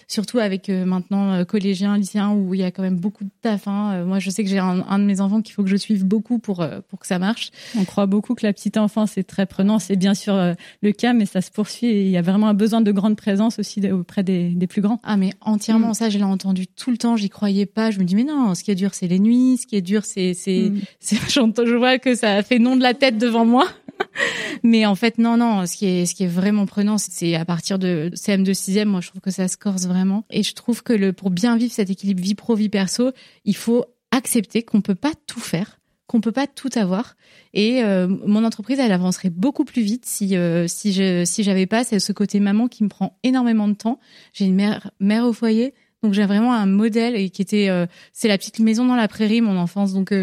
Surtout 0.07 0.39
avec 0.39 0.69
euh, 0.69 0.86
maintenant 0.86 1.31
euh, 1.33 1.43
collégiens, 1.43 1.97
lycéens 1.97 2.31
où 2.31 2.53
il 2.53 2.62
y 2.62 2.63
a 2.63 2.71
quand 2.71 2.83
même 2.83 2.97
beaucoup 2.99 3.23
de 3.23 3.29
taf. 3.41 3.67
Hein. 3.67 3.91
Euh, 3.93 4.05
moi, 4.05 4.19
je 4.19 4.29
sais 4.29 4.43
que 4.43 4.49
j'ai 4.49 4.59
un, 4.59 4.86
un 4.88 4.99
de 4.99 5.03
mes 5.03 5.19
enfants 5.21 5.41
qu'il 5.41 5.53
faut 5.53 5.63
que 5.63 5.69
je 5.69 5.75
suive 5.75 6.05
beaucoup 6.05 6.39
pour 6.39 6.65
pour 6.89 6.99
que 6.99 7.07
ça 7.07 7.19
marche. 7.19 7.51
On 7.77 7.83
croit 7.86 8.05
beaucoup 8.05 8.36
que 8.36 8.45
la 8.45 8.53
petite 8.53 8.77
enfance 8.77 9.17
est 9.17 9.23
très 9.23 9.45
prenant. 9.45 9.79
C'est 9.79 9.95
bien 9.95 10.13
sûr 10.13 10.33
le 10.81 10.91
cas, 10.91 11.13
mais 11.13 11.25
ça 11.25 11.41
se 11.41 11.51
poursuit 11.51 11.88
et 11.88 12.01
il 12.03 12.09
y 12.09 12.17
a 12.17 12.21
vraiment 12.21 12.47
un 12.47 12.53
besoin 12.53 12.81
de 12.81 12.91
grande 12.91 13.15
présence 13.17 13.59
aussi 13.59 13.81
auprès 13.91 14.23
des, 14.23 14.49
des 14.49 14.67
plus 14.67 14.81
grands. 14.81 14.99
Ah 15.03 15.17
mais 15.17 15.31
entièrement 15.41 15.89
Mm. 15.89 15.93
ça, 15.95 16.09
je 16.09 16.17
l'ai 16.17 16.23
entendu 16.23 16.67
tout 16.67 16.91
le 16.91 16.97
temps. 16.97 17.17
J'y 17.17 17.29
croyais 17.29 17.65
pas. 17.65 17.91
Je 17.91 17.99
me 17.99 18.05
dis 18.05 18.15
mais 18.15 18.23
non, 18.23 18.55
ce 18.55 18.63
qui 18.63 18.71
est 18.71 18.75
dur 18.75 18.93
c'est 18.93 19.07
les 19.07 19.19
nuits. 19.19 19.57
Ce 19.62 19.67
qui 19.67 19.75
est 19.75 19.81
dur 19.81 20.05
c'est 20.05 20.33
c'est 20.33 20.69
Mm. 20.69 20.79
J'entends- 21.29 21.65
je 21.65 21.75
vois 21.75 21.97
que 21.99 22.15
ça 22.15 22.41
fait 22.43 22.59
nom 22.59 22.75
de 22.75 22.81
la 22.81 22.93
tête 22.93 23.17
devant 23.17 23.45
moi. 23.45 23.67
Mais 24.63 24.86
en 24.86 24.95
fait, 24.95 25.17
non, 25.17 25.38
non, 25.38 25.65
ce 25.65 25.75
qui 25.77 25.86
est, 25.86 26.05
ce 26.13 26.15
qui 26.15 26.26
est 26.26 26.28
vraiment 26.28 26.67
prenant, 26.67 26.99
c'est 26.99 27.34
à 27.34 27.43
partir 27.43 27.80
de 27.80 28.12
CM2 28.13 28.52
6e, 28.52 28.86
moi, 28.86 29.02
je 29.02 29.10
trouve 29.10 29.21
que 29.21 29.32
ça 29.32 29.47
se 29.47 29.58
corse 29.58 29.88
vraiment. 29.88 30.26
Et 30.30 30.43
je 30.43 30.54
trouve 30.54 30.84
que 30.84 31.10
pour 31.10 31.32
bien 31.32 31.58
vivre 31.58 31.73
cet 31.73 31.89
équilibre 31.89 32.21
vie 32.21 32.36
pro, 32.36 32.54
vie 32.54 32.69
perso, 32.69 33.12
il 33.45 33.56
faut 33.56 33.86
accepter 34.12 34.62
qu'on 34.62 34.82
peut 34.82 34.93
pas 34.93 35.13
tout 35.26 35.39
faire, 35.39 35.80
qu'on 36.06 36.21
peut 36.21 36.32
pas 36.32 36.45
tout 36.45 36.69
avoir. 36.76 37.15
Et 37.56 37.84
euh, 37.84 38.08
mon 38.08 38.45
entreprise, 38.45 38.78
elle 38.78 38.91
avancerait 38.91 39.32
beaucoup 39.32 39.65
plus 39.65 39.82
vite 39.82 40.06
si, 40.06 40.38
euh, 40.38 40.67
si 40.67 40.93
je, 40.93 41.26
si 41.26 41.43
pas 41.65 41.84
ce 41.84 42.12
côté 42.12 42.39
maman 42.39 42.67
qui 42.67 42.84
me 42.84 42.89
prend 42.89 43.17
énormément 43.23 43.67
de 43.67 43.73
temps. 43.73 43.99
J'ai 44.34 44.45
une 44.45 44.54
mère, 44.54 44.91
mère 44.99 45.26
au 45.26 45.34
foyer, 45.34 45.73
Donc 46.04 46.13
j'ai 46.13 46.26
vraiment 46.26 46.54
un 46.54 46.67
modèle 46.67 47.15
et 47.15 47.32
qui 47.32 47.41
était, 47.41 47.69
euh, 47.69 47.88
c'est 48.12 48.28
la 48.28 48.38
petite 48.38 48.60
maison 48.60 48.86
dans 48.86 48.95
la 48.95 49.08
prairie, 49.08 49.41
mon 49.41 49.58
enfance. 49.58 49.93
Donc 49.93 50.13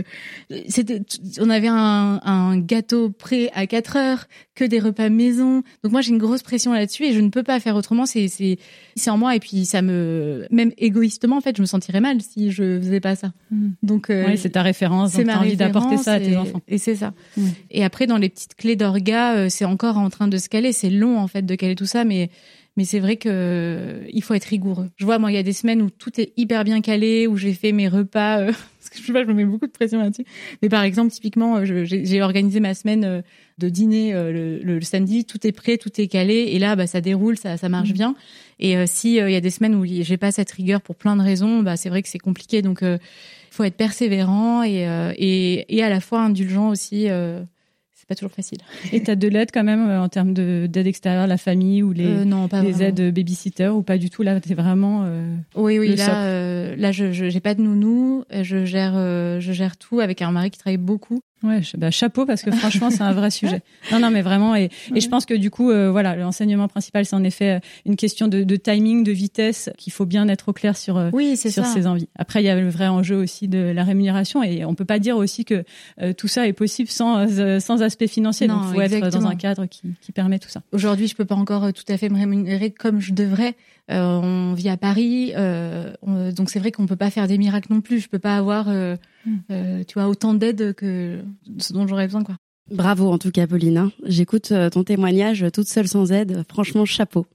c'était, 0.68 1.02
on 1.40 1.50
avait 1.50 1.66
un, 1.68 2.20
un, 2.22 2.58
gâteau 2.58 3.10
prêt 3.10 3.50
à 3.54 3.66
4 3.66 3.96
heures, 3.96 4.26
que 4.60 4.64
des 4.66 4.78
repas 4.78 5.08
maison. 5.08 5.62
Donc 5.82 5.92
moi 5.92 6.02
j'ai 6.02 6.10
une 6.10 6.18
grosse 6.18 6.42
pression 6.42 6.74
là-dessus 6.74 7.04
et 7.04 7.12
je 7.12 7.20
ne 7.20 7.30
peux 7.30 7.42
pas 7.42 7.58
faire 7.60 7.76
autrement. 7.76 8.04
C'est 8.04 8.28
c'est 8.28 8.58
c'est 8.94 9.08
en 9.08 9.16
moi 9.16 9.34
et 9.34 9.40
puis 9.40 9.64
ça 9.64 9.80
me, 9.80 10.46
même 10.50 10.72
égoïstement 10.76 11.38
en 11.38 11.40
fait, 11.40 11.56
je 11.56 11.62
me 11.62 11.66
sentirais 11.66 12.00
mal 12.00 12.20
si 12.20 12.50
je 12.50 12.78
faisais 12.78 13.00
pas 13.00 13.16
ça. 13.16 13.32
Mm. 13.50 13.68
Donc 13.82 14.10
euh, 14.10 14.36
c'est 14.36 14.50
ta 14.50 14.62
référence. 14.62 15.12
C'est 15.12 15.24
ma 15.24 15.38
envie 15.38 15.56
d'apporter 15.56 15.96
ça 15.96 16.14
à 16.14 16.20
tes 16.20 16.36
enfants. 16.36 16.60
Et 16.68 16.76
c'est 16.76 16.96
ça. 16.96 17.14
Et 17.70 17.84
après 17.84 18.06
dans 18.06 18.18
les 18.18 18.28
petites 18.28 18.54
clés 18.54 18.76
d'orga, 18.76 19.48
c'est 19.48 19.64
encore 19.64 19.96
en 19.96 20.10
train 20.10 20.28
de 20.28 20.36
se 20.36 20.48
caler. 20.48 20.72
C'est 20.72 20.90
long 20.90 21.18
en 21.18 21.26
fait 21.26 21.46
de 21.46 21.54
caler 21.54 21.74
tout 21.74 21.86
ça, 21.86 22.04
mais 22.04 22.30
mais 22.76 22.84
c'est 22.84 23.00
vrai 23.00 23.16
que 23.16 23.28
euh, 23.30 24.04
il 24.12 24.22
faut 24.22 24.34
être 24.34 24.44
rigoureux. 24.44 24.88
Je 24.96 25.04
vois, 25.04 25.18
moi, 25.18 25.30
il 25.30 25.34
y 25.34 25.38
a 25.38 25.42
des 25.42 25.52
semaines 25.52 25.82
où 25.82 25.90
tout 25.90 26.20
est 26.20 26.32
hyper 26.36 26.64
bien 26.64 26.80
calé, 26.80 27.26
où 27.26 27.36
j'ai 27.36 27.52
fait 27.52 27.72
mes 27.72 27.88
repas. 27.88 28.38
Euh, 28.40 28.52
que 28.90 28.98
je 28.98 29.06
sais 29.06 29.12
pas, 29.12 29.22
je 29.22 29.28
me 29.28 29.34
mets 29.34 29.44
beaucoup 29.44 29.66
de 29.66 29.72
pression 29.72 29.98
là-dessus. 30.00 30.24
Mais 30.62 30.68
par 30.68 30.82
exemple, 30.82 31.12
typiquement, 31.12 31.56
euh, 31.56 31.84
j'ai 31.84 32.22
organisé 32.22 32.60
ma 32.60 32.74
semaine 32.74 33.22
de 33.58 33.68
dîner 33.68 34.12
le, 34.12 34.80
samedi, 34.80 35.24
tout 35.24 35.46
est 35.46 35.52
prêt, 35.52 35.76
tout 35.76 36.00
est 36.00 36.06
calé, 36.06 36.50
et 36.52 36.58
là, 36.58 36.76
bah, 36.76 36.86
ça 36.86 37.00
déroule, 37.00 37.36
ça, 37.36 37.56
ça 37.56 37.68
marche 37.68 37.90
mmh. 37.90 37.94
bien. 37.94 38.14
Et 38.58 38.86
si 38.86 39.16
il 39.16 39.30
y 39.30 39.36
a 39.36 39.40
des 39.40 39.50
semaines 39.50 39.74
où 39.74 39.84
j'ai 39.84 40.16
pas 40.16 40.32
cette 40.32 40.50
rigueur 40.50 40.80
pour 40.80 40.96
plein 40.96 41.16
de 41.16 41.22
raisons, 41.22 41.62
bah, 41.62 41.76
c'est 41.76 41.88
vrai 41.88 42.02
que 42.02 42.08
c'est 42.08 42.18
compliqué. 42.18 42.62
Donc, 42.62 42.80
il 42.82 42.98
faut 43.50 43.64
être 43.64 43.76
persévérant 43.76 44.62
et, 44.62 44.86
et, 45.18 45.76
et 45.76 45.82
à 45.82 45.88
la 45.88 46.00
fois 46.00 46.22
indulgent 46.22 46.68
aussi 46.68 47.08
pas 48.10 48.16
toujours 48.16 48.32
facile. 48.32 48.58
Et 48.92 49.04
tu 49.04 49.10
as 49.10 49.14
de 49.14 49.28
l'aide 49.28 49.50
quand 49.54 49.62
même 49.62 49.88
euh, 49.88 50.02
en 50.02 50.08
termes 50.08 50.34
d'aide 50.34 50.86
extérieure, 50.88 51.28
la 51.28 51.36
famille 51.36 51.84
ou 51.84 51.92
les, 51.92 52.06
euh, 52.06 52.24
non, 52.24 52.48
pas 52.48 52.60
les 52.60 52.82
aides 52.82 53.14
babysitter 53.14 53.68
ou 53.68 53.82
pas 53.82 53.98
du 53.98 54.10
tout? 54.10 54.22
Là, 54.22 54.40
tu 54.40 54.52
vraiment. 54.54 55.04
Euh, 55.06 55.36
oui, 55.54 55.78
oui, 55.78 55.94
là, 55.94 56.74
là 56.74 56.90
je 56.90 57.32
n'ai 57.32 57.40
pas 57.40 57.54
de 57.54 57.62
nounou. 57.62 58.24
Je 58.32 58.64
gère, 58.64 58.94
je 58.94 59.52
gère 59.52 59.76
tout 59.76 60.00
avec 60.00 60.22
un 60.22 60.32
mari 60.32 60.50
qui 60.50 60.58
travaille 60.58 60.76
beaucoup. 60.76 61.20
Ouais, 61.42 61.62
bah, 61.78 61.90
chapeau 61.90 62.26
parce 62.26 62.42
que 62.42 62.50
franchement 62.50 62.90
c'est 62.90 63.00
un 63.02 63.12
vrai 63.14 63.30
sujet. 63.30 63.62
Non, 63.90 63.98
non, 63.98 64.10
mais 64.10 64.20
vraiment 64.20 64.54
et, 64.54 64.68
et 64.94 65.00
je 65.00 65.08
pense 65.08 65.24
que 65.24 65.32
du 65.32 65.50
coup 65.50 65.70
euh, 65.70 65.90
voilà 65.90 66.14
l'enseignement 66.14 66.68
principal 66.68 67.06
c'est 67.06 67.16
en 67.16 67.24
effet 67.24 67.50
euh, 67.52 67.60
une 67.86 67.96
question 67.96 68.28
de, 68.28 68.42
de 68.44 68.56
timing, 68.56 69.04
de 69.04 69.12
vitesse 69.12 69.70
qu'il 69.78 69.90
faut 69.92 70.04
bien 70.04 70.28
être 70.28 70.50
au 70.50 70.52
clair 70.52 70.76
sur 70.76 70.98
euh, 70.98 71.08
oui, 71.14 71.38
sur 71.38 71.50
ça. 71.50 71.64
ses 71.64 71.86
envies. 71.86 72.08
Après 72.16 72.42
il 72.42 72.46
y 72.46 72.50
a 72.50 72.60
le 72.60 72.68
vrai 72.68 72.88
enjeu 72.88 73.16
aussi 73.16 73.48
de 73.48 73.58
la 73.58 73.84
rémunération 73.84 74.42
et 74.42 74.66
on 74.66 74.74
peut 74.74 74.84
pas 74.84 74.98
dire 74.98 75.16
aussi 75.16 75.46
que 75.46 75.64
tout 76.18 76.28
ça 76.28 76.46
est 76.46 76.52
possible 76.52 76.90
sans 76.90 77.26
sans 77.60 77.82
aspect 77.82 78.06
financier. 78.06 78.46
Non, 78.46 78.56
Donc 78.56 78.64
il 78.68 78.74
faut 78.74 78.80
être 78.82 79.08
dans 79.10 79.26
un 79.26 79.34
cadre 79.36 79.64
qui, 79.64 79.82
qui 80.02 80.12
permet 80.12 80.38
tout 80.38 80.50
ça. 80.50 80.62
Aujourd'hui 80.72 81.06
je 81.08 81.16
peux 81.16 81.24
pas 81.24 81.36
encore 81.36 81.72
tout 81.72 81.84
à 81.88 81.96
fait 81.96 82.10
me 82.10 82.18
rémunérer 82.18 82.70
comme 82.70 83.00
je 83.00 83.14
devrais. 83.14 83.56
on 83.88 84.52
vit 84.54 84.68
à 84.68 84.76
Paris, 84.76 85.32
donc 85.32 86.50
c'est 86.50 86.58
vrai 86.58 86.70
qu'on 86.70 86.86
peut 86.86 86.96
pas 86.96 87.10
faire 87.10 87.26
des 87.26 87.38
miracles 87.38 87.72
non 87.72 87.80
plus. 87.80 88.00
Je 88.00 88.08
peux 88.10 88.18
pas 88.18 88.36
avoir 88.36 88.68
euh, 89.50 89.84
tu 89.84 89.94
vois, 89.94 90.08
autant 90.08 90.34
d'aide 90.34 90.74
que 90.74 91.20
ce 91.58 91.72
dont 91.72 91.86
j'aurais 91.86 92.06
besoin, 92.06 92.24
quoi. 92.24 92.36
Bravo 92.70 93.10
en 93.10 93.18
tout 93.18 93.32
cas, 93.32 93.46
Pauline. 93.46 93.78
Hein. 93.78 93.92
J'écoute 94.04 94.52
euh, 94.52 94.70
ton 94.70 94.84
témoignage 94.84 95.44
toute 95.52 95.68
seule 95.68 95.88
sans 95.88 96.12
aide. 96.12 96.44
Franchement, 96.48 96.84
chapeau. 96.84 97.26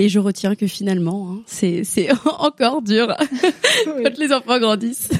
Et 0.00 0.08
je 0.08 0.18
retiens 0.18 0.56
que 0.56 0.66
finalement, 0.66 1.30
hein, 1.30 1.42
c'est 1.46 2.08
encore 2.38 2.82
dur 2.82 3.14
quand 3.84 4.18
les 4.18 4.32
enfants 4.32 4.58
grandissent. 4.58 5.10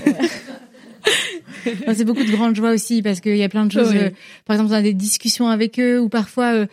C'est 1.95 2.05
beaucoup 2.05 2.25
de 2.25 2.31
grande 2.31 2.55
joie 2.55 2.71
aussi 2.71 3.03
parce 3.03 3.21
qu'il 3.21 3.37
y 3.37 3.43
a 3.43 3.49
plein 3.49 3.67
de 3.67 3.73
choses. 3.73 3.93
Euh, 3.95 4.11
par 4.45 4.57
exemple, 4.57 4.73
on 4.73 4.77
a 4.77 4.83
des 4.83 4.95
discussions 4.95 5.49
avec 5.49 5.79
eux 5.79 6.01
ou 6.01 6.09
parfois 6.09 6.55
euh, 6.55 6.67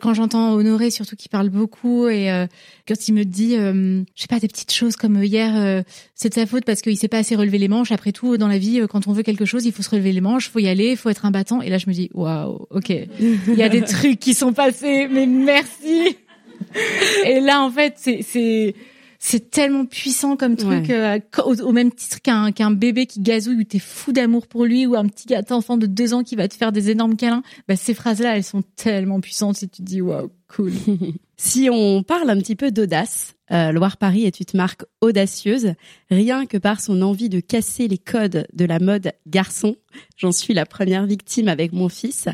quand 0.00 0.14
j'entends 0.14 0.52
Honoré 0.54 0.90
surtout 0.90 1.16
qui 1.16 1.28
parle 1.28 1.50
beaucoup 1.50 2.08
et 2.08 2.30
euh, 2.30 2.46
quand 2.88 3.08
il 3.08 3.14
me 3.14 3.24
dit, 3.24 3.56
je 3.56 4.04
sais 4.14 4.28
pas, 4.28 4.38
des 4.38 4.48
petites 4.48 4.72
choses 4.72 4.96
comme 4.96 5.22
hier, 5.22 5.84
c'est 6.14 6.28
de 6.28 6.34
sa 6.34 6.46
faute 6.46 6.64
parce 6.64 6.82
qu'il 6.82 6.96
s'est 6.96 7.08
pas 7.08 7.18
assez 7.18 7.34
relevé 7.34 7.58
les 7.58 7.68
manches. 7.68 7.90
Après 7.90 8.12
tout, 8.12 8.36
dans 8.36 8.48
la 8.48 8.58
vie, 8.58 8.82
quand 8.88 9.08
on 9.08 9.12
veut 9.12 9.22
quelque 9.22 9.44
chose, 9.44 9.66
il 9.66 9.72
faut 9.72 9.82
se 9.82 9.90
relever 9.90 10.12
les 10.12 10.20
manches, 10.20 10.48
faut 10.48 10.60
y 10.60 10.68
aller, 10.68 10.94
faut 10.94 11.10
être 11.10 11.24
un 11.26 11.30
battant. 11.32 11.62
Et 11.62 11.68
là, 11.68 11.78
je 11.78 11.86
me 11.88 11.92
dis, 11.92 12.10
waouh, 12.14 12.66
ok, 12.70 12.90
il 12.90 13.54
y 13.54 13.62
a 13.62 13.68
des 13.68 13.82
trucs 13.82 14.20
qui 14.20 14.34
sont 14.34 14.52
passés, 14.52 15.08
mais 15.10 15.26
merci. 15.26 16.16
Et 17.24 17.40
là, 17.40 17.62
en 17.62 17.70
fait, 17.70 17.94
c'est 17.98 18.74
c'est 19.28 19.50
tellement 19.50 19.86
puissant 19.86 20.36
comme 20.36 20.54
truc 20.54 20.88
euh, 20.88 21.18
au, 21.44 21.72
même 21.72 21.90
titre 21.90 22.22
qu'un 22.22 22.52
qu'un 22.52 22.70
bébé 22.70 23.06
qui 23.06 23.20
gazouille 23.20 23.56
où 23.56 23.64
t'es 23.64 23.80
fou 23.80 24.12
d'amour 24.12 24.46
pour 24.46 24.64
lui 24.64 24.86
ou 24.86 24.94
un 24.94 25.04
petit 25.06 25.34
enfant 25.50 25.76
de 25.76 25.86
deux 25.86 26.14
ans 26.14 26.22
qui 26.22 26.36
va 26.36 26.46
te 26.46 26.54
faire 26.54 26.70
des 26.70 26.90
énormes 26.90 27.16
câlins. 27.16 27.42
Bah 27.66 27.74
ces 27.74 27.92
phrases 27.92 28.20
là 28.20 28.36
elles 28.36 28.44
sont 28.44 28.62
tellement 28.76 29.20
puissantes 29.20 29.60
et 29.64 29.66
tu 29.66 29.78
te 29.78 29.82
dis 29.82 30.00
waouh 30.00 30.30
cool 30.48 30.72
si 31.36 31.68
on 31.70 32.02
parle 32.02 32.30
un 32.30 32.38
petit 32.38 32.56
peu 32.56 32.70
d'audace 32.70 33.36
euh, 33.52 33.70
Loire-Paris 33.70 34.24
est 34.24 34.40
une 34.40 34.56
marque 34.56 34.84
audacieuse, 35.00 35.74
rien 36.10 36.46
que 36.46 36.58
par 36.58 36.80
son 36.80 37.00
envie 37.02 37.28
de 37.28 37.38
casser 37.38 37.86
les 37.86 37.98
codes 37.98 38.46
de 38.52 38.64
la 38.64 38.80
mode 38.80 39.12
garçon. 39.26 39.76
J'en 40.16 40.32
suis 40.32 40.52
la 40.52 40.66
première 40.66 41.06
victime 41.06 41.46
avec 41.46 41.72
mon 41.72 41.88
fils. 41.88 42.28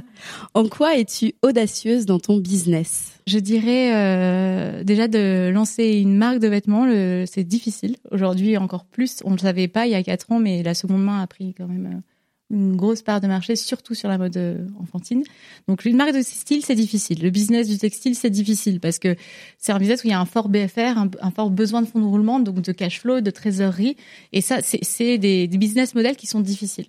En 0.54 0.68
quoi 0.68 0.96
es-tu 0.96 1.34
audacieuse 1.42 2.06
dans 2.06 2.18
ton 2.18 2.38
business? 2.38 3.18
Je 3.26 3.38
dirais 3.38 3.94
euh, 3.94 4.84
déjà 4.84 5.06
de 5.06 5.50
lancer 5.52 5.98
une 5.98 6.16
marque 6.16 6.38
de 6.38 6.48
vêtements, 6.48 6.86
c'est 7.26 7.44
difficile. 7.44 7.96
Aujourd'hui 8.10 8.56
encore 8.56 8.86
plus, 8.86 9.18
on 9.24 9.30
ne 9.30 9.36
le 9.36 9.40
savait 9.40 9.68
pas 9.68 9.86
il 9.86 9.92
y 9.92 9.94
a 9.94 10.02
quatre 10.02 10.32
ans, 10.32 10.38
mais 10.38 10.62
la 10.62 10.74
seconde 10.74 11.04
main 11.04 11.20
a 11.20 11.26
pris 11.26 11.54
quand 11.54 11.68
même... 11.68 12.02
Une 12.52 12.76
grosse 12.76 13.02
part 13.02 13.20
de 13.20 13.26
marché, 13.26 13.56
surtout 13.56 13.94
sur 13.94 14.08
la 14.08 14.18
mode 14.18 14.36
euh, 14.36 14.66
enfantine. 14.78 15.22
Donc 15.68 15.84
une 15.84 15.96
marque 15.96 16.12
de 16.12 16.18
textile, 16.18 16.64
c'est 16.64 16.74
difficile. 16.74 17.22
Le 17.22 17.30
business 17.30 17.66
du 17.66 17.78
textile, 17.78 18.14
c'est 18.14 18.30
difficile 18.30 18.78
parce 18.78 18.98
que 18.98 19.16
c'est 19.58 19.72
un 19.72 19.78
business 19.78 20.04
où 20.04 20.08
il 20.08 20.10
y 20.10 20.14
a 20.14 20.20
un 20.20 20.26
fort 20.26 20.48
BFR, 20.48 20.98
un, 20.98 21.30
fort 21.30 21.50
besoin 21.50 21.82
de 21.82 21.86
fonds 21.86 22.00
de 22.00 22.04
roulement, 22.04 22.40
donc 22.40 22.60
de 22.60 22.72
cash 22.72 23.00
flow, 23.00 23.20
de 23.22 23.30
trésorerie. 23.30 23.96
Et 24.32 24.42
ça, 24.42 24.58
c'est 24.62 25.18
des, 25.18 25.48
business 25.48 25.94
models 25.94 26.16
qui 26.16 26.26
sont 26.26 26.40
difficiles. 26.40 26.88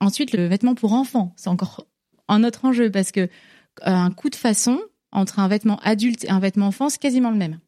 Ensuite, 0.00 0.32
le 0.32 0.46
vêtement 0.46 0.74
pour 0.74 0.92
enfants, 0.92 1.32
c'est 1.36 1.48
encore 1.48 1.86
un 2.28 2.44
autre 2.44 2.64
enjeu 2.64 2.90
parce 2.90 3.10
que 3.10 3.20
euh, 3.20 3.28
un 3.86 4.10
coût 4.10 4.28
de 4.28 4.36
façon 4.36 4.80
entre 5.10 5.38
un 5.38 5.48
vêtement 5.48 5.78
adulte 5.82 6.24
et 6.24 6.30
un 6.30 6.40
vêtement 6.40 6.66
enfant, 6.66 6.88
c'est 6.88 7.00
quasiment 7.00 7.30
le 7.30 7.36
même. 7.36 7.58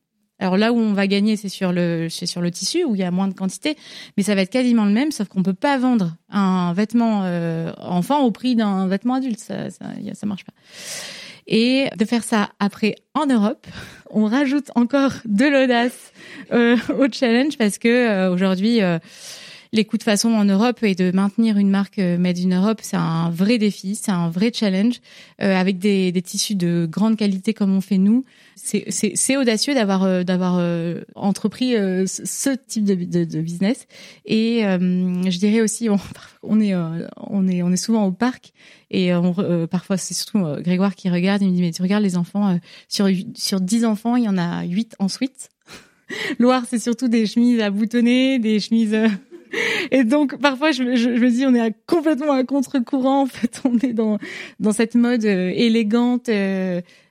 Alors 0.41 0.57
là 0.57 0.73
où 0.73 0.79
on 0.79 0.95
va 0.95 1.07
gagner, 1.07 1.37
c'est 1.37 1.51
sur 1.51 1.71
le 1.71 2.09
c'est 2.09 2.27
sur 2.27 2.41
le 2.41 2.51
tissu 2.51 2.83
où 2.85 2.95
il 2.95 3.01
y 3.01 3.05
a 3.05 3.11
moins 3.11 3.29
de 3.29 3.35
quantité, 3.35 3.77
mais 4.17 4.23
ça 4.23 4.35
va 4.35 4.41
être 4.41 4.51
quasiment 4.51 4.87
le 4.87 4.91
même, 4.91 5.13
sauf 5.13 5.29
qu'on 5.29 5.43
peut 5.43 5.55
pas 5.55 5.79
vendre 5.79 6.17
un 6.31 6.73
vêtement 6.73 7.23
euh, 7.25 7.73
enfant 7.79 8.23
au 8.23 8.31
prix 8.31 8.57
d'un 8.57 8.89
vêtement 8.89 9.15
adulte, 9.15 9.39
ça 9.39 9.71
ça, 9.71 9.85
ça 10.15 10.27
marche 10.27 10.45
pas. 10.45 10.55
Et 11.47 11.89
de 11.97 12.05
faire 12.05 12.25
ça 12.25 12.51
après 12.59 12.97
en 13.15 13.27
Europe, 13.27 13.67
on 14.11 14.25
rajoute 14.25 14.71
encore 14.75 15.13
de 15.27 15.45
l'audace 15.45 16.13
euh, 16.53 16.77
au 16.99 17.07
challenge 17.13 17.59
parce 17.59 17.79
que 17.79 17.89
euh, 17.89 18.33
aujourd'hui 18.33 18.81
les 19.73 19.85
coups 19.85 20.01
de 20.01 20.05
façon 20.05 20.31
en 20.31 20.45
Europe 20.45 20.83
et 20.83 20.95
de 20.95 21.13
maintenir 21.13 21.57
une 21.57 21.71
marque 21.71 21.99
made 21.99 22.39
in 22.39 22.61
Europe, 22.61 22.81
c'est 22.83 22.97
un 22.97 23.31
vrai 23.31 23.59
défi, 23.59 23.95
c'est 23.95 24.11
un 24.11 24.29
vrai 24.29 24.51
challenge 24.55 25.01
avec 25.39 25.79
des, 25.79 26.13
des 26.13 26.23
tissus 26.23 26.57
de 26.57 26.89
grande 26.91 27.17
qualité 27.17 27.55
comme 27.55 27.75
on 27.75 27.81
fait 27.81 27.99
nous. 27.99 28.25
C'est 28.63 29.37
audacieux 29.37 29.75
d'avoir 29.75 30.05
euh, 30.05 30.23
d'avoir 30.23 30.59
euh, 30.59 31.01
entrepris 31.15 31.77
euh, 31.77 32.05
ce 32.07 32.51
type 32.51 32.85
de, 32.85 32.95
de, 32.95 33.25
de 33.25 33.41
business. 33.41 33.87
Et 34.27 34.61
je 34.63 35.39
dirais 35.39 35.61
aussi 35.61 35.89
on, 35.89 35.99
on 36.43 36.61
est 36.61 36.75
on 36.75 37.49
est 37.49 37.63
on 37.63 37.73
est 37.73 37.77
souvent 37.77 38.07
au 38.07 38.13
parc 38.13 38.53
et 38.91 39.15
on, 39.15 39.67
parfois 39.67 39.97
c'est 39.97 40.15
surtout 40.15 40.45
Grégoire 40.59 40.95
qui 40.95 41.09
regarde 41.09 41.43
il 41.43 41.49
me 41.51 41.55
dit 41.55 41.63
mais 41.63 41.73
tu 41.73 41.83
regardes 41.83 42.03
les 42.03 42.17
enfants 42.17 42.59
sur 42.89 43.09
sur 43.35 43.61
10 43.61 43.85
enfants 43.85 44.17
il 44.17 44.25
y 44.25 44.29
en 44.29 44.39
a 44.39 44.65
8 44.65 44.97
en 44.99 45.09
suite 45.09 45.49
Loire 46.39 46.65
c'est 46.69 46.79
surtout 46.79 47.09
des 47.09 47.27
chemises 47.27 47.61
à 47.61 47.71
boutonner 47.71 48.39
des 48.39 48.61
chemises 48.61 48.97
et 49.91 50.05
donc 50.05 50.39
parfois 50.39 50.73
je, 50.73 50.97
je, 50.97 51.11
me 51.11 51.31
dis 51.31 51.45
on 51.47 51.55
est 51.55 51.75
complètement 51.87 52.33
à 52.33 52.45
contre-courant 52.45 53.23
en 53.23 53.27
fait. 53.27 53.61
On 53.65 53.79
est 53.79 53.93
dans 53.93 54.19
dans 54.59 54.73
cette 54.73 54.95
mode 54.95 55.25
élégante 55.25 56.29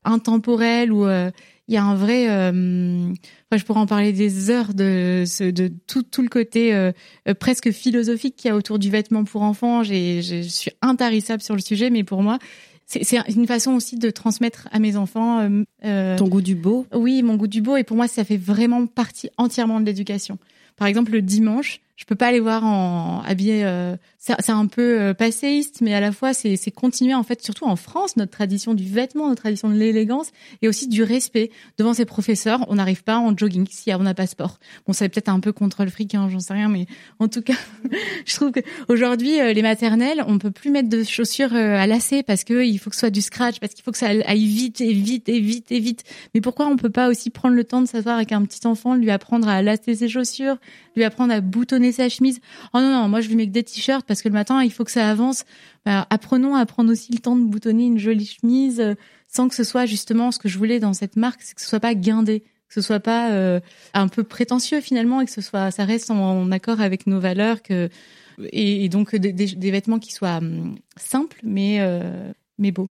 intemporel 0.03 0.91
où 0.91 1.05
euh, 1.05 1.31
il 1.67 1.73
y 1.75 1.77
a 1.77 1.83
un 1.83 1.95
vrai 1.95 2.29
euh, 2.29 3.13
je 3.51 3.63
pourrais 3.63 3.79
en 3.79 3.85
parler 3.85 4.11
des 4.11 4.49
heures 4.49 4.73
de 4.73 5.23
de 5.51 5.71
tout 5.87 6.03
tout 6.03 6.21
le 6.21 6.29
côté 6.29 6.73
euh, 6.73 6.91
presque 7.39 7.71
philosophique 7.71 8.35
qu'il 8.35 8.49
y 8.49 8.51
a 8.51 8.55
autour 8.55 8.79
du 8.79 8.89
vêtement 8.89 9.23
pour 9.23 9.43
enfants. 9.43 9.83
J'ai 9.83 10.21
je 10.21 10.41
suis 10.41 10.71
intarissable 10.81 11.41
sur 11.41 11.55
le 11.55 11.61
sujet 11.61 11.89
mais 11.89 12.03
pour 12.03 12.23
moi 12.23 12.39
c'est 12.85 13.19
une 13.29 13.45
façon 13.45 13.73
aussi 13.73 13.97
de 13.97 14.09
transmettre 14.09 14.67
à 14.71 14.79
mes 14.79 14.97
enfants 14.97 15.47
ton 15.83 16.27
goût 16.27 16.41
du 16.41 16.55
beau. 16.55 16.87
Oui 16.93 17.21
mon 17.21 17.35
goût 17.35 17.47
du 17.47 17.61
beau. 17.61 17.77
Et 17.77 17.83
pour 17.83 17.97
moi 17.97 18.07
ça 18.07 18.23
fait 18.23 18.37
vraiment 18.37 18.87
partie 18.87 19.29
entièrement 19.37 19.79
de 19.79 19.85
l'éducation. 19.85 20.39
Par 20.75 20.87
exemple 20.87 21.11
le 21.11 21.21
dimanche 21.21 21.81
je 21.99 22.05
peux 22.05 22.15
pas 22.15 22.31
les 22.31 22.39
voir 22.39 22.63
en 22.63 23.21
habillés. 23.23 23.65
Euh, 23.65 23.97
c'est 24.19 24.51
un 24.51 24.67
peu 24.67 24.99
euh, 24.99 25.13
passéiste, 25.13 25.79
mais 25.81 25.93
à 25.93 25.99
la 25.99 26.13
fois 26.13 26.33
c'est 26.33 26.71
continuer 26.71 27.13
en 27.13 27.23
fait, 27.23 27.41
surtout 27.43 27.65
en 27.65 27.75
France, 27.75 28.15
notre 28.15 28.31
tradition 28.31 28.73
du 28.73 28.85
vêtement, 28.85 29.27
notre 29.27 29.41
tradition 29.41 29.69
de 29.69 29.75
l'élégance 29.75 30.31
et 30.61 30.69
aussi 30.69 30.87
du 30.87 31.03
respect 31.03 31.51
devant 31.77 31.93
ses 31.93 32.05
professeurs. 32.05 32.65
On 32.69 32.75
n'arrive 32.75 33.03
pas 33.03 33.17
en 33.17 33.35
jogging 33.35 33.67
si 33.69 33.93
on 33.93 33.99
n'a 33.99 34.13
pas 34.13 34.27
sport. 34.27 34.59
Bon, 34.87 34.93
ça 34.93 35.09
peut-être 35.09 35.27
un 35.27 35.41
peu 35.41 35.51
contre 35.51 35.83
le 35.83 35.89
fric, 35.89 36.15
hein, 36.15 36.29
j'en 36.31 36.39
sais 36.39 36.53
rien, 36.53 36.69
mais 36.69 36.85
en 37.19 37.27
tout 37.27 37.41
cas, 37.41 37.55
je 38.25 38.35
trouve 38.35 38.51
que 38.51 38.61
aujourd'hui 38.87 39.41
euh, 39.41 39.51
les 39.51 39.61
maternelles, 39.61 40.23
on 40.25 40.37
peut 40.37 40.51
plus 40.51 40.71
mettre 40.71 40.89
de 40.89 41.03
chaussures 41.03 41.53
à 41.53 41.85
lacets 41.85 42.23
parce 42.23 42.45
que 42.45 42.63
il 42.65 42.79
faut 42.79 42.89
que 42.89 42.95
ce 42.95 43.01
soit 43.01 43.09
du 43.09 43.21
scratch, 43.21 43.59
parce 43.59 43.73
qu'il 43.73 43.83
faut 43.83 43.91
que 43.91 43.97
ça 43.97 44.07
aille 44.07 44.45
vite 44.45 44.79
et 44.79 44.93
vite 44.93 45.27
et 45.27 45.41
vite 45.41 45.69
et 45.71 45.79
vite. 45.79 46.05
Mais 46.33 46.39
pourquoi 46.39 46.67
on 46.67 46.77
peut 46.77 46.89
pas 46.89 47.09
aussi 47.09 47.29
prendre 47.29 47.55
le 47.55 47.65
temps 47.65 47.81
de 47.81 47.87
s'asseoir 47.87 48.15
avec 48.15 48.31
un 48.31 48.45
petit 48.45 48.65
enfant, 48.67 48.95
lui 48.95 49.11
apprendre 49.11 49.49
à 49.49 49.61
lacer 49.61 49.95
ses 49.95 50.07
chaussures, 50.07 50.57
lui 50.95 51.03
apprendre 51.03 51.33
à 51.33 51.41
boutonner 51.41 51.88
sa 51.91 52.09
chemise. 52.09 52.39
Oh 52.73 52.79
non, 52.79 52.89
non, 52.89 53.09
moi 53.09 53.21
je 53.21 53.27
lui 53.29 53.35
mets 53.35 53.47
que 53.47 53.51
des 53.51 53.63
t-shirts 53.63 54.05
parce 54.05 54.21
que 54.21 54.29
le 54.29 54.33
matin, 54.33 54.63
il 54.63 54.71
faut 54.71 54.83
que 54.83 54.91
ça 54.91 55.09
avance. 55.09 55.45
Bah, 55.85 56.07
apprenons 56.09 56.55
à 56.55 56.65
prendre 56.65 56.91
aussi 56.91 57.11
le 57.11 57.19
temps 57.19 57.35
de 57.35 57.43
boutonner 57.43 57.85
une 57.85 57.97
jolie 57.97 58.25
chemise 58.25 58.79
euh, 58.79 58.95
sans 59.27 59.47
que 59.47 59.55
ce 59.55 59.63
soit 59.63 59.85
justement 59.85 60.31
ce 60.31 60.39
que 60.39 60.49
je 60.49 60.57
voulais 60.57 60.79
dans 60.79 60.93
cette 60.93 61.15
marque, 61.15 61.41
c'est 61.41 61.55
que 61.55 61.61
ce 61.61 61.67
soit 61.67 61.79
pas 61.79 61.93
guindé, 61.93 62.41
que 62.67 62.73
ce 62.73 62.81
soit 62.81 62.99
pas 62.99 63.31
euh, 63.31 63.59
un 63.93 64.07
peu 64.07 64.23
prétentieux 64.23 64.81
finalement 64.81 65.21
et 65.21 65.25
que 65.25 65.31
ce 65.31 65.41
soit, 65.41 65.71
ça 65.71 65.85
reste 65.85 66.11
en, 66.11 66.51
accord 66.51 66.81
avec 66.81 67.07
nos 67.07 67.19
valeurs 67.19 67.61
que 67.61 67.89
et, 68.51 68.87
donc 68.89 69.15
des, 69.15 69.71
vêtements 69.71 69.99
qui 69.99 70.13
soient 70.13 70.37
hum, 70.37 70.77
simples 70.97 71.39
mais 71.43 71.77
euh, 71.79 72.31
mais 72.57 72.71
beaux. 72.71 72.87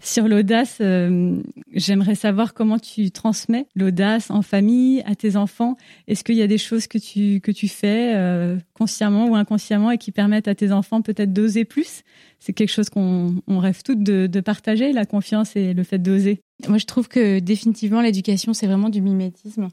Sur 0.00 0.28
l'audace, 0.28 0.78
euh, 0.80 1.42
j'aimerais 1.72 2.14
savoir 2.14 2.54
comment 2.54 2.78
tu 2.78 3.10
transmets 3.10 3.66
l'audace 3.74 4.30
en 4.30 4.42
famille 4.42 5.02
à 5.06 5.16
tes 5.16 5.34
enfants. 5.34 5.76
Est-ce 6.06 6.22
qu'il 6.22 6.36
y 6.36 6.42
a 6.42 6.46
des 6.46 6.58
choses 6.58 6.86
que 6.86 6.98
tu 6.98 7.40
que 7.40 7.50
tu 7.50 7.66
fais 7.66 8.14
euh, 8.14 8.58
consciemment 8.74 9.26
ou 9.26 9.34
inconsciemment 9.34 9.90
et 9.90 9.98
qui 9.98 10.12
permettent 10.12 10.46
à 10.46 10.54
tes 10.54 10.70
enfants 10.70 11.02
peut-être 11.02 11.32
d'oser 11.32 11.64
plus? 11.64 12.02
C'est 12.38 12.52
quelque 12.52 12.70
chose 12.70 12.90
qu'on 12.90 13.42
on 13.48 13.58
rêve 13.58 13.82
toutes 13.82 14.04
de, 14.04 14.40
partager, 14.40 14.92
la 14.92 15.04
confiance 15.04 15.56
et 15.56 15.74
le 15.74 15.82
fait 15.82 15.98
d'oser. 15.98 16.42
Moi, 16.68 16.78
je 16.78 16.86
trouve 16.86 17.08
que 17.08 17.40
définitivement 17.40 18.00
l'éducation, 18.00 18.54
c'est 18.54 18.68
vraiment 18.68 18.90
du 18.90 19.02
mimétisme. 19.02 19.68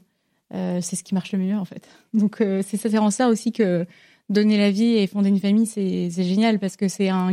Euh, 0.54 0.80
c'est 0.82 0.96
ce 0.96 1.04
qui 1.04 1.14
marche 1.14 1.32
le 1.32 1.38
mieux 1.38 1.56
en 1.56 1.64
fait. 1.64 1.88
Donc 2.14 2.38
c'est 2.38 2.76
ça, 2.76 3.00
en 3.00 3.12
ça 3.12 3.28
aussi 3.28 3.52
que 3.52 3.86
donner 4.28 4.58
la 4.58 4.72
vie 4.72 4.96
et 4.96 5.06
fonder 5.06 5.28
une 5.28 5.38
famille, 5.38 5.66
c'est 5.66 6.10
génial 6.10 6.58
parce 6.58 6.76
que 6.76 6.88
c'est 6.88 7.10
un 7.10 7.32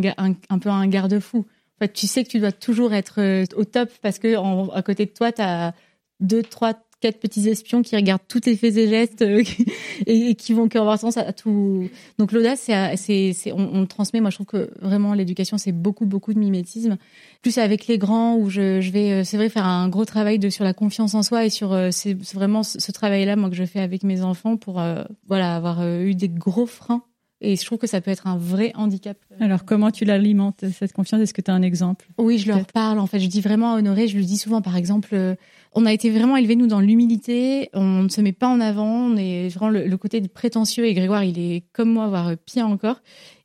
peu 0.62 0.70
un 0.70 0.88
garde-fou 0.88 1.48
tu 1.88 2.08
sais 2.08 2.24
que 2.24 2.30
tu 2.30 2.40
dois 2.40 2.52
toujours 2.52 2.94
être 2.94 3.20
euh, 3.20 3.46
au 3.56 3.66
top 3.66 3.90
parce 4.02 4.20
que 4.20 4.36
à 4.74 4.82
côté 4.82 5.06
de 5.06 5.12
toi, 5.12 5.32
tu 5.32 5.42
as 5.42 5.74
deux, 6.20 6.44
trois, 6.44 6.74
quatre 7.02 7.20
petits 7.20 7.50
espions 7.50 7.82
qui 7.82 7.96
regardent 7.96 8.22
tous 8.28 8.42
tes 8.42 8.56
faits 8.56 8.78
et 8.78 8.88
gestes 8.88 9.22
euh, 9.22 9.44
et, 10.06 10.36
qui 10.36 10.54
vont 10.54 10.68
avoir 10.76 11.00
sens 11.00 11.18
à 11.18 11.34
tout. 11.34 11.90
Donc 12.18 12.32
l'audace, 12.32 12.70
c'est, 12.96 13.34
c'est, 13.34 13.52
on, 13.52 13.76
on, 13.76 13.86
transmet. 13.86 14.22
Moi, 14.22 14.30
je 14.30 14.38
trouve 14.38 14.48
que 14.48 14.72
vraiment 14.82 15.14
l'éducation, 15.14 15.58
c'est 15.58 15.72
beaucoup, 15.72 16.06
beaucoup 16.06 16.34
de 16.34 16.40
mimétisme. 16.40 16.98
Plus 17.42 17.58
avec 17.58 17.88
les 17.88 17.98
grands, 17.98 18.36
où 18.38 18.50
je, 18.50 18.80
je 18.82 18.92
vais, 18.92 19.12
euh, 19.12 19.24
c'est 19.24 19.38
vrai, 19.38 19.50
faire 19.50 19.66
un 19.66 19.90
gros 19.90 20.06
travail 20.06 20.52
sur 20.52 20.64
la 20.64 20.74
confiance 20.74 21.14
en 21.14 21.24
soi 21.24 21.46
et 21.46 21.50
sur, 21.50 21.78
c'est 21.92 22.16
vraiment 22.34 22.64
ce 22.64 22.92
travail-là, 22.92 23.36
moi, 23.36 23.50
que 23.50 23.56
je 23.56 23.66
fais 23.66 23.80
avec 23.80 24.04
mes 24.04 24.22
enfants 24.22 24.58
pour, 24.58 24.82
voilà, 25.28 25.56
avoir 25.56 25.86
eu 25.86 26.16
des 26.16 26.30
gros 26.30 26.66
freins 26.66 27.04
et 27.44 27.58
je 27.58 27.66
trouve 27.66 27.78
que 27.78 27.88
ça 27.88 28.00
peut 28.00 28.10
être 28.10 28.26
un 28.26 28.38
vrai 28.38 28.72
handicap. 28.74 29.18
Alors, 29.41 29.66
comment 29.66 29.91
tu 29.91 30.06
l'alimentes, 30.06 30.64
cette 30.72 30.94
confiance? 30.94 31.22
Est-ce 31.22 31.34
que 31.34 31.41
tu 31.41 31.52
as 31.52 31.54
un 31.54 31.62
exemple? 31.62 32.08
Oui, 32.18 32.38
je 32.38 32.48
leur 32.48 32.66
parle. 32.66 33.00
En 33.00 33.06
fait, 33.06 33.20
je 33.20 33.28
dis 33.28 33.41
vraiment 33.41 33.74
à 33.74 33.78
Honoré, 33.78 34.08
je 34.08 34.16
lui 34.16 34.26
dis 34.26 34.38
souvent, 34.38 34.62
par 34.62 34.78
exemple, 34.78 35.10
euh, 35.12 35.36
on 35.74 35.86
a 35.86 35.91
été 35.91 36.10
vraiment 36.10 36.38
élevés, 36.38 36.56
nous, 36.56 36.68
dans 36.68 36.80
l'humilité. 36.80 37.70
On 37.74 38.04
ne 38.04 38.10
se 38.10 38.22
met 38.22 38.32
pas 38.32 38.48
en 38.48 38.62
avant. 38.62 39.08
On 39.08 39.18
est 39.18 39.50
vraiment 39.50 39.72
le, 39.72 39.98
côté 39.98 40.22
prétentieux. 40.22 40.86
Et 40.86 40.94
Grégoire, 40.94 41.26
il 41.26 41.38
est 41.38 41.66
comme 41.74 41.91
moi, 41.91 42.08
voire 42.08 42.32
pire 42.38 42.66
encore. 42.68 43.02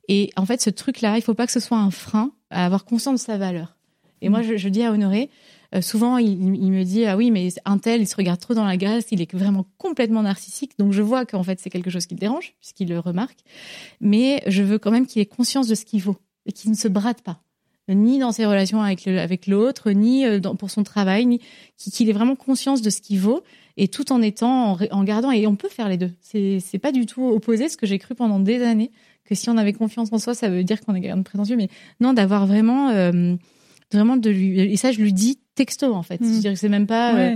Et 0.07 0.31
en 0.37 0.45
fait, 0.45 0.61
ce 0.61 0.69
truc-là, 0.69 1.17
il 1.17 1.21
faut 1.21 1.33
pas 1.33 1.45
que 1.45 1.51
ce 1.51 1.59
soit 1.59 1.77
un 1.77 1.91
frein 1.91 2.31
à 2.51 2.65
avoir 2.65 2.85
conscience 2.85 3.19
de 3.19 3.25
sa 3.25 3.37
valeur. 3.37 3.75
Et 4.21 4.29
moi, 4.29 4.41
je, 4.43 4.55
je 4.55 4.69
dis 4.69 4.81
à 4.81 4.93
Honoré, 4.93 5.29
euh, 5.75 5.81
souvent, 5.81 6.17
il, 6.17 6.37
me 6.37 6.83
dit 6.83 7.05
ah 7.05 7.15
oui, 7.15 7.31
mais 7.31 7.49
un 7.65 7.77
tel, 7.77 8.01
il 8.01 8.07
se 8.07 8.15
regarde 8.15 8.39
trop 8.39 8.53
dans 8.53 8.65
la 8.65 8.77
glace, 8.77 9.05
il 9.11 9.21
est 9.21 9.33
vraiment 9.33 9.65
complètement 9.77 10.23
narcissique. 10.23 10.71
Donc 10.79 10.93
je 10.93 11.01
vois 11.01 11.25
qu'en 11.25 11.43
fait 11.43 11.59
c'est 11.59 11.69
quelque 11.69 11.89
chose 11.89 12.05
qui 12.05 12.15
le 12.15 12.19
dérange 12.19 12.53
puisqu'il 12.59 12.89
le 12.89 12.99
remarque. 12.99 13.39
Mais 14.01 14.41
je 14.47 14.63
veux 14.63 14.79
quand 14.79 14.91
même 14.91 15.05
qu'il 15.05 15.21
ait 15.21 15.27
conscience 15.27 15.67
de 15.67 15.75
ce 15.75 15.85
qu'il 15.85 16.01
vaut 16.01 16.17
et 16.45 16.51
qu'il 16.51 16.71
ne 16.71 16.75
se 16.75 16.87
brade 16.87 17.21
pas 17.21 17.41
ni 17.95 18.19
dans 18.19 18.31
ses 18.31 18.45
relations 18.45 18.81
avec 18.81 19.07
avec 19.07 19.47
l'autre, 19.47 19.91
ni 19.91 20.25
euh, 20.25 20.39
pour 20.39 20.69
son 20.69 20.83
travail, 20.83 21.25
ni 21.25 21.41
qu'il 21.77 22.09
ait 22.09 22.13
vraiment 22.13 22.35
conscience 22.35 22.81
de 22.81 22.89
ce 22.89 23.01
qu'il 23.01 23.19
vaut 23.19 23.43
et 23.77 23.87
tout 23.87 24.11
en 24.11 24.21
étant 24.21 24.77
en, 24.91 25.03
gardant 25.03 25.31
et 25.31 25.47
on 25.47 25.55
peut 25.55 25.69
faire 25.69 25.89
les 25.89 25.97
deux. 25.97 26.11
C'est 26.21 26.59
c'est 26.59 26.79
pas 26.79 26.91
du 26.91 27.05
tout 27.05 27.25
opposé 27.25 27.69
ce 27.69 27.77
que 27.77 27.87
j'ai 27.87 27.99
cru 27.99 28.15
pendant 28.15 28.39
des 28.39 28.63
années 28.63 28.91
que 29.25 29.35
si 29.35 29.49
on 29.49 29.57
avait 29.57 29.73
confiance 29.73 30.11
en 30.11 30.17
soi, 30.17 30.33
ça 30.33 30.49
veut 30.49 30.63
dire 30.63 30.81
qu'on 30.81 30.95
est 30.95 31.01
quelqu'un 31.01 31.17
de 31.17 31.23
prétentieux, 31.23 31.55
mais 31.55 31.69
non 31.99 32.13
d'avoir 32.13 32.47
vraiment 32.47 32.89
euh, 32.89 33.35
vraiment 33.91 34.17
de 34.17 34.29
lui 34.29 34.59
et 34.59 34.77
ça 34.77 34.91
je 34.91 35.01
lui 35.01 35.13
dis 35.13 35.39
texto 35.59 35.93
en 35.93 36.03
fait. 36.03 36.21
Mmh. 36.21 36.55
C'est 36.55 36.69
même 36.69 36.87
pas. 36.87 37.15
Euh, 37.15 37.35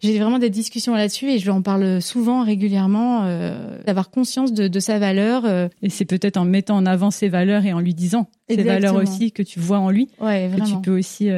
j'ai 0.00 0.18
vraiment 0.18 0.38
des 0.38 0.48
discussions 0.48 0.94
là-dessus 0.94 1.30
et 1.30 1.38
je 1.38 1.50
en 1.50 1.60
parle 1.60 2.00
souvent, 2.00 2.42
régulièrement, 2.42 3.24
euh, 3.24 3.76
d'avoir 3.84 4.10
conscience 4.10 4.54
de, 4.54 4.66
de, 4.66 4.80
sa 4.80 4.98
valeur. 4.98 5.44
Euh. 5.44 5.68
Et 5.82 5.90
c'est 5.90 6.06
peut-être 6.06 6.38
en 6.38 6.46
mettant 6.46 6.76
en 6.76 6.86
avant 6.86 7.10
ses 7.10 7.28
valeurs 7.28 7.66
et 7.66 7.74
en 7.74 7.80
lui 7.80 7.92
disant 7.92 8.30
ses 8.48 8.62
valeurs 8.62 8.94
aussi 8.94 9.30
que 9.30 9.42
tu 9.42 9.60
vois 9.60 9.78
en 9.78 9.90
lui, 9.90 10.08
ouais, 10.22 10.50
que 10.56 10.64
tu 10.64 10.80
peux 10.82 10.98
aussi 10.98 11.28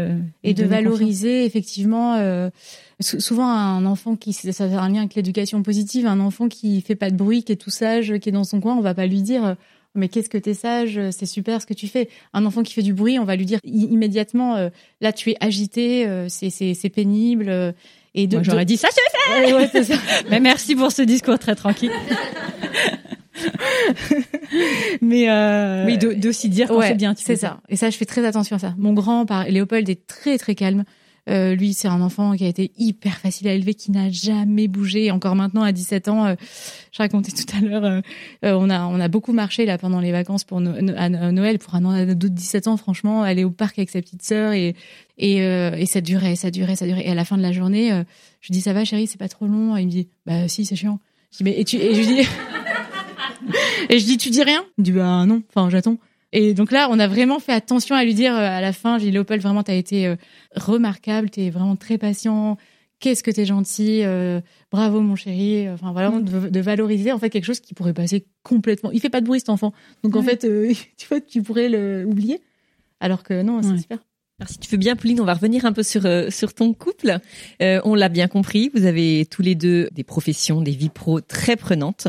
et 0.45 0.55
de 0.55 0.65
valoriser 0.65 1.45
effectivement. 1.45 2.17
souvent 3.01 3.49
un 3.49 3.85
enfant 3.85 4.15
qui 4.15 4.33
ça 4.33 4.65
a 4.65 4.67
un 4.67 4.89
lien 4.89 5.01
avec 5.01 5.17
l'éducation 5.17 5.61
positive, 5.65 6.07
un 6.07 6.21
enfant 6.21 6.49
qui 6.49 6.81
fait 6.83 6.95
pas 6.95 7.11
de 7.11 7.17
bruit, 7.17 7.43
qui 7.43 7.51
est 7.51 7.57
tout 7.57 7.71
sage, 7.71 8.17
qui 8.21 8.29
est 8.29 8.33
dans 8.33 8.45
son 8.45 8.61
coin, 8.61 8.77
on 8.77 8.81
va 8.81 8.95
pas 8.95 9.07
lui 9.07 9.23
dire 9.23 9.57
mais 9.95 10.09
qu'est-ce 10.09 10.31
que 10.31 10.39
t'es 10.39 10.55
sage, 10.55 10.99
c'est 11.11 11.27
super 11.27 11.61
ce 11.61 11.67
que 11.67 11.75
tu 11.75 11.87
fais. 11.87 12.09
Un 12.33 12.47
enfant 12.47 12.63
qui 12.63 12.73
fait 12.73 12.83
du 12.83 12.95
bruit, 12.95 13.19
on 13.19 13.25
va 13.25 13.37
lui 13.37 13.45
dire 13.45 13.59
immédiatement, 13.65 14.57
euh, 14.57 14.71
là 15.01 15.13
tu 15.13 15.31
es 15.31 15.37
agité, 15.41 16.07
euh, 16.07 16.29
c'est 16.29 16.51
c'est 16.51 16.89
pénible. 16.89 17.49
Euh, 17.49 17.73
et 18.15 18.27
de, 18.27 18.37
Moi 18.37 18.43
j'aurais 18.43 18.65
dit 18.65 18.77
ça 18.77 18.89
je 18.91 18.95
fais. 18.95 19.53
Ouais, 19.55 19.85
ça. 19.85 19.95
mais 20.31 20.41
merci 20.41 20.75
pour 20.75 20.93
ce 20.93 21.03
discours 21.03 21.39
très 21.39 21.55
tranquille. 21.55 21.93
mais 25.01 25.31
euh... 25.31 25.87
oui, 25.87 25.99
d'aussi 25.99 26.49
dire 26.49 26.69
quand 26.69 26.81
c'est 26.83 26.95
bien. 26.95 27.15
C'est 27.17 27.37
ça. 27.37 27.61
Et 27.69 27.77
ça, 27.77 27.91
je 27.91 27.97
fais 27.97 28.05
très 28.05 28.25
attention 28.27 28.57
à 28.57 28.59
ça. 28.59 28.75
Mon 28.79 28.93
grand, 28.93 29.27
par 29.27 29.45
Léopold, 29.45 29.89
est 29.89 30.07
très 30.07 30.39
très 30.39 30.55
calme. 30.55 30.85
Euh, 31.29 31.55
lui, 31.55 31.73
c'est 31.73 31.89
un 31.89 32.01
enfant 32.01 32.35
qui 32.35 32.45
a 32.45 32.49
été 32.49 32.73
hyper 32.77 33.17
facile 33.19 33.47
à 33.47 33.55
élever, 33.55 33.75
qui 33.75 33.93
n'a 33.93 34.11
jamais 34.11 34.67
bougé. 34.67 35.11
Encore 35.13 35.37
maintenant, 35.37 35.63
à 35.63 35.71
17 35.71 36.09
ans, 36.09 36.27
euh, 36.27 36.35
je 36.91 36.99
racontais 36.99 37.31
tout 37.31 37.45
à 37.57 37.61
l'heure, 37.61 37.85
euh, 37.85 38.01
on 38.43 38.69
a 38.69 38.85
on 38.87 38.99
a 38.99 39.09
beaucoup 39.09 39.33
marché 39.33 39.65
là 39.65 39.79
pendant 39.79 40.01
les 40.01 40.11
vacances 40.11 40.43
pour 40.43 40.59
à 40.59 41.09
Noël 41.09 41.59
pour 41.59 41.75
un 41.75 41.85
ado 41.85 42.15
de 42.15 42.29
17 42.29 42.67
ans. 42.67 42.77
Franchement, 42.77 43.23
aller 43.23 43.45
au 43.45 43.51
parc 43.51 43.79
avec 43.79 43.91
sa 43.91 44.01
petite 44.01 44.23
sœur 44.23 44.53
et 44.53 44.75
et, 45.19 45.87
ça 45.87 46.01
durait, 46.01 46.35
ça 46.35 46.51
durait, 46.51 46.75
ça 46.75 46.87
durait. 46.87 47.07
Et 47.07 47.11
à 47.11 47.15
la 47.15 47.25
fin 47.25 47.37
de 47.37 47.43
la 47.43 47.53
journée, 47.53 48.03
je 48.41 48.53
dis 48.53 48.61
ça 48.61 48.73
va, 48.73 48.85
chérie, 48.85 49.07
c'est 49.07 49.19
pas 49.19 49.29
trop 49.29 49.47
long. 49.47 49.77
Et 49.77 49.83
il 49.83 49.87
me 49.87 49.91
dit 49.91 50.09
bah 50.27 50.49
si, 50.49 50.65
c'est 50.65 50.75
chiant. 50.75 50.99
Je 51.31 51.39
dis 51.39 51.45
mais 51.45 51.61
et 51.61 51.65
tu 51.65 51.77
et 51.77 51.95
je 51.95 52.03
dis 52.03 52.21
et 53.89 53.99
je 54.01 54.05
dis 54.05 54.19
tu 54.19 54.31
dis 54.31 54.43
rien? 54.43 54.65
Il 54.79 54.81
me 54.81 54.85
dit 54.85 54.93
bah 54.93 55.25
non. 55.27 55.43
Enfin 55.55 55.71
j'attends. 55.71 55.99
Et 56.33 56.55
donc 56.55 56.73
là, 56.73 56.89
on 56.91 56.99
a 56.99 57.07
vraiment 57.07 57.39
fait 57.39 57.53
attention 57.53 57.95
à 57.95 58.05
lui 58.05 58.15
dire 58.15 58.35
euh, 58.35 58.41
à 58.41 58.61
la 58.61 58.73
fin, 58.73 58.99
j'ai 58.99 59.07
dit 59.07 59.11
Léopold, 59.13 59.43
vraiment, 59.43 59.63
t'as 59.63 59.75
été 59.75 60.07
euh, 60.07 60.17
remarquable, 60.57 61.29
t'es 61.31 61.51
vraiment 61.51 61.77
très 61.77 61.99
patient. 61.99 62.57
Qu'est-ce 63.01 63.23
que 63.23 63.31
t'es 63.31 63.45
gentil, 63.45 64.03
euh, 64.05 64.41
bravo 64.71 65.01
mon 65.01 65.17
chéri. 65.17 65.69
Enfin 65.69 65.93
voilà, 65.93 66.11
mm. 66.11 66.51
de, 66.51 66.61
valoriser 66.61 67.13
en 67.13 67.19
fait 67.19 67.31
quelque 67.31 67.45
chose 67.45 67.61
qui 67.61 67.75
pourrait 67.75 67.93
passer 67.93 68.27
complètement. 68.43 68.91
Il 68.93 69.01
fait 69.01 69.11
pas 69.11 69.21
de 69.21 69.27
bruit 69.27 69.41
cet 69.41 69.51
enfant, 69.51 69.73
donc 70.03 70.17
en 70.17 70.23
fait, 70.23 70.41
tu 70.97 71.07
vois, 71.09 71.21
tu 71.21 71.43
pourrais 71.43 71.69
l'oublier. 71.69 72.41
Alors 73.01 73.25
que 73.25 73.43
non, 73.43 73.61
c'est 73.63 73.79
super. 73.79 73.99
Alors 74.43 74.51
si 74.51 74.59
tu 74.59 74.69
veux 74.71 74.77
bien, 74.77 74.97
Pauline, 74.97 75.21
on 75.21 75.25
va 75.25 75.35
revenir 75.35 75.65
un 75.67 75.73
peu 75.73 75.85
sur 75.85 76.05
euh, 76.05 76.29
sur 76.29 76.53
ton 76.53 76.75
couple. 76.75 77.21
Euh, 77.63 77.81
on 77.85 77.95
l'a 77.95 78.09
bien 78.09 78.27
compris, 78.27 78.73
vous 78.75 78.87
avez 78.87 79.25
tous 79.25 79.41
les 79.41 79.55
deux 79.55 79.89
des 79.93 80.03
professions, 80.03 80.61
des 80.61 80.73
vies 80.73 80.89
pro 80.89 81.21
très 81.21 81.55
prenantes. 81.55 82.09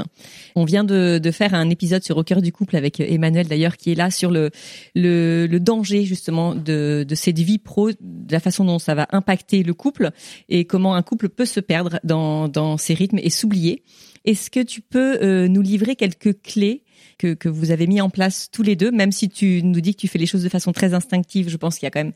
On 0.56 0.66
vient 0.66 0.84
de, 0.84 1.20
de 1.22 1.30
faire 1.32 1.54
un 1.54 1.70
épisode 1.70 2.04
sur 2.04 2.18
au 2.18 2.24
cœur 2.24 2.42
du 2.42 2.52
couple 2.52 2.76
avec 2.76 3.00
Emmanuel 3.00 3.48
d'ailleurs, 3.48 3.78
qui 3.78 3.92
est 3.92 3.96
là 3.96 4.10
sur 4.10 4.32
le 4.32 4.50
le, 4.96 5.46
le 5.46 5.60
danger 5.60 6.06
justement 6.06 6.56
de 6.56 7.06
de 7.08 7.14
cette 7.14 7.38
vie 7.38 7.60
pro, 7.60 7.92
de 7.92 8.32
la 8.32 8.40
façon 8.40 8.66
dont 8.66 8.80
ça 8.80 8.96
va 8.96 9.06
impacter 9.12 9.62
le 9.62 9.76
couple 9.76 10.10
et 10.50 10.66
comment 10.66 10.96
un 10.96 11.04
couple 11.04 11.30
peut 11.30 11.46
se 11.46 11.60
perdre 11.60 12.00
dans 12.04 12.48
dans 12.48 12.78
ses 12.78 12.96
rythmes 12.96 13.20
et 13.22 13.30
s'oublier. 13.30 13.84
Est-ce 14.26 14.50
que 14.50 14.62
tu 14.62 14.82
peux 14.82 15.20
euh, 15.22 15.48
nous 15.48 15.62
livrer 15.62 15.96
quelques 15.96 16.42
clés 16.42 16.83
que, 17.18 17.34
que 17.34 17.50
vous 17.50 17.72
avez 17.72 17.88
mis 17.88 18.02
en 18.02 18.10
place 18.10 18.50
tous 18.52 18.64
les 18.64 18.76
deux, 18.76 18.92
même 18.92 19.12
si 19.12 19.30
tu 19.30 19.62
nous 19.64 19.82
dis 19.82 19.96
que 19.96 20.02
tu 20.02 20.08
fais 20.08 20.20
les 20.20 20.26
choses 20.26 20.44
de 20.44 20.50
façon 20.50 20.72
très 20.72 20.94
instinctive, 20.94 21.50
je 21.50 21.58
pense 21.58 21.78
qu'il 21.78 21.86
y 21.86 21.88
a 21.88 21.92
quand 21.92 22.04
même 22.04 22.14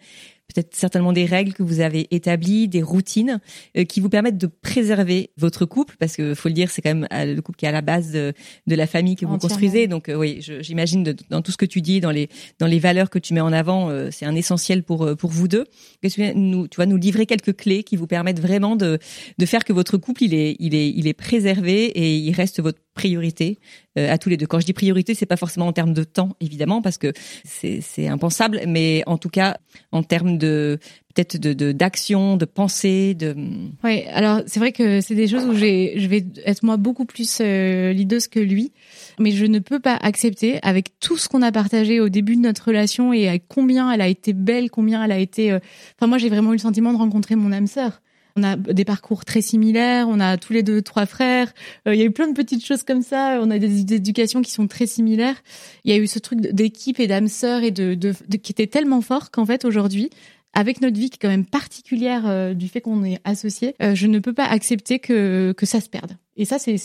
peut-être 0.53 0.75
certainement 0.75 1.13
des 1.13 1.25
règles 1.25 1.53
que 1.53 1.63
vous 1.63 1.81
avez 1.81 2.07
établies, 2.11 2.67
des 2.67 2.81
routines 2.81 3.39
euh, 3.77 3.83
qui 3.83 3.99
vous 3.99 4.09
permettent 4.09 4.37
de 4.37 4.47
préserver 4.47 5.31
votre 5.37 5.65
couple, 5.65 5.95
parce 5.99 6.15
que 6.15 6.33
faut 6.33 6.47
le 6.49 6.53
dire, 6.53 6.69
c'est 6.69 6.81
quand 6.81 6.93
même 6.93 7.07
euh, 7.13 7.35
le 7.35 7.41
couple 7.41 7.57
qui 7.57 7.65
est 7.65 7.69
à 7.69 7.73
la 7.73 7.81
base 7.81 8.11
de, 8.11 8.33
de 8.65 8.75
la 8.75 8.87
famille 8.87 9.15
que 9.15 9.25
vous 9.25 9.37
construisez. 9.37 9.87
Donc 9.87 10.09
euh, 10.09 10.15
oui, 10.15 10.39
j'imagine 10.61 11.03
dans 11.29 11.41
tout 11.41 11.51
ce 11.51 11.57
que 11.57 11.65
tu 11.65 11.81
dis, 11.81 11.99
dans 11.99 12.11
les 12.11 12.29
dans 12.59 12.67
les 12.67 12.79
valeurs 12.79 13.09
que 13.09 13.19
tu 13.19 13.33
mets 13.33 13.41
en 13.41 13.53
avant, 13.53 13.91
c'est 14.11 14.25
un 14.25 14.35
essentiel 14.35 14.83
pour 14.83 15.15
pour 15.17 15.31
vous 15.31 15.47
deux. 15.47 15.65
Que 16.01 16.07
tu 16.07 16.21
nous, 16.35 16.67
tu 16.67 16.77
vas 16.77 16.85
nous 16.85 16.97
livrer 16.97 17.25
quelques 17.25 17.55
clés 17.55 17.83
qui 17.83 17.95
vous 17.95 18.07
permettent 18.07 18.39
vraiment 18.39 18.75
de 18.75 18.99
de 19.37 19.45
faire 19.45 19.63
que 19.63 19.73
votre 19.73 19.97
couple 19.97 20.23
il 20.23 20.33
est 20.33 20.55
il 20.59 20.75
est 20.75 20.89
il 20.89 21.07
est 21.07 21.13
préservé 21.13 21.85
et 21.85 22.17
il 22.17 22.33
reste 22.33 22.61
votre 22.61 22.79
priorité 22.97 23.59
euh, 23.97 24.11
à 24.11 24.17
tous 24.17 24.29
les 24.29 24.37
deux. 24.37 24.47
Quand 24.47 24.59
je 24.59 24.65
dis 24.65 24.73
priorité, 24.73 25.13
c'est 25.13 25.25
pas 25.25 25.37
forcément 25.37 25.67
en 25.67 25.73
termes 25.73 25.93
de 25.93 26.03
temps, 26.03 26.35
évidemment, 26.41 26.81
parce 26.81 26.97
que 26.97 27.13
c'est 27.45 27.79
c'est 27.81 28.07
impensable, 28.07 28.61
mais 28.67 29.03
en 29.05 29.17
tout 29.17 29.29
cas 29.29 29.57
en 29.91 30.03
termes 30.03 30.36
de 30.37 30.79
peut-être 31.13 31.37
de 31.37 31.71
d'action, 31.71 32.37
de, 32.37 32.45
pensée, 32.45 33.13
de. 33.15 33.35
Oui, 33.83 34.03
alors 34.13 34.41
c'est 34.45 34.59
vrai 34.59 34.71
que 34.71 35.01
c'est 35.01 35.15
des 35.15 35.27
choses 35.27 35.45
où 35.45 35.53
j'ai 35.53 35.93
je 35.97 36.07
vais 36.07 36.25
être 36.45 36.63
moi 36.63 36.77
beaucoup 36.77 37.05
plus 37.05 37.39
euh, 37.41 37.93
que 38.31 38.39
lui, 38.39 38.71
mais 39.19 39.31
je 39.31 39.45
ne 39.45 39.59
peux 39.59 39.79
pas 39.79 39.95
accepter 39.95 40.59
avec 40.63 40.99
tout 40.99 41.17
ce 41.17 41.27
qu'on 41.27 41.41
a 41.41 41.51
partagé 41.51 41.99
au 41.99 42.09
début 42.09 42.35
de 42.35 42.41
notre 42.41 42.65
relation 42.67 43.13
et 43.13 43.27
à 43.27 43.39
combien 43.39 43.91
elle 43.91 44.01
a 44.01 44.07
été 44.07 44.33
belle, 44.33 44.69
combien 44.69 45.03
elle 45.03 45.11
a 45.11 45.19
été. 45.19 45.51
euh, 45.51 45.59
Enfin 45.97 46.07
moi 46.07 46.17
j'ai 46.17 46.29
vraiment 46.29 46.51
eu 46.51 46.55
le 46.57 46.61
sentiment 46.61 46.93
de 46.93 46.97
rencontrer 46.97 47.35
mon 47.35 47.51
âme 47.51 47.67
sœur. 47.67 48.01
On 48.37 48.43
a 48.43 48.55
des 48.55 48.85
parcours 48.85 49.25
très 49.25 49.41
similaires, 49.41 50.07
on 50.07 50.19
a 50.19 50.37
tous 50.37 50.53
les 50.53 50.61
deux 50.61 50.81
trois 50.83 51.07
frères. 51.07 51.51
Euh, 51.87 51.95
Il 51.95 51.99
y 51.99 52.03
a 52.03 52.05
eu 52.05 52.11
plein 52.11 52.27
de 52.27 52.33
petites 52.33 52.63
choses 52.63 52.83
comme 52.83 53.01
ça. 53.01 53.39
On 53.41 53.49
a 53.49 53.57
des, 53.57 53.79
éducations 53.93 54.41
qui 54.43 54.51
sont 54.51 54.67
très 54.67 54.85
similaires. 54.85 55.41
Il 55.83 55.91
y 55.91 55.97
a 55.97 55.97
eu 55.97 56.05
ce 56.07 56.19
truc 56.19 56.39
d'équipe 56.41 56.99
et 56.99 57.07
d'âme 57.07 57.27
sœur 57.27 57.63
et 57.63 57.71
de, 57.71 57.95
de, 57.95 58.13
de- 58.27 58.37
qui 58.37 58.51
était 58.51 58.67
tellement 58.67 59.01
fort 59.01 59.31
qu'en 59.31 59.45
fait 59.45 59.65
aujourd'hui, 59.65 60.11
avec 60.53 60.81
notre 60.81 60.97
vie 60.97 61.09
qui 61.09 61.15
est 61.15 61.19
quand 61.19 61.27
même 61.29 61.45
particulière 61.45 62.23
euh, 62.27 62.53
du 62.53 62.67
fait 62.67 62.81
qu'on 62.81 63.03
est 63.03 63.19
associés, 63.23 63.75
euh, 63.81 63.95
je 63.95 64.05
ne 64.07 64.19
peux 64.19 64.33
pas 64.33 64.45
accepter 64.45 64.99
que 64.99 65.53
que 65.57 65.65
ça 65.65 65.81
se 65.81 65.89
perde. 65.89 66.17
Et 66.37 66.45
ça, 66.45 66.59
c'est 66.59 66.77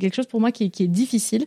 quelque 0.00 0.14
chose 0.14 0.26
pour 0.26 0.40
moi 0.40 0.52
qui 0.52 0.64
est 0.64 0.70
qui 0.70 0.84
est 0.84 0.88
difficile. 0.88 1.46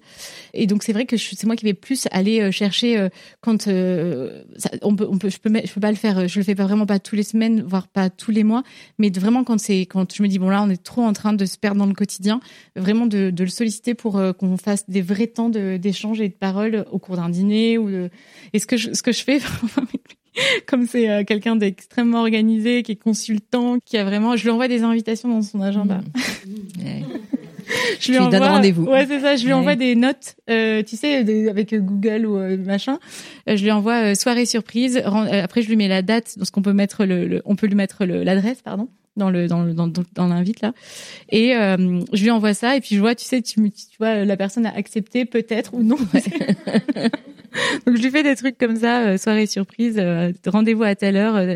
Et 0.54 0.68
donc 0.68 0.84
c'est 0.84 0.94
vrai 0.94 1.06
que 1.06 1.18
c'est 1.18 1.46
moi 1.46 1.56
qui 1.56 1.66
vais 1.66 1.74
plus 1.74 2.08
aller 2.12 2.42
euh, 2.42 2.52
chercher 2.52 2.98
euh, 2.98 3.10
quand 3.42 3.68
euh, 3.68 4.44
ça- 4.58 4.70
on 4.82 4.96
peut 4.96 5.08
on 5.10 5.18
peut 5.18 5.30
je 5.30 5.38
peux 5.40 5.50
je 5.66 5.74
peux 5.74 5.82
pas 5.82 5.92
le 5.92 5.98
faire. 5.98 6.20
euh, 6.20 6.28
Je 6.28 6.40
le 6.40 6.44
fais 6.46 6.56
pas 6.56 6.66
vraiment 6.66 6.86
pas 6.86 7.00
tous 7.00 7.16
les 7.16 7.24
semaines, 7.24 7.62
voire 7.62 7.88
pas 7.88 8.10
tous 8.10 8.32
les 8.32 8.44
mois, 8.44 8.64
mais 9.00 9.10
vraiment 9.10 9.44
quand 9.44 9.60
c'est 9.60 9.82
quand 9.82 10.14
je 10.14 10.22
me 10.24 10.28
dis 10.28 10.40
bon 10.40 10.50
là 10.50 10.62
on 10.64 10.70
est 10.70 10.82
trop 10.84 11.02
en 11.04 11.14
train 11.14 11.34
de 11.34 11.46
se 11.46 11.58
perdre 11.58 11.80
dans 11.80 11.86
le 11.88 11.94
quotidien, 11.94 12.40
vraiment 12.76 13.06
de 13.08 13.30
de 13.30 13.44
le 13.44 13.50
solliciter 13.50 13.94
pour 13.96 14.22
qu'on 14.38 14.58
fasse 14.58 14.90
des 14.90 15.02
vrais 15.02 15.28
temps 15.28 15.50
d'échange 15.50 16.22
et 16.22 16.30
de 16.30 16.34
parole 16.34 16.86
au 16.92 17.00
cours 17.00 17.16
d'un 17.16 17.30
dîner 17.30 17.78
ou 17.78 17.90
de 17.90 18.10
et 18.54 18.60
ce 18.60 18.66
que 18.66 18.78
je 18.78 18.94
ce 18.94 19.02
que 19.02 19.12
je 19.12 19.24
fais 19.24 19.40
comme 20.68 20.88
c'est 20.88 21.10
euh, 21.10 21.24
quelqu'un 21.24 21.56
d'extrêmement 21.56 22.20
organisé, 22.22 22.84
qui 22.84 22.94
est 22.94 22.96
consultant, 22.96 23.78
qui 23.86 23.98
a 23.98 24.04
vraiment, 24.04 24.36
je 24.36 24.44
lui 24.44 24.50
envoie 24.52 24.68
des 24.68 24.84
invitations 24.84 25.30
dans 25.30 25.42
son 25.42 25.62
agenda. 25.62 26.02
Ouais. 26.84 27.04
Je 28.02 28.12
lui 28.12 28.18
envoie, 28.20 28.40
rendez-vous. 28.50 28.84
Ouais, 28.86 29.06
c'est 29.08 29.22
ça. 29.22 29.36
Je 29.38 29.44
lui 29.44 29.54
Ouais. 29.54 29.60
envoie 29.60 29.76
des 29.76 29.96
notes, 29.96 30.36
euh, 30.50 30.84
tu 30.84 30.98
sais, 30.98 31.24
des- 31.24 31.48
avec 31.48 31.74
Google 31.74 32.26
ou 32.26 32.36
euh, 32.38 32.58
machin. 32.58 33.00
Euh, 33.48 33.56
je 33.56 33.64
lui 33.64 33.72
envoie 33.72 34.12
euh, 34.12 34.16
soirée 34.16 34.46
surprise. 34.46 34.98
Euh, 34.98 35.44
après, 35.44 35.62
je 35.62 35.70
lui 35.70 35.78
mets 35.78 35.88
la 35.88 36.02
date, 36.02 36.34
parce 36.38 36.52
qu'on 36.52 36.62
peut 36.64 36.74
mettre 36.74 37.06
le, 37.06 37.28
le- 37.28 37.42
on 37.46 37.56
peut 37.56 37.68
lui 37.68 37.76
mettre 37.76 38.04
le- 38.06 38.24
l'adresse, 38.24 38.62
pardon, 38.62 38.90
dans 39.18 39.30
le 39.30 39.48
dans 39.48 39.64
le 39.64 39.74
dans, 39.74 39.88
dans, 39.88 40.28
l'invite 40.28 40.62
là. 40.62 40.74
Et 41.30 41.56
euh, 41.56 42.00
je 42.14 42.24
lui 42.24 42.32
envoie 42.32 42.54
ça, 42.54 42.76
et 42.76 42.82
puis 42.82 42.96
je 42.96 43.00
vois, 43.02 43.16
tu 43.16 43.26
sais, 43.26 43.42
tu, 43.42 43.60
me- 43.60 43.70
tu 43.70 43.98
vois, 44.00 44.24
la 44.26 44.38
personne 44.38 44.66
a 44.66 44.76
accepté 44.76 45.26
peut-être 45.26 45.74
ou 45.74 45.84
non. 45.84 45.98
Donc 47.86 47.98
je 47.98 48.02
lui 48.02 48.12
fais 48.12 48.24
des 48.24 48.36
trucs 48.36 48.58
comme 48.58 48.78
ça, 48.78 49.02
euh, 49.02 49.18
soirée 49.18 49.46
surprise, 49.46 49.96
euh, 50.00 50.32
rendez-vous 50.48 50.84
à 50.84 50.96
telle 50.96 51.18
heure, 51.18 51.36
euh, 51.36 51.56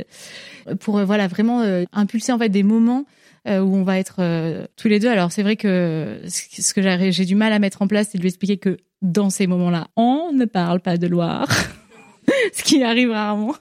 pour 0.80 0.98
euh, 0.98 1.06
voilà 1.06 1.28
vraiment 1.28 1.62
euh, 1.62 1.84
impulser 1.94 2.32
en 2.34 2.38
fait 2.38 2.50
des 2.50 2.64
moments 2.64 3.06
euh, 3.48 3.60
où 3.60 3.76
on 3.76 3.84
va 3.84 3.98
être 4.00 4.18
euh, 4.20 4.66
tous 4.76 4.88
les 4.90 5.00
deux. 5.00 5.10
Alors 5.10 5.32
c'est 5.32 5.44
vrai 5.44 5.56
que 5.56 6.20
ce 6.28 6.74
que 6.74 6.82
j'ai 6.82 7.12
j'ai 7.12 7.26
du 7.26 7.36
mal 7.36 7.54
à 7.54 7.60
mettre 7.60 7.82
en 7.82 7.88
place, 7.88 8.10
c'est 8.12 8.18
de 8.18 8.24
lui 8.24 8.30
expliquer 8.30 8.58
que 8.58 8.78
dans 9.02 9.30
ces 9.30 9.48
moments-là, 9.48 9.88
on 9.96 10.32
ne 10.34 10.46
parle 10.46 10.82
pas 10.82 10.98
de 10.98 11.08
Loire, 11.08 11.48
ce 12.54 12.64
qui 12.64 12.84
arrive 12.84 13.12
rarement. 13.12 13.56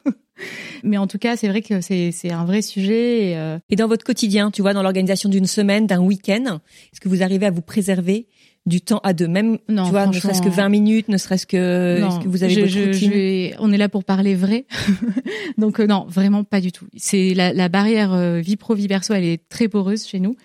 Mais 0.82 0.98
en 0.98 1.06
tout 1.06 1.18
cas, 1.18 1.36
c'est 1.36 1.48
vrai 1.48 1.62
que 1.62 1.80
c'est 1.80 2.10
c'est 2.10 2.32
un 2.32 2.44
vrai 2.44 2.60
sujet. 2.60 3.30
Et, 3.30 3.36
euh, 3.36 3.58
Et 3.70 3.76
dans 3.76 3.86
votre 3.86 4.04
quotidien, 4.04 4.50
tu 4.50 4.62
vois, 4.62 4.74
dans 4.74 4.82
l'organisation 4.82 5.28
d'une 5.28 5.46
semaine, 5.46 5.86
d'un 5.86 6.00
week-end, 6.00 6.60
est-ce 6.92 7.00
que 7.00 7.08
vous 7.08 7.22
arrivez 7.22 7.46
à 7.46 7.50
vous 7.50 7.62
préserver 7.62 8.26
du 8.66 8.80
temps 8.80 9.00
à 9.04 9.12
deux, 9.12 9.28
même 9.28 9.58
Non, 9.68 9.84
tu 9.84 9.90
vois, 9.90 10.06
ne 10.06 10.12
serait-ce 10.14 10.40
que 10.40 10.48
20 10.48 10.68
minutes, 10.70 11.08
ne 11.08 11.18
serait-ce 11.18 11.46
que 11.46 12.00
non, 12.00 12.08
est-ce 12.08 12.24
que 12.24 12.28
vous 12.28 12.42
avez 12.44 12.54
je- 12.54 12.60
votre 12.60 12.72
je- 12.72 12.84
routine? 12.84 13.10
je 13.12 13.50
On 13.58 13.70
est 13.72 13.76
là 13.76 13.88
pour 13.90 14.04
parler 14.04 14.34
vrai, 14.34 14.64
donc 15.58 15.80
euh, 15.80 15.86
non, 15.86 16.06
vraiment 16.08 16.44
pas 16.44 16.60
du 16.60 16.72
tout. 16.72 16.86
C'est 16.96 17.34
la, 17.34 17.52
la 17.52 17.68
barrière 17.68 18.12
euh, 18.12 18.40
vie 18.40 18.56
pro 18.56 18.74
vie 18.74 18.88
perso, 18.88 19.12
elle 19.14 19.24
est 19.24 19.48
très 19.48 19.68
poreuse 19.68 20.06
chez 20.06 20.18
nous. 20.20 20.36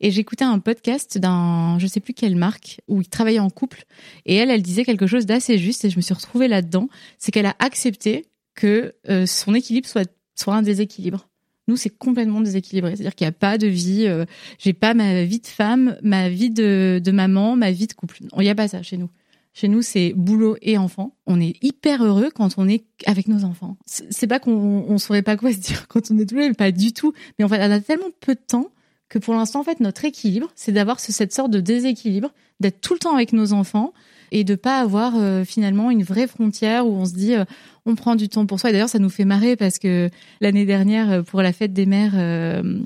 Et 0.00 0.10
j'écoutais 0.10 0.44
un 0.44 0.58
podcast 0.58 1.18
d'un, 1.18 1.78
je 1.78 1.86
sais 1.86 2.00
plus 2.00 2.14
quelle 2.14 2.36
marque, 2.36 2.80
où 2.88 3.00
il 3.00 3.08
travaillait 3.08 3.38
en 3.38 3.50
couple, 3.50 3.84
et 4.26 4.34
elle, 4.34 4.50
elle 4.50 4.62
disait 4.62 4.84
quelque 4.84 5.06
chose 5.06 5.26
d'assez 5.26 5.58
juste, 5.58 5.84
et 5.84 5.90
je 5.90 5.96
me 5.96 6.02
suis 6.02 6.14
retrouvée 6.14 6.48
là-dedans. 6.48 6.88
C'est 7.18 7.30
qu'elle 7.32 7.46
a 7.46 7.54
accepté 7.60 8.26
que 8.54 8.94
euh, 9.08 9.26
son 9.26 9.54
équilibre 9.54 9.86
soit 9.88 10.10
soit 10.34 10.54
un 10.54 10.62
déséquilibre. 10.62 11.27
Nous, 11.68 11.76
c'est 11.76 11.90
complètement 11.90 12.40
déséquilibré. 12.40 12.96
C'est-à-dire 12.96 13.14
qu'il 13.14 13.24
n'y 13.26 13.30
a 13.30 13.32
pas 13.32 13.58
de 13.58 13.66
vie. 13.66 14.06
euh, 14.06 14.24
j'ai 14.58 14.72
pas 14.72 14.94
ma 14.94 15.24
vie 15.24 15.38
de 15.40 15.46
femme, 15.46 15.96
ma 16.02 16.28
vie 16.28 16.50
de, 16.50 17.00
maman, 17.12 17.54
ma 17.56 17.70
vie 17.70 17.86
de 17.86 17.92
couple. 17.92 18.18
Il 18.36 18.40
n'y 18.40 18.48
a 18.48 18.54
pas 18.54 18.66
ça 18.68 18.82
chez 18.82 18.96
nous. 18.96 19.10
Chez 19.54 19.68
nous, 19.68 19.82
c'est 19.82 20.12
boulot 20.16 20.56
et 20.62 20.78
enfant. 20.78 21.16
On 21.26 21.40
est 21.40 21.56
hyper 21.62 22.04
heureux 22.04 22.30
quand 22.34 22.54
on 22.58 22.68
est 22.68 22.84
avec 23.06 23.28
nos 23.28 23.44
enfants. 23.44 23.76
C'est 23.86 24.26
pas 24.28 24.38
qu'on 24.38 24.52
on 24.88 24.98
saurait 24.98 25.22
pas 25.22 25.36
quoi 25.36 25.52
se 25.52 25.58
dire 25.58 25.86
quand 25.88 26.10
on 26.10 26.18
est 26.18 26.26
tous 26.26 26.36
les 26.36 26.52
pas 26.54 26.70
du 26.72 26.92
tout. 26.92 27.12
Mais 27.38 27.44
en 27.44 27.48
fait, 27.48 27.58
on 27.58 27.70
a 27.70 27.80
tellement 27.80 28.10
peu 28.20 28.34
de 28.34 28.40
temps 28.40 28.70
que 29.08 29.18
pour 29.18 29.34
l'instant, 29.34 29.60
en 29.60 29.64
fait, 29.64 29.80
notre 29.80 30.04
équilibre, 30.04 30.48
c'est 30.54 30.70
d'avoir 30.72 31.00
ce- 31.00 31.12
cette 31.12 31.32
sorte 31.32 31.50
de 31.50 31.60
déséquilibre, 31.60 32.30
d'être 32.60 32.80
tout 32.80 32.92
le 32.92 32.98
temps 33.00 33.14
avec 33.14 33.32
nos 33.32 33.52
enfants 33.52 33.92
et 34.32 34.44
de 34.44 34.54
pas 34.54 34.80
avoir 34.80 35.14
euh, 35.16 35.44
finalement 35.44 35.90
une 35.90 36.02
vraie 36.02 36.26
frontière 36.26 36.86
où 36.86 36.94
on 36.94 37.04
se 37.04 37.14
dit 37.14 37.34
euh, 37.34 37.44
on 37.86 37.94
prend 37.94 38.16
du 38.16 38.28
temps 38.28 38.44
pour 38.46 38.60
soi. 38.60 38.70
Et 38.70 38.72
d'ailleurs, 38.72 38.88
ça 38.88 38.98
nous 38.98 39.08
fait 39.08 39.24
marrer 39.24 39.56
parce 39.56 39.78
que 39.78 40.10
l'année 40.40 40.66
dernière, 40.66 41.10
euh, 41.10 41.22
pour 41.22 41.42
la 41.42 41.52
fête 41.52 41.72
des 41.72 41.86
mères, 41.86 42.14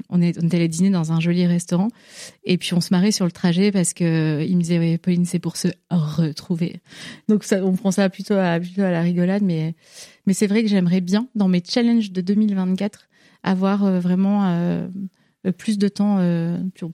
on 0.09 0.23
est 0.23 0.55
allé 0.55 0.69
dîner 0.69 0.91
dans 0.91 1.13
un 1.13 1.21
joli 1.21 1.47
restaurant 1.47 1.89
et 2.45 2.59
puis 2.59 2.75
on 2.75 2.81
se 2.81 2.89
marrait 2.93 3.13
sur 3.13 3.25
le 3.25 3.33
trajet 3.33 3.73
parce 3.73 3.95
que 3.95 4.45
il 4.47 4.57
me 4.57 4.63
disait 4.63 4.79
oui, 4.79 4.99
Pauline, 4.99 5.25
c'est 5.25 5.39
pour 5.39 5.57
se 5.57 5.69
retrouver. 5.91 6.81
Donc 7.29 7.45
on 7.51 7.73
prend 7.73 7.91
ça 7.91 8.09
plutôt 8.09 8.35
à 8.35 8.61
plutôt 8.61 8.83
à 8.83 8.91
la 8.91 9.03
rigolade, 9.03 9.43
mais 9.43 9.75
mais 10.27 10.35
c'est 10.35 10.47
vrai 10.47 10.63
que 10.63 10.69
j'aimerais 10.69 11.01
bien 11.01 11.29
dans 11.35 11.49
mes 11.49 11.63
challenges 11.67 12.13
de 12.13 12.21
2024 12.21 13.09
avoir 13.43 14.01
vraiment 14.01 14.89
plus 15.59 15.79
de 15.79 15.89
temps 15.89 16.19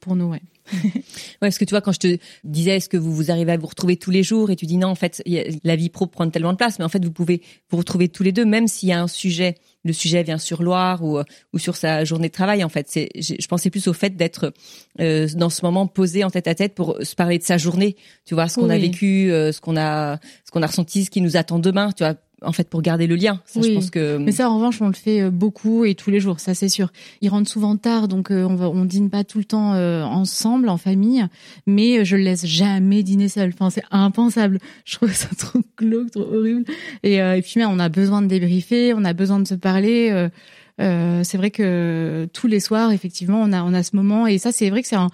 pour 0.01 0.17
nous. 0.17 0.31
Ouais. 0.31 0.43
Ouais, 0.73 1.03
parce 1.41 1.59
que 1.59 1.65
tu 1.65 1.71
vois, 1.71 1.81
quand 1.81 1.93
je 1.93 1.99
te 1.99 2.19
disais, 2.45 2.77
est-ce 2.77 2.89
que 2.89 2.97
vous 2.97 3.13
vous 3.15 3.31
arrivez 3.31 3.53
à 3.53 3.57
vous 3.57 3.67
retrouver 3.67 3.97
tous 3.97 4.11
les 4.11 4.23
jours, 4.23 4.51
et 4.51 4.57
tu 4.57 4.67
dis 4.67 4.77
non, 4.77 4.89
en 4.89 4.95
fait, 4.95 5.23
a- 5.27 5.51
la 5.65 5.77
vie 5.77 5.89
pro 5.89 6.07
prend 6.07 6.29
tellement 6.31 6.53
de 6.53 6.57
place, 6.59 6.79
mais 6.79 6.85
en 6.85 6.89
fait, 6.89 7.05
vous 7.05 7.13
pouvez 7.13 7.43
vous 7.71 7.79
retrouver 7.79 8.09
tous 8.09 8.23
les 8.23 8.33
deux, 8.33 8.45
même 8.45 8.69
s'il 8.69 8.89
y 8.89 8.93
a 8.93 9.01
un 9.01 9.09
sujet, 9.09 9.55
le 9.85 9.93
sujet 9.93 10.23
vient 10.23 10.39
sur 10.39 10.63
Loire 10.63 11.03
ou 11.05 11.19
ou 11.53 11.59
sur 11.59 11.77
sa 11.77 12.05
journée 12.05 12.29
de 12.29 12.33
travail. 12.33 12.65
En 12.65 12.69
fait, 12.69 12.87
c'est, 12.91 13.09
je 13.17 13.47
pensais 13.47 13.71
plus 13.71 13.87
au 13.89 13.93
fait 13.93 14.17
d'être 14.17 14.53
euh, 15.01 15.29
dans 15.35 15.51
ce 15.51 15.65
moment 15.65 15.87
posé 15.87 16.25
en 16.25 16.31
tête 16.31 16.49
à 16.49 16.55
tête 16.55 16.75
pour 16.75 16.99
se 17.03 17.15
parler 17.15 17.39
de 17.39 17.45
sa 17.45 17.57
journée. 17.59 17.97
Tu 18.27 18.35
vois, 18.35 18.49
ce 18.49 18.57
qu'on 18.57 18.69
a 18.71 18.75
vécu, 18.81 19.31
euh, 19.33 19.53
ce 19.53 19.61
qu'on 19.61 19.77
a, 19.77 20.19
ce 20.45 20.51
qu'on 20.51 20.63
a 20.63 20.67
ressenti, 20.67 21.05
ce 21.05 21.11
qui 21.11 21.21
nous 21.21 21.37
attend 21.37 21.59
demain. 21.59 21.93
Tu 21.93 22.03
vois, 22.05 22.17
en 22.43 22.53
fait, 22.53 22.69
pour 22.69 22.83
garder 22.83 23.07
le 23.07 23.17
lien. 23.17 23.41
Ça, 23.45 23.61
je 23.61 23.67
Oui. 23.69 23.75
pense 23.75 23.91
que. 23.91 24.17
Mais 24.19 24.33
ça, 24.33 24.49
en 24.51 24.57
revanche, 24.57 24.81
on 24.81 24.87
le 24.89 24.93
fait 24.95 25.23
euh, 25.23 25.31
beaucoup 25.31 25.85
et 25.85 25.95
tous 25.95 26.11
les 26.11 26.21
jours, 26.21 26.39
ça 26.41 26.55
c'est 26.55 26.69
sûr. 26.69 26.93
Ils 27.21 27.29
rentrent 27.29 27.51
souvent 27.51 27.77
tard, 27.77 28.07
donc 28.09 28.31
euh, 28.31 28.45
on 28.45 28.55
va, 28.55 28.69
on 28.69 28.85
dîne 28.85 29.11
pas 29.11 29.25
tout 29.25 29.39
le 29.39 29.45
temps 29.45 29.75
euh, 29.75 30.03
ensemble 30.05 30.69
en 30.69 30.77
famille, 30.77 31.27
mais 31.67 31.99
euh, 31.99 32.05
je 32.05 32.17
le 32.17 32.23
laisse 32.23 32.47
jamais 32.47 33.03
dîner 33.03 33.29
seul. 33.29 33.51
Enfin, 33.55 33.71
c'est 33.71 33.83
impensable. 33.91 34.59
Je 34.85 34.97
trouve 34.97 35.13
ça 35.13 35.29
trop 35.39 35.61
glauque, 35.77 36.11
trop 36.13 36.23
horrible. 36.33 36.65
Et, 37.03 37.21
euh, 37.21 37.37
et 37.37 37.43
puis, 37.43 37.55
mais 37.57 37.65
on 37.65 37.79
a 37.79 37.89
besoin 37.89 38.23
de 38.23 38.27
débriefer, 38.29 38.95
on 38.95 39.05
a 39.05 39.13
besoin 39.13 39.41
de 39.41 39.47
se 39.49 39.55
parler. 39.55 40.11
euh, 40.13 40.29
euh, 40.81 41.23
c'est 41.25 41.37
vrai 41.39 41.51
que 41.51 42.29
tous 42.33 42.47
les 42.47 42.61
soirs, 42.61 42.93
effectivement, 42.93 43.41
on 43.43 43.53
a, 43.53 43.63
on 43.65 43.75
a 43.75 43.83
ce 43.83 43.97
moment. 43.97 44.29
Et 44.29 44.39
ça, 44.39 44.53
c'est 44.53 44.71
vrai 44.71 44.83
que 44.83 44.89
c'est 44.89 44.95
un. 44.97 45.09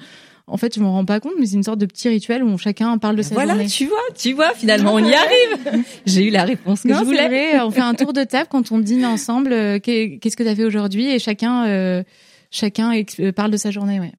En 0.47 0.59
fait, 0.59 0.75
je 0.75 0.81
m'en 0.81 0.93
rends 0.93 1.05
pas 1.07 1.21
compte, 1.21 1.33
mais 1.39 1.47
c'est 1.47 1.55
une 1.57 1.63
sorte 1.63 1.79
de 1.79 1.87
petit 1.87 2.09
rituel 2.09 2.43
où 2.45 2.59
chacun 2.59 2.99
parle 2.99 3.17
de 3.17 3.23
sa 3.23 3.35
voilà, 3.35 3.55
journée. 3.55 3.69
tu 3.69 3.87
vois, 3.87 3.97
tu 4.15 4.33
vois, 4.35 4.53
finalement, 4.55 4.93
on 4.93 4.99
y 4.99 5.15
arrive. 5.15 5.85
J'ai 6.07 6.27
eu 6.27 6.31
la 6.31 6.45
réponse 6.45 6.83
que 6.83 6.89
Non, 6.89 6.99
je 6.99 7.05
voulais. 7.05 7.29
vrai. 7.29 7.61
On 7.61 7.71
fait 7.71 7.81
un 7.81 7.95
tour 7.95 8.13
de 8.13 8.25
table 8.25 8.49
quand 8.51 8.71
on 8.71 8.79
dîne 8.79 9.07
ensemble. 9.07 9.53
euh, 9.55 9.79
qu'est- 9.79 10.19
Qu'est-ce 10.21 10.37
que 10.37 10.43
tu 10.43 10.49
as 10.51 10.55
fait 10.55 10.65
aujourd'hui 10.65 11.07
Et 11.11 11.19
chacun, 11.19 11.67
euh, 11.69 12.03
chacun 12.51 12.93
euh, 13.21 13.33
parle 13.33 13.51
de 13.53 13.57
sa 13.57 13.71
journée. 13.71 14.01
Ouais. 14.01 14.13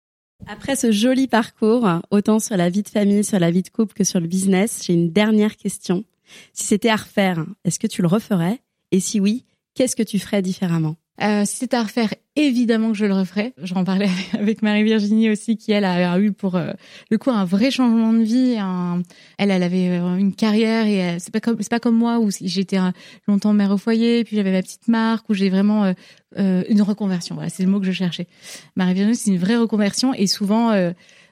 Après 0.47 0.75
ce 0.75 0.91
joli 0.91 1.27
parcours, 1.27 1.87
autant 2.09 2.39
sur 2.39 2.57
la 2.57 2.69
vie 2.69 2.81
de 2.83 2.89
famille, 2.89 3.23
sur 3.23 3.39
la 3.39 3.51
vie 3.51 3.61
de 3.61 3.69
couple 3.69 3.93
que 3.93 4.03
sur 4.03 4.19
le 4.19 4.27
business, 4.27 4.81
j'ai 4.83 4.93
une 4.93 5.11
dernière 5.11 5.55
question. 5.55 6.03
Si 6.53 6.65
c'était 6.65 6.89
à 6.89 6.95
refaire, 6.95 7.45
est-ce 7.65 7.77
que 7.77 7.87
tu 7.87 8.01
le 8.01 8.07
referais? 8.07 8.59
Et 8.91 8.99
si 8.99 9.19
oui, 9.19 9.45
qu'est-ce 9.75 9.95
que 9.95 10.03
tu 10.03 10.17
ferais 10.17 10.41
différemment? 10.41 10.95
Euh, 11.21 11.45
si 11.45 11.57
c'était 11.57 11.77
à 11.77 11.83
refaire, 11.83 12.13
évidemment 12.35 12.91
que 12.91 12.97
je 12.97 13.05
le 13.05 13.13
referais. 13.13 13.53
J'en 13.61 13.85
parlais 13.85 14.09
avec 14.33 14.61
Marie-Virginie 14.61 15.29
aussi, 15.29 15.55
qui 15.55 15.71
elle 15.71 15.85
a 15.85 16.19
eu 16.19 16.33
pour 16.33 16.55
euh, 16.55 16.73
le 17.09 17.17
coup 17.17 17.31
un 17.31 17.45
vrai 17.45 17.71
changement 17.71 18.11
de 18.11 18.23
vie. 18.23 18.57
Un... 18.59 19.01
Elle, 19.37 19.51
elle 19.51 19.63
avait 19.63 19.89
euh, 19.89 20.17
une 20.17 20.35
carrière 20.35 20.85
et 20.87 21.03
euh, 21.03 21.15
c'est 21.19 21.31
pas 21.31 21.39
comme 21.39 21.55
c'est 21.61 21.69
pas 21.69 21.79
comme 21.79 21.95
moi 21.95 22.19
où 22.19 22.29
j'étais 22.41 22.77
euh, 22.77 22.91
longtemps 23.27 23.53
mère 23.53 23.71
au 23.71 23.77
foyer, 23.77 24.23
puis 24.25 24.35
j'avais 24.35 24.51
ma 24.51 24.61
petite 24.61 24.87
marque 24.89 25.29
où 25.29 25.33
j'ai 25.33 25.49
vraiment 25.49 25.93
euh, 26.37 26.63
une 26.67 26.81
reconversion. 26.81 27.35
Voilà, 27.35 27.49
c'est 27.49 27.63
le 27.63 27.69
mot 27.69 27.79
que 27.79 27.85
je 27.85 27.93
cherchais. 27.93 28.27
Marie-Virginie, 28.75 29.15
c'est 29.15 29.31
une 29.31 29.39
vraie 29.39 29.57
reconversion 29.57 30.13
et 30.13 30.27
souvent. 30.27 30.73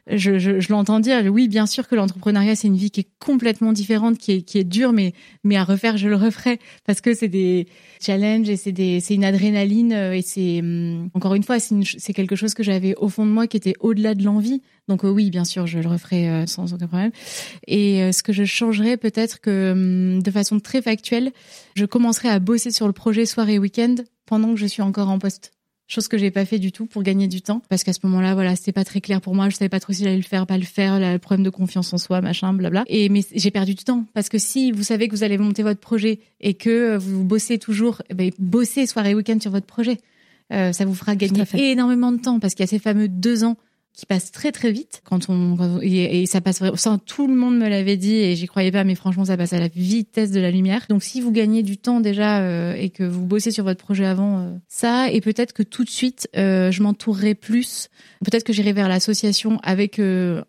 Je, 0.07 0.37
je, 0.37 0.59
je 0.59 0.71
l'entends 0.71 0.99
dire. 0.99 1.23
Oui, 1.31 1.47
bien 1.47 1.65
sûr 1.65 1.87
que 1.87 1.95
l'entrepreneuriat 1.95 2.55
c'est 2.55 2.67
une 2.67 2.75
vie 2.75 2.91
qui 2.91 3.01
est 3.01 3.07
complètement 3.19 3.71
différente, 3.71 4.17
qui 4.17 4.33
est 4.33 4.41
qui 4.41 4.57
est 4.57 4.63
dure, 4.63 4.93
mais 4.93 5.13
mais 5.43 5.55
à 5.55 5.63
refaire, 5.63 5.97
je 5.97 6.09
le 6.09 6.15
referai 6.15 6.59
parce 6.85 7.01
que 7.01 7.13
c'est 7.13 7.29
des 7.29 7.67
challenges 8.01 8.49
et 8.49 8.57
c'est 8.57 8.71
des 8.71 8.99
c'est 8.99 9.15
une 9.15 9.23
adrénaline 9.23 9.93
euh, 9.93 10.13
et 10.13 10.21
c'est 10.21 10.59
hum, 10.59 11.09
encore 11.13 11.35
une 11.35 11.43
fois 11.43 11.59
c'est 11.59 11.75
c'est 11.97 12.13
quelque 12.13 12.35
chose 12.35 12.53
que 12.53 12.63
j'avais 12.63 12.95
au 12.95 13.09
fond 13.09 13.25
de 13.25 13.31
moi 13.31 13.47
qui 13.47 13.57
était 13.57 13.75
au-delà 13.79 14.15
de 14.15 14.23
l'envie. 14.23 14.61
Donc 14.89 15.05
euh, 15.05 15.09
oui, 15.09 15.29
bien 15.29 15.45
sûr, 15.45 15.65
je 15.67 15.79
le 15.79 15.87
referai 15.87 16.29
euh, 16.29 16.45
sans 16.45 16.73
aucun 16.73 16.87
problème. 16.87 17.11
Et 17.67 18.11
ce 18.11 18.23
que 18.23 18.33
je 18.33 18.43
changerais 18.43 18.97
peut-être 18.97 19.39
que 19.39 19.71
hum, 19.71 20.21
de 20.21 20.31
façon 20.31 20.59
très 20.59 20.81
factuelle, 20.81 21.31
je 21.75 21.85
commencerai 21.85 22.29
à 22.29 22.39
bosser 22.39 22.71
sur 22.71 22.87
le 22.87 22.93
projet 22.93 23.25
soirée 23.25 23.59
week-end 23.59 23.95
pendant 24.25 24.53
que 24.53 24.59
je 24.59 24.65
suis 24.65 24.81
encore 24.81 25.09
en 25.09 25.19
poste 25.19 25.51
chose 25.87 26.07
que 26.07 26.17
j'ai 26.17 26.31
pas 26.31 26.45
fait 26.45 26.59
du 26.59 26.71
tout 26.71 26.85
pour 26.85 27.03
gagner 27.03 27.27
du 27.27 27.41
temps 27.41 27.61
parce 27.69 27.83
qu'à 27.83 27.93
ce 27.93 27.99
moment-là 28.03 28.33
voilà 28.33 28.55
c'était 28.55 28.71
pas 28.71 28.85
très 28.85 29.01
clair 29.01 29.21
pour 29.21 29.35
moi. 29.35 29.49
Je 29.49 29.55
savais 29.55 29.69
pas 29.69 29.79
trop 29.79 29.93
si 29.93 30.03
j'allais 30.03 30.17
le 30.17 30.23
faire 30.23 30.47
pas 30.47 30.57
le 30.57 30.63
faire 30.63 30.99
le 30.99 31.17
problème 31.17 31.43
de 31.43 31.49
confiance 31.49 31.93
en 31.93 31.97
soi 31.97 32.21
machin 32.21 32.53
blabla. 32.53 32.83
Et 32.87 33.09
mais 33.09 33.21
j'ai 33.33 33.51
perdu 33.51 33.75
du 33.75 33.83
temps. 33.83 34.05
Parce 34.13 34.29
que 34.29 34.37
si 34.37 34.71
vous 34.71 34.83
savez 34.83 35.07
que 35.07 35.15
vous 35.15 35.23
allez 35.23 35.37
monter 35.37 35.63
votre 35.63 35.79
projet 35.79 36.19
et 36.39 36.53
que 36.53 36.97
vous 36.97 37.23
bossez 37.23 37.57
toujours 37.57 38.01
eh 38.09 38.13
ben 38.13 38.31
bossez 38.39 38.85
soirée 38.85 39.15
week-end 39.15 39.39
sur 39.39 39.51
votre 39.51 39.67
projet. 39.67 39.97
Euh, 40.51 40.73
ça 40.73 40.85
vous 40.85 40.93
fera 40.93 41.15
gagner 41.15 41.43
énormément 41.53 42.11
de 42.11 42.17
temps 42.17 42.39
parce 42.39 42.53
qu'il 42.53 42.63
y 42.63 42.67
a 42.67 42.67
ces 42.67 42.79
fameux 42.79 43.07
deux 43.07 43.43
ans 43.43 43.57
qui 43.93 44.07
passe 44.07 44.31
très 44.31 44.51
très 44.51 44.71
vite 44.71 45.03
quand 45.05 45.29
on 45.29 45.79
et, 45.81 46.25
ça 46.25 46.41
passe 46.41 46.63
ça 46.75 46.99
tout 47.05 47.27
le 47.27 47.35
monde 47.35 47.57
me 47.57 47.69
l'avait 47.69 47.95
dit 47.95 48.15
et 48.15 48.35
j'y 48.35 48.47
croyais 48.47 48.71
pas 48.71 48.83
mais 48.83 48.95
franchement 48.95 49.25
ça 49.25 49.37
passe 49.37 49.53
à 49.53 49.59
la 49.59 49.67
vitesse 49.67 50.31
de 50.31 50.39
la 50.39 50.49
lumière. 50.49 50.85
Donc 50.89 51.03
si 51.03 51.21
vous 51.21 51.31
gagnez 51.31 51.61
du 51.61 51.77
temps 51.77 51.99
déjà 51.99 52.39
euh, 52.39 52.73
et 52.73 52.89
que 52.89 53.03
vous 53.03 53.25
bossez 53.25 53.51
sur 53.51 53.63
votre 53.63 53.83
projet 53.83 54.05
avant 54.05 54.39
euh, 54.39 54.49
ça 54.67 55.11
et 55.11 55.21
peut-être 55.21 55.53
que 55.53 55.61
tout 55.61 55.83
de 55.83 55.89
suite 55.91 56.27
euh, 56.35 56.71
je 56.71 56.81
m'entourerai 56.81 57.35
plus 57.35 57.89
peut-être 58.25 58.43
que 58.43 58.53
j'irai 58.53 58.73
vers 58.73 58.89
l'association 58.89 59.59
avec 59.61 60.01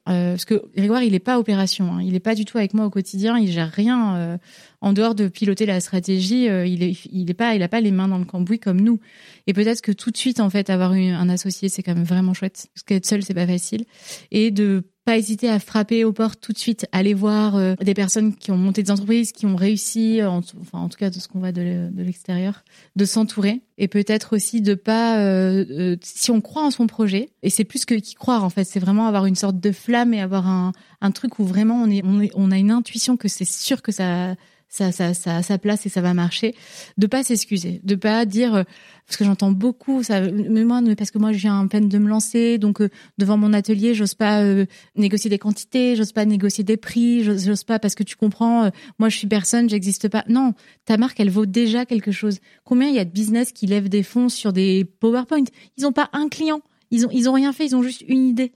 parce 0.04 0.44
que 0.46 0.62
Grégoire 0.74 1.02
il 1.02 1.14
est 1.14 1.18
pas 1.18 1.38
opération 1.38 1.94
hein, 1.94 2.02
il 2.02 2.14
est 2.14 2.20
pas 2.20 2.34
du 2.34 2.46
tout 2.46 2.56
avec 2.56 2.72
moi 2.72 2.86
au 2.86 2.90
quotidien 2.90 3.36
il 3.38 3.50
gère 3.50 3.70
rien 3.70 4.38
en 4.84 4.92
dehors 4.92 5.14
de 5.14 5.28
piloter 5.28 5.64
la 5.64 5.80
stratégie, 5.80 6.46
euh, 6.50 6.66
il 6.66 6.82
est, 6.82 7.34
pas, 7.34 7.54
il 7.54 7.62
a 7.62 7.68
pas 7.68 7.80
les 7.80 7.90
mains 7.90 8.06
dans 8.06 8.18
le 8.18 8.26
cambouis 8.26 8.58
comme 8.58 8.82
nous. 8.82 9.00
Et 9.46 9.54
peut-être 9.54 9.80
que 9.80 9.92
tout 9.92 10.10
de 10.10 10.16
suite, 10.18 10.40
en 10.40 10.50
fait, 10.50 10.68
avoir 10.68 10.92
un 10.92 11.28
associé, 11.30 11.70
c'est 11.70 11.82
quand 11.82 11.94
même 11.94 12.04
vraiment 12.04 12.34
chouette. 12.34 12.66
Parce 12.74 12.82
qu'être 12.82 13.06
seul, 13.06 13.22
c'est 13.22 13.32
pas 13.32 13.46
facile. 13.46 13.86
Et 14.30 14.50
de 14.50 14.84
pas 15.06 15.16
hésiter 15.16 15.48
à 15.48 15.58
frapper 15.58 16.04
aux 16.04 16.12
portes 16.12 16.38
tout 16.40 16.52
de 16.52 16.58
suite, 16.58 16.86
aller 16.92 17.14
voir 17.14 17.56
euh, 17.56 17.74
des 17.80 17.94
personnes 17.94 18.34
qui 18.34 18.50
ont 18.50 18.58
monté 18.58 18.82
des 18.82 18.90
entreprises, 18.90 19.32
qui 19.32 19.46
ont 19.46 19.56
réussi, 19.56 20.22
en, 20.22 20.38
enfin 20.60 20.78
en 20.78 20.88
tout 20.90 20.98
cas 20.98 21.08
de 21.08 21.18
ce 21.18 21.28
qu'on 21.28 21.40
voit 21.40 21.52
de, 21.52 21.90
l'extérieur, 21.96 22.62
de 22.96 23.04
s'entourer 23.04 23.60
et 23.76 23.88
peut-être 23.88 24.34
aussi 24.34 24.62
de 24.62 24.74
pas, 24.74 25.18
euh, 25.18 25.96
si 26.02 26.30
on 26.30 26.40
croit 26.40 26.64
en 26.64 26.70
son 26.70 26.86
projet, 26.86 27.28
et 27.42 27.50
c'est 27.50 27.64
plus 27.64 27.84
que 27.84 27.94
qu'y 27.94 28.14
croire 28.14 28.44
en 28.44 28.50
fait, 28.50 28.64
c'est 28.64 28.80
vraiment 28.80 29.06
avoir 29.06 29.26
une 29.26 29.34
sorte 29.34 29.60
de 29.60 29.72
flamme 29.72 30.14
et 30.14 30.22
avoir 30.22 30.46
un, 30.46 30.72
un 31.02 31.10
truc 31.10 31.38
où 31.38 31.44
vraiment 31.44 31.82
on 31.82 31.90
est, 31.90 32.02
on 32.02 32.22
est, 32.22 32.30
on 32.34 32.50
a 32.50 32.56
une 32.56 32.70
intuition 32.70 33.18
que 33.18 33.28
c'est 33.28 33.44
sûr 33.44 33.82
que 33.82 33.92
ça 33.92 34.36
ça, 34.74 34.90
ça, 34.90 35.14
ça 35.14 35.36
a 35.36 35.42
sa 35.42 35.56
place 35.56 35.86
et 35.86 35.88
ça 35.88 36.00
va 36.00 36.14
marcher. 36.14 36.52
De 36.98 37.06
pas 37.06 37.22
s'excuser, 37.22 37.80
de 37.84 37.94
pas 37.94 38.24
dire 38.24 38.56
euh, 38.56 38.62
parce 39.06 39.16
que 39.16 39.24
j'entends 39.24 39.52
beaucoup 39.52 40.02
ça. 40.02 40.20
Mais 40.20 40.64
moi, 40.64 40.80
parce 40.98 41.12
que 41.12 41.18
moi, 41.18 41.32
je 41.32 41.38
viens 41.38 41.64
peine 41.68 41.88
de 41.88 41.98
me 41.98 42.08
lancer, 42.08 42.58
donc 42.58 42.80
euh, 42.80 42.88
devant 43.16 43.36
mon 43.36 43.52
atelier, 43.52 43.94
j'ose 43.94 44.14
pas 44.14 44.42
euh, 44.42 44.66
négocier 44.96 45.30
des 45.30 45.38
quantités, 45.38 45.94
j'ose 45.94 46.10
pas 46.10 46.24
négocier 46.24 46.64
des 46.64 46.76
prix, 46.76 47.22
j'ose 47.22 47.62
pas 47.62 47.78
parce 47.78 47.94
que 47.94 48.02
tu 48.02 48.16
comprends. 48.16 48.70
moi, 48.98 49.08
je 49.08 49.16
suis 49.16 49.28
personne, 49.28 49.70
j'existe 49.70 50.08
pas. 50.08 50.24
Non, 50.28 50.54
ta 50.86 50.96
marque, 50.96 51.20
elle 51.20 51.30
vaut 51.30 51.46
déjà 51.46 51.86
quelque 51.86 52.10
chose. 52.10 52.40
Combien 52.64 52.88
il 52.88 52.96
y 52.96 52.98
a 52.98 53.04
de 53.04 53.12
business 53.12 53.52
qui 53.52 53.66
lèvent 53.66 53.88
des 53.88 54.02
fonds 54.02 54.28
sur 54.28 54.52
des 54.52 54.84
PowerPoint? 54.98 55.44
Ils 55.76 55.86
ont 55.86 55.92
pas 55.92 56.10
un 56.12 56.28
client, 56.28 56.62
ils 56.90 57.06
ont 57.06 57.10
ils 57.12 57.28
ont 57.28 57.34
rien 57.34 57.52
fait, 57.52 57.66
ils 57.66 57.76
ont 57.76 57.82
juste 57.84 58.02
une 58.08 58.26
idée. 58.26 58.50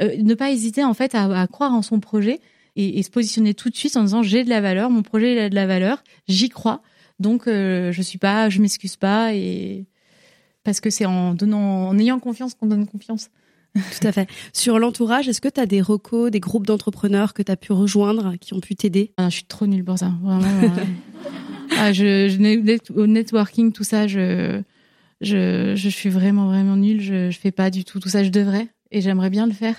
ne 0.00 0.32
pas 0.32 0.50
hésiter 0.50 0.82
en 0.82 0.94
fait 0.94 1.14
à 1.14 1.46
croire 1.46 1.74
en 1.74 1.82
son 1.82 2.00
projet 2.00 2.40
et, 2.78 3.02
se 3.02 3.10
positionner 3.10 3.54
tout 3.54 3.70
de 3.70 3.76
suite 3.76 3.96
en 3.96 4.04
disant 4.04 4.22
j'ai 4.22 4.44
de 4.44 4.48
la 4.48 4.60
valeur, 4.60 4.90
mon 4.90 5.02
projet 5.02 5.32
il 5.32 5.38
a 5.38 5.48
de 5.48 5.54
la 5.54 5.66
valeur, 5.66 6.02
j'y 6.28 6.48
crois, 6.48 6.80
donc 7.18 7.46
euh, 7.46 7.92
je 7.92 8.02
suis 8.02 8.18
pas, 8.18 8.48
je 8.48 8.60
m'excuse 8.60 8.96
pas 8.96 9.34
et 9.34 9.86
parce 10.64 10.80
que 10.80 10.90
c'est 10.90 11.06
en 11.06 11.34
donnant, 11.34 11.88
en 11.88 11.98
ayant 11.98 12.20
confiance 12.20 12.54
qu'on 12.54 12.66
donne 12.66 12.86
confiance. 12.86 13.30
Tout 13.74 14.06
à 14.06 14.12
fait. 14.12 14.28
Sur 14.52 14.78
l'entourage, 14.78 15.28
est-ce 15.28 15.40
que 15.40 15.48
tu 15.48 15.60
as 15.60 15.66
des 15.66 15.80
recos, 15.80 16.30
des 16.30 16.40
groupes 16.40 16.66
d'entrepreneurs 16.66 17.34
que 17.34 17.42
tu 17.42 17.52
as 17.52 17.56
pu 17.56 17.72
rejoindre, 17.72 18.34
qui 18.40 18.54
ont 18.54 18.60
pu 18.60 18.74
t'aider? 18.74 19.12
Ah, 19.16 19.28
Je 19.28 19.36
suis 19.36 19.44
trop 19.44 19.66
nulle 19.66 19.84
pour 19.84 19.98
ça, 19.98 20.12
vraiment. 20.22 20.46
ah, 21.78 21.92
je, 21.92 22.28
je, 22.28 22.92
au 22.94 23.06
networking, 23.06 23.72
tout 23.72 23.84
ça, 23.84 24.06
je, 24.06 24.62
je, 25.20 25.74
je 25.76 25.88
suis 25.88 26.08
vraiment, 26.08 26.46
vraiment 26.46 26.76
nulle. 26.76 27.00
Je, 27.00 27.30
je 27.30 27.38
fais 27.38 27.52
pas 27.52 27.70
du 27.70 27.84
tout 27.84 28.00
tout 28.00 28.08
ça. 28.08 28.24
Je 28.24 28.30
devrais 28.30 28.68
et 28.90 29.00
j'aimerais 29.00 29.30
bien 29.30 29.46
le 29.46 29.52
faire 29.52 29.76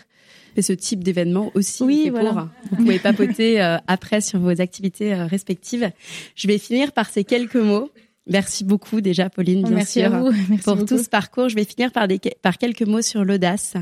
et 0.55 0.61
ce 0.61 0.73
type 0.73 1.03
d'événement 1.03 1.51
aussi. 1.53 1.83
Oui, 1.83 2.09
voilà. 2.09 2.49
vous 2.71 2.77
pouvez 2.77 2.99
papoter 2.99 3.61
euh, 3.61 3.77
après 3.87 4.21
sur 4.21 4.39
vos 4.39 4.61
activités 4.61 5.13
euh, 5.13 5.25
respectives. 5.25 5.91
Je 6.35 6.47
vais 6.47 6.57
finir 6.57 6.91
par 6.91 7.09
ces 7.09 7.23
quelques 7.23 7.55
mots. 7.55 7.91
Merci 8.27 8.63
beaucoup 8.63 9.01
déjà, 9.01 9.29
Pauline, 9.29 9.63
bien 9.63 9.77
Merci 9.77 10.01
sûr, 10.01 10.13
à 10.13 10.19
vous. 10.19 10.31
Merci 10.49 10.63
pour 10.63 10.85
tout 10.85 10.97
ce 10.97 11.09
parcours. 11.09 11.49
Je 11.49 11.55
vais 11.55 11.65
finir 11.65 11.91
par, 11.91 12.07
des, 12.07 12.19
par 12.41 12.57
quelques 12.57 12.83
mots 12.83 13.01
sur 13.01 13.25
l'audace. 13.25 13.73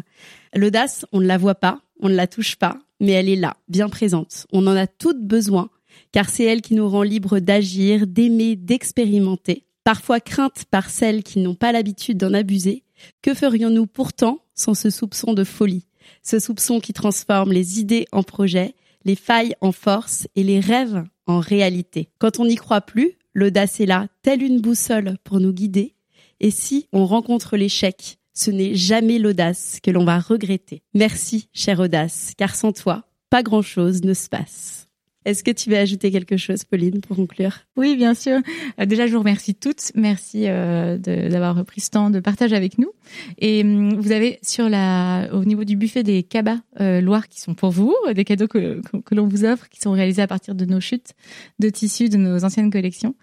L'audace, 0.56 1.06
on 1.12 1.20
ne 1.20 1.26
la 1.26 1.38
voit 1.38 1.56
pas, 1.56 1.82
on 2.00 2.08
ne 2.08 2.16
la 2.16 2.28
touche 2.28 2.56
pas, 2.56 2.80
mais 3.02 3.12
elle 3.12 3.28
est 3.28 3.36
là, 3.36 3.58
bien 3.68 3.90
présente. 3.90 4.48
On 4.54 4.66
en 4.68 4.76
a 4.76 4.88
toutes 4.88 5.22
besoin, 5.22 5.70
car 6.14 6.30
c'est 6.30 6.46
elle 6.46 6.62
qui 6.62 6.76
nous 6.76 6.88
rend 6.88 7.04
libres 7.04 7.40
d'agir, 7.40 8.08
d'aimer, 8.08 8.56
d'expérimenter. 8.56 9.66
Parfois 9.84 10.20
crainte 10.20 10.66
par 10.72 10.90
celles 10.90 11.24
qui 11.24 11.40
n'ont 11.40 11.56
pas 11.56 11.72
l'habitude 11.72 12.18
d'en 12.18 12.34
abuser. 12.34 12.84
Que 13.22 13.34
ferions-nous 13.34 13.86
pourtant 13.86 14.40
sans 14.56 14.74
ce 14.74 14.90
soupçon 14.90 15.34
de 15.34 15.44
folie? 15.44 15.86
Ce 16.24 16.40
soupçon 16.40 16.80
qui 16.80 16.94
transforme 16.94 17.52
les 17.52 17.80
idées 17.80 18.08
en 18.12 18.24
projets, 18.24 18.76
les 19.06 19.16
failles 19.16 19.56
en 19.62 19.72
force 19.72 20.28
et 20.36 20.44
les 20.44 20.60
rêves 20.60 21.04
en 21.26 21.40
réalité. 21.40 22.10
Quand 22.20 22.40
on 22.40 22.46
n'y 22.46 22.56
croit 22.56 22.82
plus, 22.82 23.14
l'audace 23.34 23.80
est 23.80 23.86
là, 23.86 24.08
telle 24.22 24.44
une 24.44 24.62
boussole 24.62 25.18
pour 25.24 25.40
nous 25.40 25.54
guider. 25.54 25.96
Et 26.40 26.52
si 26.52 26.88
on 26.94 27.06
rencontre 27.06 27.58
l'échec, 27.58 28.18
ce 28.34 28.52
n'est 28.52 28.76
jamais 28.76 29.18
l'audace 29.18 29.80
que 29.82 29.92
l'on 29.92 30.06
va 30.06 30.20
regretter. 30.20 30.84
Merci, 30.94 31.50
chère 31.54 31.80
audace, 31.80 32.34
car 32.38 32.56
sans 32.56 32.72
toi, 32.72 33.06
pas 33.30 33.44
grand-chose 33.44 34.04
ne 34.04 34.14
se 34.14 34.30
passe. 34.30 34.87
Est-ce 35.28 35.44
que 35.44 35.52
tu 35.52 35.70
veux 35.70 35.76
ajouter 35.76 36.10
quelque 36.10 36.38
chose, 36.38 36.64
Pauline, 36.64 37.02
pour 37.02 37.18
conclure? 37.18 37.58
Oui, 37.76 37.98
bien 37.98 38.14
sûr. 38.14 38.40
Euh, 38.80 38.86
déjà, 38.86 39.08
je 39.08 39.12
vous 39.12 39.20
remercie 39.20 39.56
toutes. 39.56 39.92
Merci 39.94 40.46
euh, 40.48 40.98
d'avoir 40.98 41.54
repris 41.54 41.82
ce 41.82 41.90
temps 41.90 42.10
de 42.10 42.22
partage 42.22 42.54
avec 42.54 42.78
nous. 42.78 42.92
Et 43.38 43.62
hum, 43.62 44.00
vous 44.00 44.14
avez 44.14 44.40
sur 44.42 44.70
la, 44.70 45.28
au 45.34 45.44
niveau 45.44 45.66
du 45.66 45.76
buffet 45.76 46.02
des 46.02 46.24
cabas 46.24 46.60
euh, 46.80 47.02
Loire 47.02 47.28
qui 47.28 47.42
sont 47.42 47.56
pour 47.56 47.72
vous, 47.72 47.94
des 48.16 48.24
cadeaux 48.24 48.48
que, 48.48 48.80
que, 49.04 49.16
l'on 49.16 49.28
vous 49.28 49.44
offre, 49.44 49.68
qui 49.68 49.82
sont 49.82 49.92
réalisés 49.92 50.22
à 50.22 50.28
partir 50.28 50.56
de 50.56 50.64
nos 50.64 50.80
chutes 50.80 51.12
de 51.60 51.68
tissus 51.70 52.08
de 52.08 52.16
nos 52.16 52.46
anciennes 52.46 52.72
collections. 52.72 53.14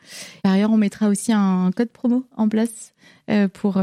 Par 0.43 0.53
ailleurs, 0.53 0.73
on 0.73 0.77
mettra 0.77 1.09
aussi 1.09 1.33
un 1.33 1.71
code 1.75 1.89
promo 1.89 2.27
en 2.37 2.51
place 2.51 2.93
pour 3.55 3.81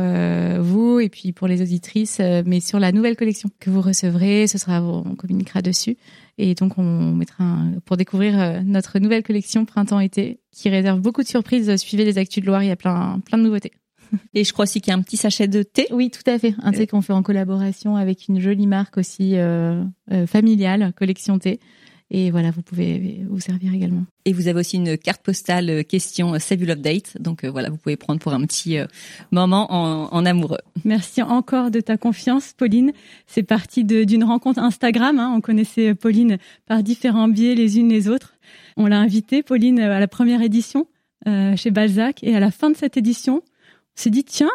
vous 0.59 0.99
et 0.99 1.09
puis 1.09 1.32
pour 1.32 1.47
les 1.47 1.61
auditrices, 1.63 2.19
mais 2.45 2.59
sur 2.59 2.80
la 2.80 2.91
nouvelle 2.91 3.15
collection 3.15 3.49
que 3.59 3.72
vous 3.72 3.82
recevrez, 3.82 4.45
ce 4.45 4.59
sera 4.59 4.84
on 4.84 5.15
communiquera 5.15 5.63
dessus. 5.63 5.97
Et 6.43 6.55
donc, 6.55 6.79
on 6.79 7.13
mettra 7.13 7.59
pour 7.85 7.97
découvrir 7.97 8.39
euh, 8.39 8.61
notre 8.65 8.97
nouvelle 8.97 9.21
collection 9.21 9.63
printemps-été 9.63 10.39
qui 10.51 10.69
réserve 10.69 10.99
beaucoup 10.99 11.21
de 11.21 11.27
surprises. 11.27 11.75
Suivez 11.75 12.03
les 12.03 12.17
actus 12.17 12.41
de 12.41 12.47
Loire, 12.47 12.63
il 12.63 12.67
y 12.67 12.71
a 12.71 12.75
plein, 12.75 13.19
plein 13.23 13.37
de 13.37 13.43
nouveautés. 13.43 13.71
Et 14.33 14.43
je 14.43 14.51
crois 14.51 14.63
aussi 14.63 14.81
qu'il 14.81 14.89
y 14.89 14.95
a 14.95 14.97
un 14.97 15.03
petit 15.03 15.17
sachet 15.17 15.47
de 15.47 15.61
thé. 15.61 15.85
Oui, 15.91 16.09
tout 16.09 16.27
à 16.27 16.39
fait. 16.39 16.55
Un 16.63 16.71
thé 16.71 16.87
qu'on 16.87 17.01
fait 17.01 17.13
en 17.13 17.21
collaboration 17.21 17.95
avec 17.95 18.27
une 18.27 18.39
jolie 18.39 18.65
marque 18.65 18.97
aussi 18.97 19.37
euh, 19.37 19.83
euh, 20.11 20.25
familiale, 20.25 20.93
Collection 20.95 21.37
Thé. 21.37 21.59
Et 22.14 22.30
voilà, 22.30 22.51
vous 22.51 22.62
pouvez 22.62 23.22
vous 23.30 23.39
servir 23.39 23.74
également. 23.74 24.03
Et 24.26 24.34
vous 24.34 24.49
avez 24.49 24.59
aussi 24.59 24.76
une 24.76 24.97
carte 24.97 25.24
postale 25.24 25.70
euh, 25.70 25.84
question 25.84 26.38
Save 26.39 26.70
Update. 26.70 27.22
Donc 27.22 27.45
euh, 27.45 27.49
voilà, 27.49 27.70
vous 27.70 27.78
pouvez 27.78 27.95
prendre 27.95 28.20
pour 28.20 28.34
un 28.34 28.41
petit 28.41 28.78
euh, 28.78 28.86
moment 29.32 29.72
en, 29.72 30.26
amoureux. 30.26 30.59
Merci 30.84 31.22
encore 31.22 31.72
de 31.72 31.80
ta 31.80 31.95
confiance, 31.95 32.51
Pauline. 32.51 32.91
C'est 33.28 33.43
parti 33.43 33.86
d'une 33.86 34.26
rencontre 34.26 34.59
Instagram. 34.59 35.20
Hein. 35.20 35.32
On 35.34 35.39
connaissait 35.39 35.95
Pauline 35.95 36.38
par 36.68 36.84
différents 36.84 37.30
biais 37.30 37.55
les 37.55 37.80
unes 37.80 37.88
les 37.88 38.09
autres. 38.09 38.34
On 38.76 38.88
l'a 38.88 38.99
invitée, 38.99 39.41
Pauline, 39.41 39.80
à 39.80 39.99
la 39.99 40.07
première 40.09 40.41
édition 40.41 40.88
chez 41.26 41.72
Balzac. 41.72 42.24
Et 42.24 42.36
à 42.36 42.39
la 42.39 42.51
fin 42.51 42.70
de 42.72 42.76
cette 42.76 42.97
édition, 42.97 43.36
on 43.36 43.41
s'est 43.95 44.09
dit, 44.09 44.24
tiens, 44.24 44.51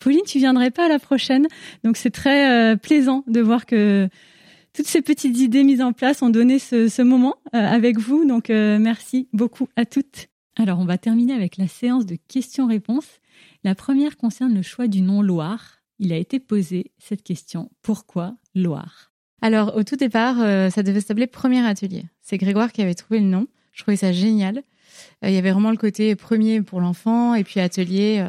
Pauline, 0.00 0.22
tu 0.26 0.38
viendrais 0.38 0.70
pas 0.70 0.86
à 0.86 0.88
la 0.88 0.98
prochaine. 0.98 1.46
Donc 1.84 1.96
c'est 1.96 2.10
très 2.10 2.76
plaisant 2.76 3.22
de 3.26 3.40
voir 3.40 3.64
que 3.64 4.08
toutes 4.76 4.86
ces 4.86 5.00
petites 5.00 5.38
idées 5.38 5.64
mises 5.64 5.80
en 5.80 5.94
place 5.94 6.20
ont 6.20 6.28
donné 6.28 6.58
ce, 6.58 7.02
moment 7.02 7.36
euh, 7.54 7.58
avec 7.58 7.98
vous. 7.98 8.26
Donc, 8.26 8.50
euh, 8.50 8.78
merci 8.78 9.26
beaucoup 9.32 9.68
à 9.74 9.86
toutes. 9.86 10.28
Alors, 10.54 10.78
on 10.78 10.84
va 10.84 10.98
terminer 10.98 11.32
avec 11.32 11.56
la 11.56 11.66
séance 11.66 12.04
de 12.04 12.18
questions-réponses. 12.28 13.20
La 13.64 13.74
première 13.74 14.18
concerne 14.18 14.54
le 14.54 14.60
choix 14.60 14.86
du 14.86 15.00
nom 15.00 15.22
Loire. 15.22 15.78
Il 15.98 16.12
a 16.12 16.16
été 16.16 16.40
posé 16.40 16.92
cette 16.98 17.22
question. 17.22 17.70
Pourquoi 17.80 18.36
Loire? 18.54 19.12
Alors, 19.40 19.76
au 19.76 19.82
tout 19.82 19.96
départ, 19.96 20.42
euh, 20.42 20.68
ça 20.68 20.82
devait 20.82 21.00
s'appeler 21.00 21.26
Premier 21.26 21.66
Atelier. 21.66 22.04
C'est 22.20 22.36
Grégoire 22.36 22.70
qui 22.70 22.82
avait 22.82 22.94
trouvé 22.94 23.20
le 23.20 23.26
nom. 23.26 23.46
Je 23.72 23.82
trouvais 23.82 23.96
ça 23.96 24.12
génial. 24.12 24.62
Il 25.22 25.32
y 25.32 25.38
avait 25.38 25.50
vraiment 25.50 25.70
le 25.70 25.76
côté 25.76 26.14
premier 26.14 26.62
pour 26.62 26.80
l'enfant 26.80 27.34
et 27.34 27.44
puis 27.44 27.60
atelier. 27.60 28.24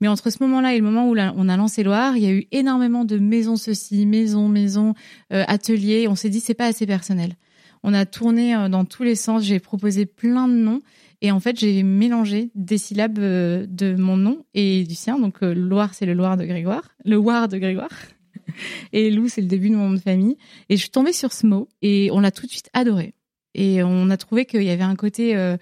Mais 0.00 0.08
entre 0.08 0.30
ce 0.30 0.42
moment-là 0.42 0.74
et 0.74 0.78
le 0.78 0.84
moment 0.84 1.08
où 1.08 1.16
on 1.16 1.48
a 1.48 1.56
lancé 1.56 1.82
Loire, 1.82 2.16
il 2.16 2.22
y 2.22 2.26
a 2.26 2.32
eu 2.32 2.46
énormément 2.52 3.04
de 3.04 3.18
maisons 3.18 3.56
ceci, 3.56 4.06
maisons, 4.06 4.48
maisons, 4.48 4.94
ateliers. 5.30 6.06
On 6.08 6.14
s'est 6.14 6.30
dit 6.30 6.40
c'est 6.40 6.54
pas 6.54 6.66
assez 6.66 6.86
personnel. 6.86 7.34
On 7.82 7.94
a 7.94 8.06
tourné 8.06 8.54
dans 8.70 8.84
tous 8.84 9.02
les 9.02 9.14
sens. 9.14 9.42
J'ai 9.42 9.60
proposé 9.60 10.06
plein 10.06 10.48
de 10.48 10.54
noms 10.54 10.82
et 11.22 11.30
en 11.30 11.40
fait, 11.40 11.58
j'ai 11.58 11.82
mélangé 11.82 12.50
des 12.54 12.78
syllabes 12.78 13.18
euh, 13.18 13.66
de 13.68 13.94
mon 13.94 14.16
nom 14.16 14.44
et 14.54 14.84
du 14.84 14.94
sien. 14.94 15.18
Donc, 15.18 15.42
euh, 15.42 15.54
Loire, 15.54 15.94
c'est 15.94 16.06
le 16.06 16.12
Loire 16.12 16.36
de 16.36 16.44
Grégoire. 16.44 16.94
Le 17.04 17.16
Loire 17.16 17.48
de 17.48 17.58
Grégoire. 17.58 17.90
Et 18.92 19.10
Lou, 19.10 19.28
c'est 19.28 19.40
le 19.40 19.46
début 19.46 19.70
de 19.70 19.76
mon 19.76 19.88
nom 19.88 19.94
de 19.94 20.00
famille. 20.00 20.36
Et 20.68 20.76
je 20.76 20.82
suis 20.82 20.90
tombée 20.90 21.12
sur 21.12 21.32
ce 21.32 21.46
mot 21.46 21.68
et 21.82 22.10
on 22.12 22.20
l'a 22.20 22.30
tout 22.30 22.46
de 22.46 22.50
suite 22.50 22.70
adoré. 22.74 23.14
Et 23.54 23.82
on 23.82 24.08
a 24.10 24.16
trouvé 24.16 24.44
qu'il 24.44 24.62
y 24.62 24.70
avait 24.70 24.84
un 24.84 24.94
côté 24.94 25.34
euh, 25.36 25.56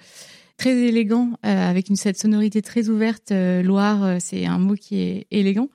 très 0.57 0.77
élégant 0.77 1.33
avec 1.43 1.89
une 1.89 1.97
cette 1.97 2.19
sonorité 2.19 2.63
très 2.63 2.89
ouverte. 2.89 3.33
Loire, 3.33 4.21
c'est 4.21 4.47
un 4.47 4.59
mot 4.59 4.75
qui 4.75 5.01
est 5.01 5.27
élégant 5.31 5.69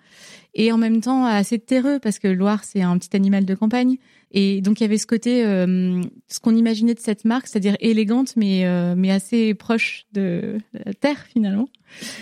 et 0.53 0.71
en 0.71 0.77
même 0.77 1.01
temps 1.01 1.25
assez 1.25 1.59
terreux 1.59 1.99
parce 1.99 2.19
que 2.19 2.27
Loire, 2.27 2.63
c'est 2.63 2.81
un 2.81 2.97
petit 2.97 3.15
animal 3.15 3.45
de 3.45 3.55
campagne. 3.55 3.97
Et 4.31 4.61
donc 4.61 4.79
il 4.79 4.83
y 4.83 4.85
avait 4.85 4.97
ce 4.97 5.07
côté, 5.07 5.45
euh, 5.45 6.01
ce 6.27 6.39
qu'on 6.39 6.55
imaginait 6.55 6.93
de 6.93 6.99
cette 6.99 7.25
marque, 7.25 7.47
c'est-à-dire 7.47 7.75
élégante 7.79 8.35
mais 8.35 8.65
euh, 8.65 8.93
mais 8.95 9.09
assez 9.11 9.53
proche 9.53 10.05
de 10.13 10.57
la 10.73 10.93
terre 10.93 11.25
finalement. 11.31 11.67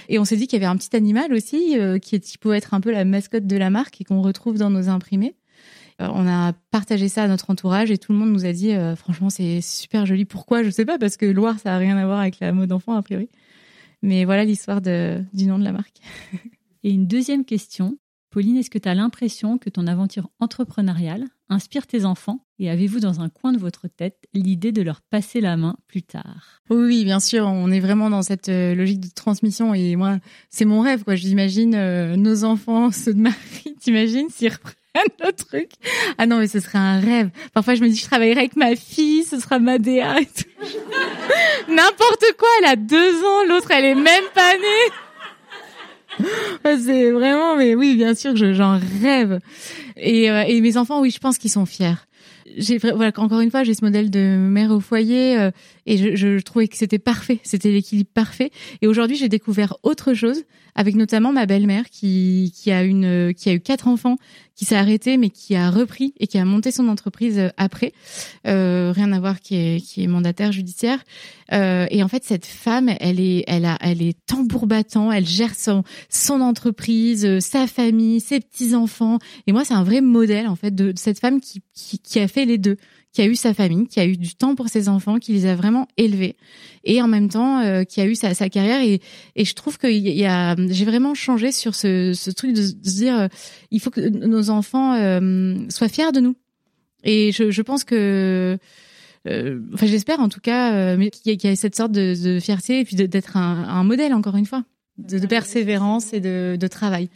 Et 0.08 0.20
on 0.20 0.26
s'est 0.26 0.38
dit 0.38 0.48
qu'il 0.48 0.62
y 0.62 0.64
avait 0.64 0.72
un 0.72 0.78
petit 0.78 0.96
animal 0.96 1.34
aussi 1.34 1.78
euh, 1.78 2.00
qui, 2.00 2.20
qui 2.20 2.38
pouvait 2.38 2.58
être 2.58 2.74
un 2.74 2.82
peu 2.82 2.92
la 2.92 3.06
mascotte 3.06 3.46
de 3.46 3.58
la 3.58 3.70
marque 3.70 4.00
et 4.02 4.04
qu'on 4.04 4.22
retrouve 4.22 4.58
dans 4.58 4.70
nos 4.70 4.88
imprimés. 4.88 5.36
On 6.00 6.28
a 6.28 6.54
partagé 6.72 7.10
ça 7.10 7.24
à 7.24 7.28
notre 7.28 7.50
entourage 7.50 7.92
et 7.92 7.98
tout 7.98 8.12
le 8.12 8.20
monde 8.20 8.32
nous 8.32 8.46
a 8.46 8.54
dit 8.54 8.74
franchement 8.96 9.30
c'est 9.30 9.62
super 9.62 10.06
joli. 10.06 10.26
Pourquoi? 10.26 10.64
Je 10.64 10.70
sais 10.70 10.86
pas 10.86 10.98
parce 10.98 11.18
que 11.18 11.26
Loire 11.26 11.60
ça 11.60 11.76
a 11.76 11.78
rien 11.78 11.98
à 11.98 12.06
voir 12.06 12.20
avec 12.20 12.40
la 12.40 12.52
mode 12.52 12.72
enfant 12.72 12.94
a 12.94 13.02
priori. 13.02 13.30
Mais 14.02 14.26
voilà 14.26 14.46
l'histoire 14.46 14.82
de, 14.82 15.24
du 15.34 15.46
nom 15.48 15.58
de 15.58 15.64
la 15.64 15.72
marque. 15.72 15.98
Et 16.84 16.92
une 16.92 17.08
deuxième 17.08 17.46
question, 17.46 17.98
Pauline, 18.30 18.58
est-ce 18.58 18.70
que 18.70 18.78
tu 18.78 18.88
as 18.88 18.94
l'impression 18.94 19.58
que 19.58 19.70
ton 19.70 19.88
aventure 19.88 20.30
entrepreneuriale 20.40 21.26
inspire 21.50 21.88
tes 21.88 22.06
enfants? 22.06 22.46
Et 22.60 22.70
avez-vous 22.70 23.00
dans 23.00 23.20
un 23.22 23.30
coin 23.30 23.52
de 23.52 23.58
votre 23.58 23.88
tête 23.88 24.28
l'idée 24.34 24.72
de 24.72 24.82
leur 24.82 25.02
passer 25.02 25.42
la 25.42 25.58
main 25.58 25.78
plus 25.88 26.04
tard? 26.04 26.62
Oui, 26.70 27.04
bien 27.04 27.20
sûr, 27.20 27.46
on 27.48 27.72
est 27.72 27.80
vraiment 27.80 28.10
dans 28.10 28.22
cette 28.22 28.50
euh, 28.50 28.76
logique 28.76 29.00
de 29.00 29.10
transmission 29.10 29.74
et 29.74 29.96
moi, 29.96 30.20
c'est 30.50 30.66
mon 30.66 30.82
rêve 30.82 31.04
quoi. 31.04 31.16
J'imagine 31.16 31.74
euh, 31.76 32.16
nos 32.16 32.44
enfants, 32.44 32.92
ceux 32.92 33.14
de 33.14 33.22
Marie, 33.22 33.76
t'imagines 33.80 34.30
s'ils 34.30 34.54
reprennent 34.54 34.76
truc 35.50 35.70
Ah 36.18 36.26
non, 36.26 36.40
mais 36.40 36.48
ce 36.48 36.60
serait 36.60 36.78
un 36.78 37.00
rêve. 37.00 37.30
Parfois, 37.54 37.76
je 37.76 37.82
me 37.82 37.90
dis, 37.90 37.96
je 37.96 38.06
travaillerai 38.06 38.40
avec 38.40 38.56
ma 38.56 38.76
fille, 38.76 39.24
ce 39.24 39.40
sera 39.40 39.60
ma 39.60 39.78
DA 39.78 40.20
et 40.20 40.26
tout. 40.26 40.66
N'importe 41.70 42.26
quoi, 42.38 42.48
elle 42.60 42.70
a 42.70 42.76
deux 42.76 43.24
ans, 43.24 43.46
l'autre, 43.48 43.72
elle 43.72 43.86
est 43.86 43.96
même 43.96 44.26
pas 44.34 44.54
née. 44.54 44.94
c'est 46.64 47.12
vraiment, 47.12 47.56
mais 47.56 47.76
oui, 47.76 47.96
bien 47.96 48.16
sûr 48.16 48.36
j'en 48.36 48.80
rêve. 49.02 49.40
Et, 49.98 50.30
euh, 50.30 50.44
et 50.48 50.62
mes 50.62 50.78
enfants, 50.78 51.02
oui, 51.02 51.12
je 51.12 51.20
pense 51.20 51.38
qu'ils 51.38 51.52
sont 51.52 51.66
fiers. 51.66 51.96
Voilà, 52.96 53.12
encore 53.18 53.42
une 53.42 53.52
fois, 53.52 53.64
j'ai 53.64 53.74
ce 53.74 53.84
modèle 53.84 54.10
de 54.10 54.20
mère 54.38 54.72
au 54.72 54.80
foyer 54.80 55.38
euh, 55.38 55.52
et 55.86 55.98
je, 55.98 56.16
je, 56.16 56.40
trouvais 56.40 56.68
que 56.68 56.78
c'était 56.78 56.98
parfait, 56.98 57.40
c'était 57.44 57.70
l'équilibre 57.70 58.10
parfait. 58.14 58.52
Et 58.82 58.88
aujourd'hui, 58.88 59.16
j'ai 59.16 59.30
découvert 59.30 59.76
autre 59.84 60.14
chose 60.14 60.44
avec 60.78 60.96
notamment 60.96 61.34
ma 61.34 61.46
belle-mère 61.46 61.90
qui 61.90 62.54
qui 62.56 62.72
a 62.72 62.84
une 62.84 63.34
qui 63.34 63.50
a 63.50 63.54
eu 63.54 63.60
quatre 63.60 63.88
enfants, 63.88 64.16
qui 64.56 64.64
s'est 64.64 64.76
arrêtée 64.76 65.18
mais 65.18 65.30
qui 65.30 65.56
a 65.56 65.70
repris 65.70 66.14
et 66.20 66.28
qui 66.28 66.38
a 66.38 66.46
monté 66.46 66.72
son 66.72 66.88
entreprise 66.88 67.40
euh, 67.40 67.50
après. 67.58 67.92
Euh, 68.46 68.94
rien 68.96 69.12
à 69.12 69.20
voir 69.20 69.42
qui 69.42 69.56
est 69.56 69.82
qui 69.84 70.04
est 70.04 70.08
mandataire 70.08 70.52
judiciaire. 70.52 71.00
Euh, 71.52 71.88
et 71.90 72.04
en 72.04 72.08
fait, 72.08 72.24
cette 72.24 72.46
femme, 72.46 72.90
elle 73.00 73.20
est 73.20 73.44
elle 73.48 73.66
a 73.66 73.78
elle 73.82 74.02
est 74.02 74.18
tambour 74.28 74.68
battant, 74.68 75.12
elle 75.12 75.26
gère 75.26 75.56
son 75.56 75.84
son 76.10 76.42
entreprise, 76.42 77.26
euh, 77.26 77.40
sa 77.40 77.66
famille, 77.66 78.22
ses 78.22 78.40
petits 78.40 78.76
enfants. 78.76 79.18
Et 79.48 79.52
moi, 79.52 79.66
c'est 79.66 79.74
un 79.74 79.84
vrai 79.84 80.02
modèle 80.02 80.48
en 80.48 80.56
fait 80.56 80.74
de, 80.74 80.92
de 80.92 81.00
cette 81.00 81.20
femme 81.20 81.42
qui, 81.42 81.64
qui 81.74 81.98
qui 81.98 82.20
a 82.20 82.28
fait 82.28 82.46
les 82.46 82.60
deux 82.60 82.78
qui 83.18 83.24
a 83.24 83.26
eu 83.26 83.36
sa 83.36 83.56
famille, 83.56 83.88
qui 83.88 84.00
a 84.00 84.06
eu 84.06 84.16
du 84.16 84.36
temps 84.36 84.54
pour 84.54 84.68
ses 84.68 84.90
enfants, 84.90 85.18
qui 85.18 85.34
les 85.34 85.48
a 85.48 85.56
vraiment 85.56 85.88
élevés, 85.98 86.36
et 86.84 87.02
en 87.02 87.08
même 87.08 87.30
temps 87.30 87.62
euh, 87.62 87.84
qui 87.84 88.00
a 88.00 88.06
eu 88.06 88.14
sa, 88.14 88.36
sa 88.36 88.48
carrière. 88.48 88.80
Et, 88.84 89.02
et 89.36 89.44
je 89.44 89.56
trouve 89.56 89.80
que 89.80 89.88
y 89.88 90.24
a, 90.24 90.56
j'ai 90.70 90.86
vraiment 90.86 91.16
changé 91.16 91.52
sur 91.52 91.74
ce, 91.74 92.14
ce 92.14 92.30
truc 92.30 92.54
de, 92.54 92.62
se 92.62 92.74
dire, 92.74 93.18
euh, 93.18 93.28
il 93.72 93.80
faut 93.80 93.90
que 93.90 94.02
nos 94.02 94.52
enfants 94.52 94.94
euh, 94.94 95.56
soient 95.70 95.90
fiers 95.90 96.12
de 96.12 96.20
nous. 96.20 96.36
Et 97.04 97.32
je, 97.32 97.50
je 97.50 97.62
pense 97.64 97.84
que 97.84 98.60
enfin 99.26 99.88
j'espère 99.88 100.20
en 100.22 100.30
tout 100.30 100.40
cas 100.40 100.96
qu'il 100.96 101.44
y, 101.44 101.48
a 101.48 101.56
cette 101.56 101.76
sorte 101.76 101.92
de, 101.92 102.14
de 102.24 102.40
fierté 102.40 102.82
et 102.82 102.86
puis 102.86 102.96
d'être 102.96 103.36
un, 103.36 103.64
un, 103.68 103.84
modèle 103.84 104.14
encore 104.14 104.38
une 104.38 104.46
fois 104.46 104.64
de, 105.00 105.20
de 105.20 105.28
persévérance 105.28 106.14
et 106.14 106.22
de, 106.22 106.56
de 106.58 106.68
travail. 106.68 107.10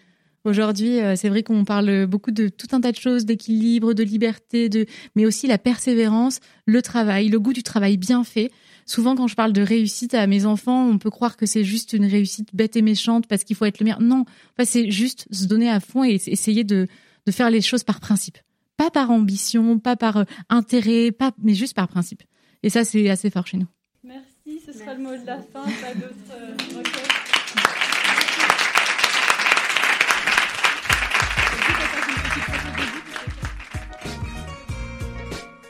Aujourd'hui, 0.44 1.00
euh, 1.00 1.16
c'est 1.16 1.30
vrai 1.30 1.44
qu'on 1.44 1.66
parle 1.66 2.08
beaucoup 2.08 2.32
de 2.32 2.48
tout 2.48 2.68
un 2.72 2.82
tas 2.82 2.92
de 2.92 2.98
choses, 2.98 3.26
d'équilibre, 3.26 3.94
de 3.94 4.04
liberté, 4.04 4.70
de, 4.70 4.88
mais 5.16 5.26
aussi 5.26 5.46
la 5.46 5.60
persévérance, 5.60 6.40
le 6.66 6.82
travail, 6.82 7.30
le 7.30 7.40
goût 7.40 7.54
du 7.54 7.64
travail 7.64 7.98
bien 7.98 8.24
fait. 8.24 8.52
Souvent, 8.86 9.16
quand 9.16 9.28
je 9.28 9.36
parle 9.36 9.54
de 9.54 9.62
réussite 9.62 10.16
à 10.16 10.26
mes 10.26 10.46
enfants, 10.46 10.88
on 10.88 10.98
peut 10.98 11.12
croire 11.12 11.38
que 11.38 11.46
c'est 11.46 11.64
juste 11.64 11.94
une 11.94 12.06
réussite 12.06 12.50
bête 12.54 12.76
et 12.76 12.82
méchante 12.82 13.28
parce 13.28 13.44
qu'il 13.44 13.56
faut 13.56 13.66
être 13.66 13.80
le 13.80 13.84
meilleur. 13.86 14.02
Non, 14.02 14.26
enfin, 14.54 14.66
c'est 14.66 14.90
juste 14.90 15.28
se 15.32 15.46
donner 15.46 15.70
à 15.70 15.80
fond 15.80 16.04
et 16.04 16.20
essayer 16.26 16.64
de, 16.64 16.88
de 17.26 17.32
faire 17.32 17.52
les 17.52 17.62
choses 17.62 17.84
par 17.84 18.00
principe. 18.00 18.40
Pas 18.78 18.90
par 18.90 19.12
ambition, 19.12 19.78
pas 19.78 19.96
par 19.96 20.18
euh, 20.18 20.24
intérêt, 20.50 21.12
pas, 21.12 21.32
mais 21.38 21.54
juste 21.54 21.76
par 21.76 21.88
principe. 21.88 22.24
Et 22.64 22.70
ça, 22.70 22.84
c'est 22.84 23.10
assez 23.10 23.30
fort 23.30 23.46
chez 23.46 23.58
nous. 23.58 23.68
Merci, 24.04 24.60
ce 24.66 24.74
sera 24.74 24.96
le 24.96 25.04
mot 25.04 25.12
de 25.12 25.26
la 25.26 25.38
fin. 25.38 25.64
Pas 25.64 25.94
d'autres 25.94 26.34
euh, 26.34 27.21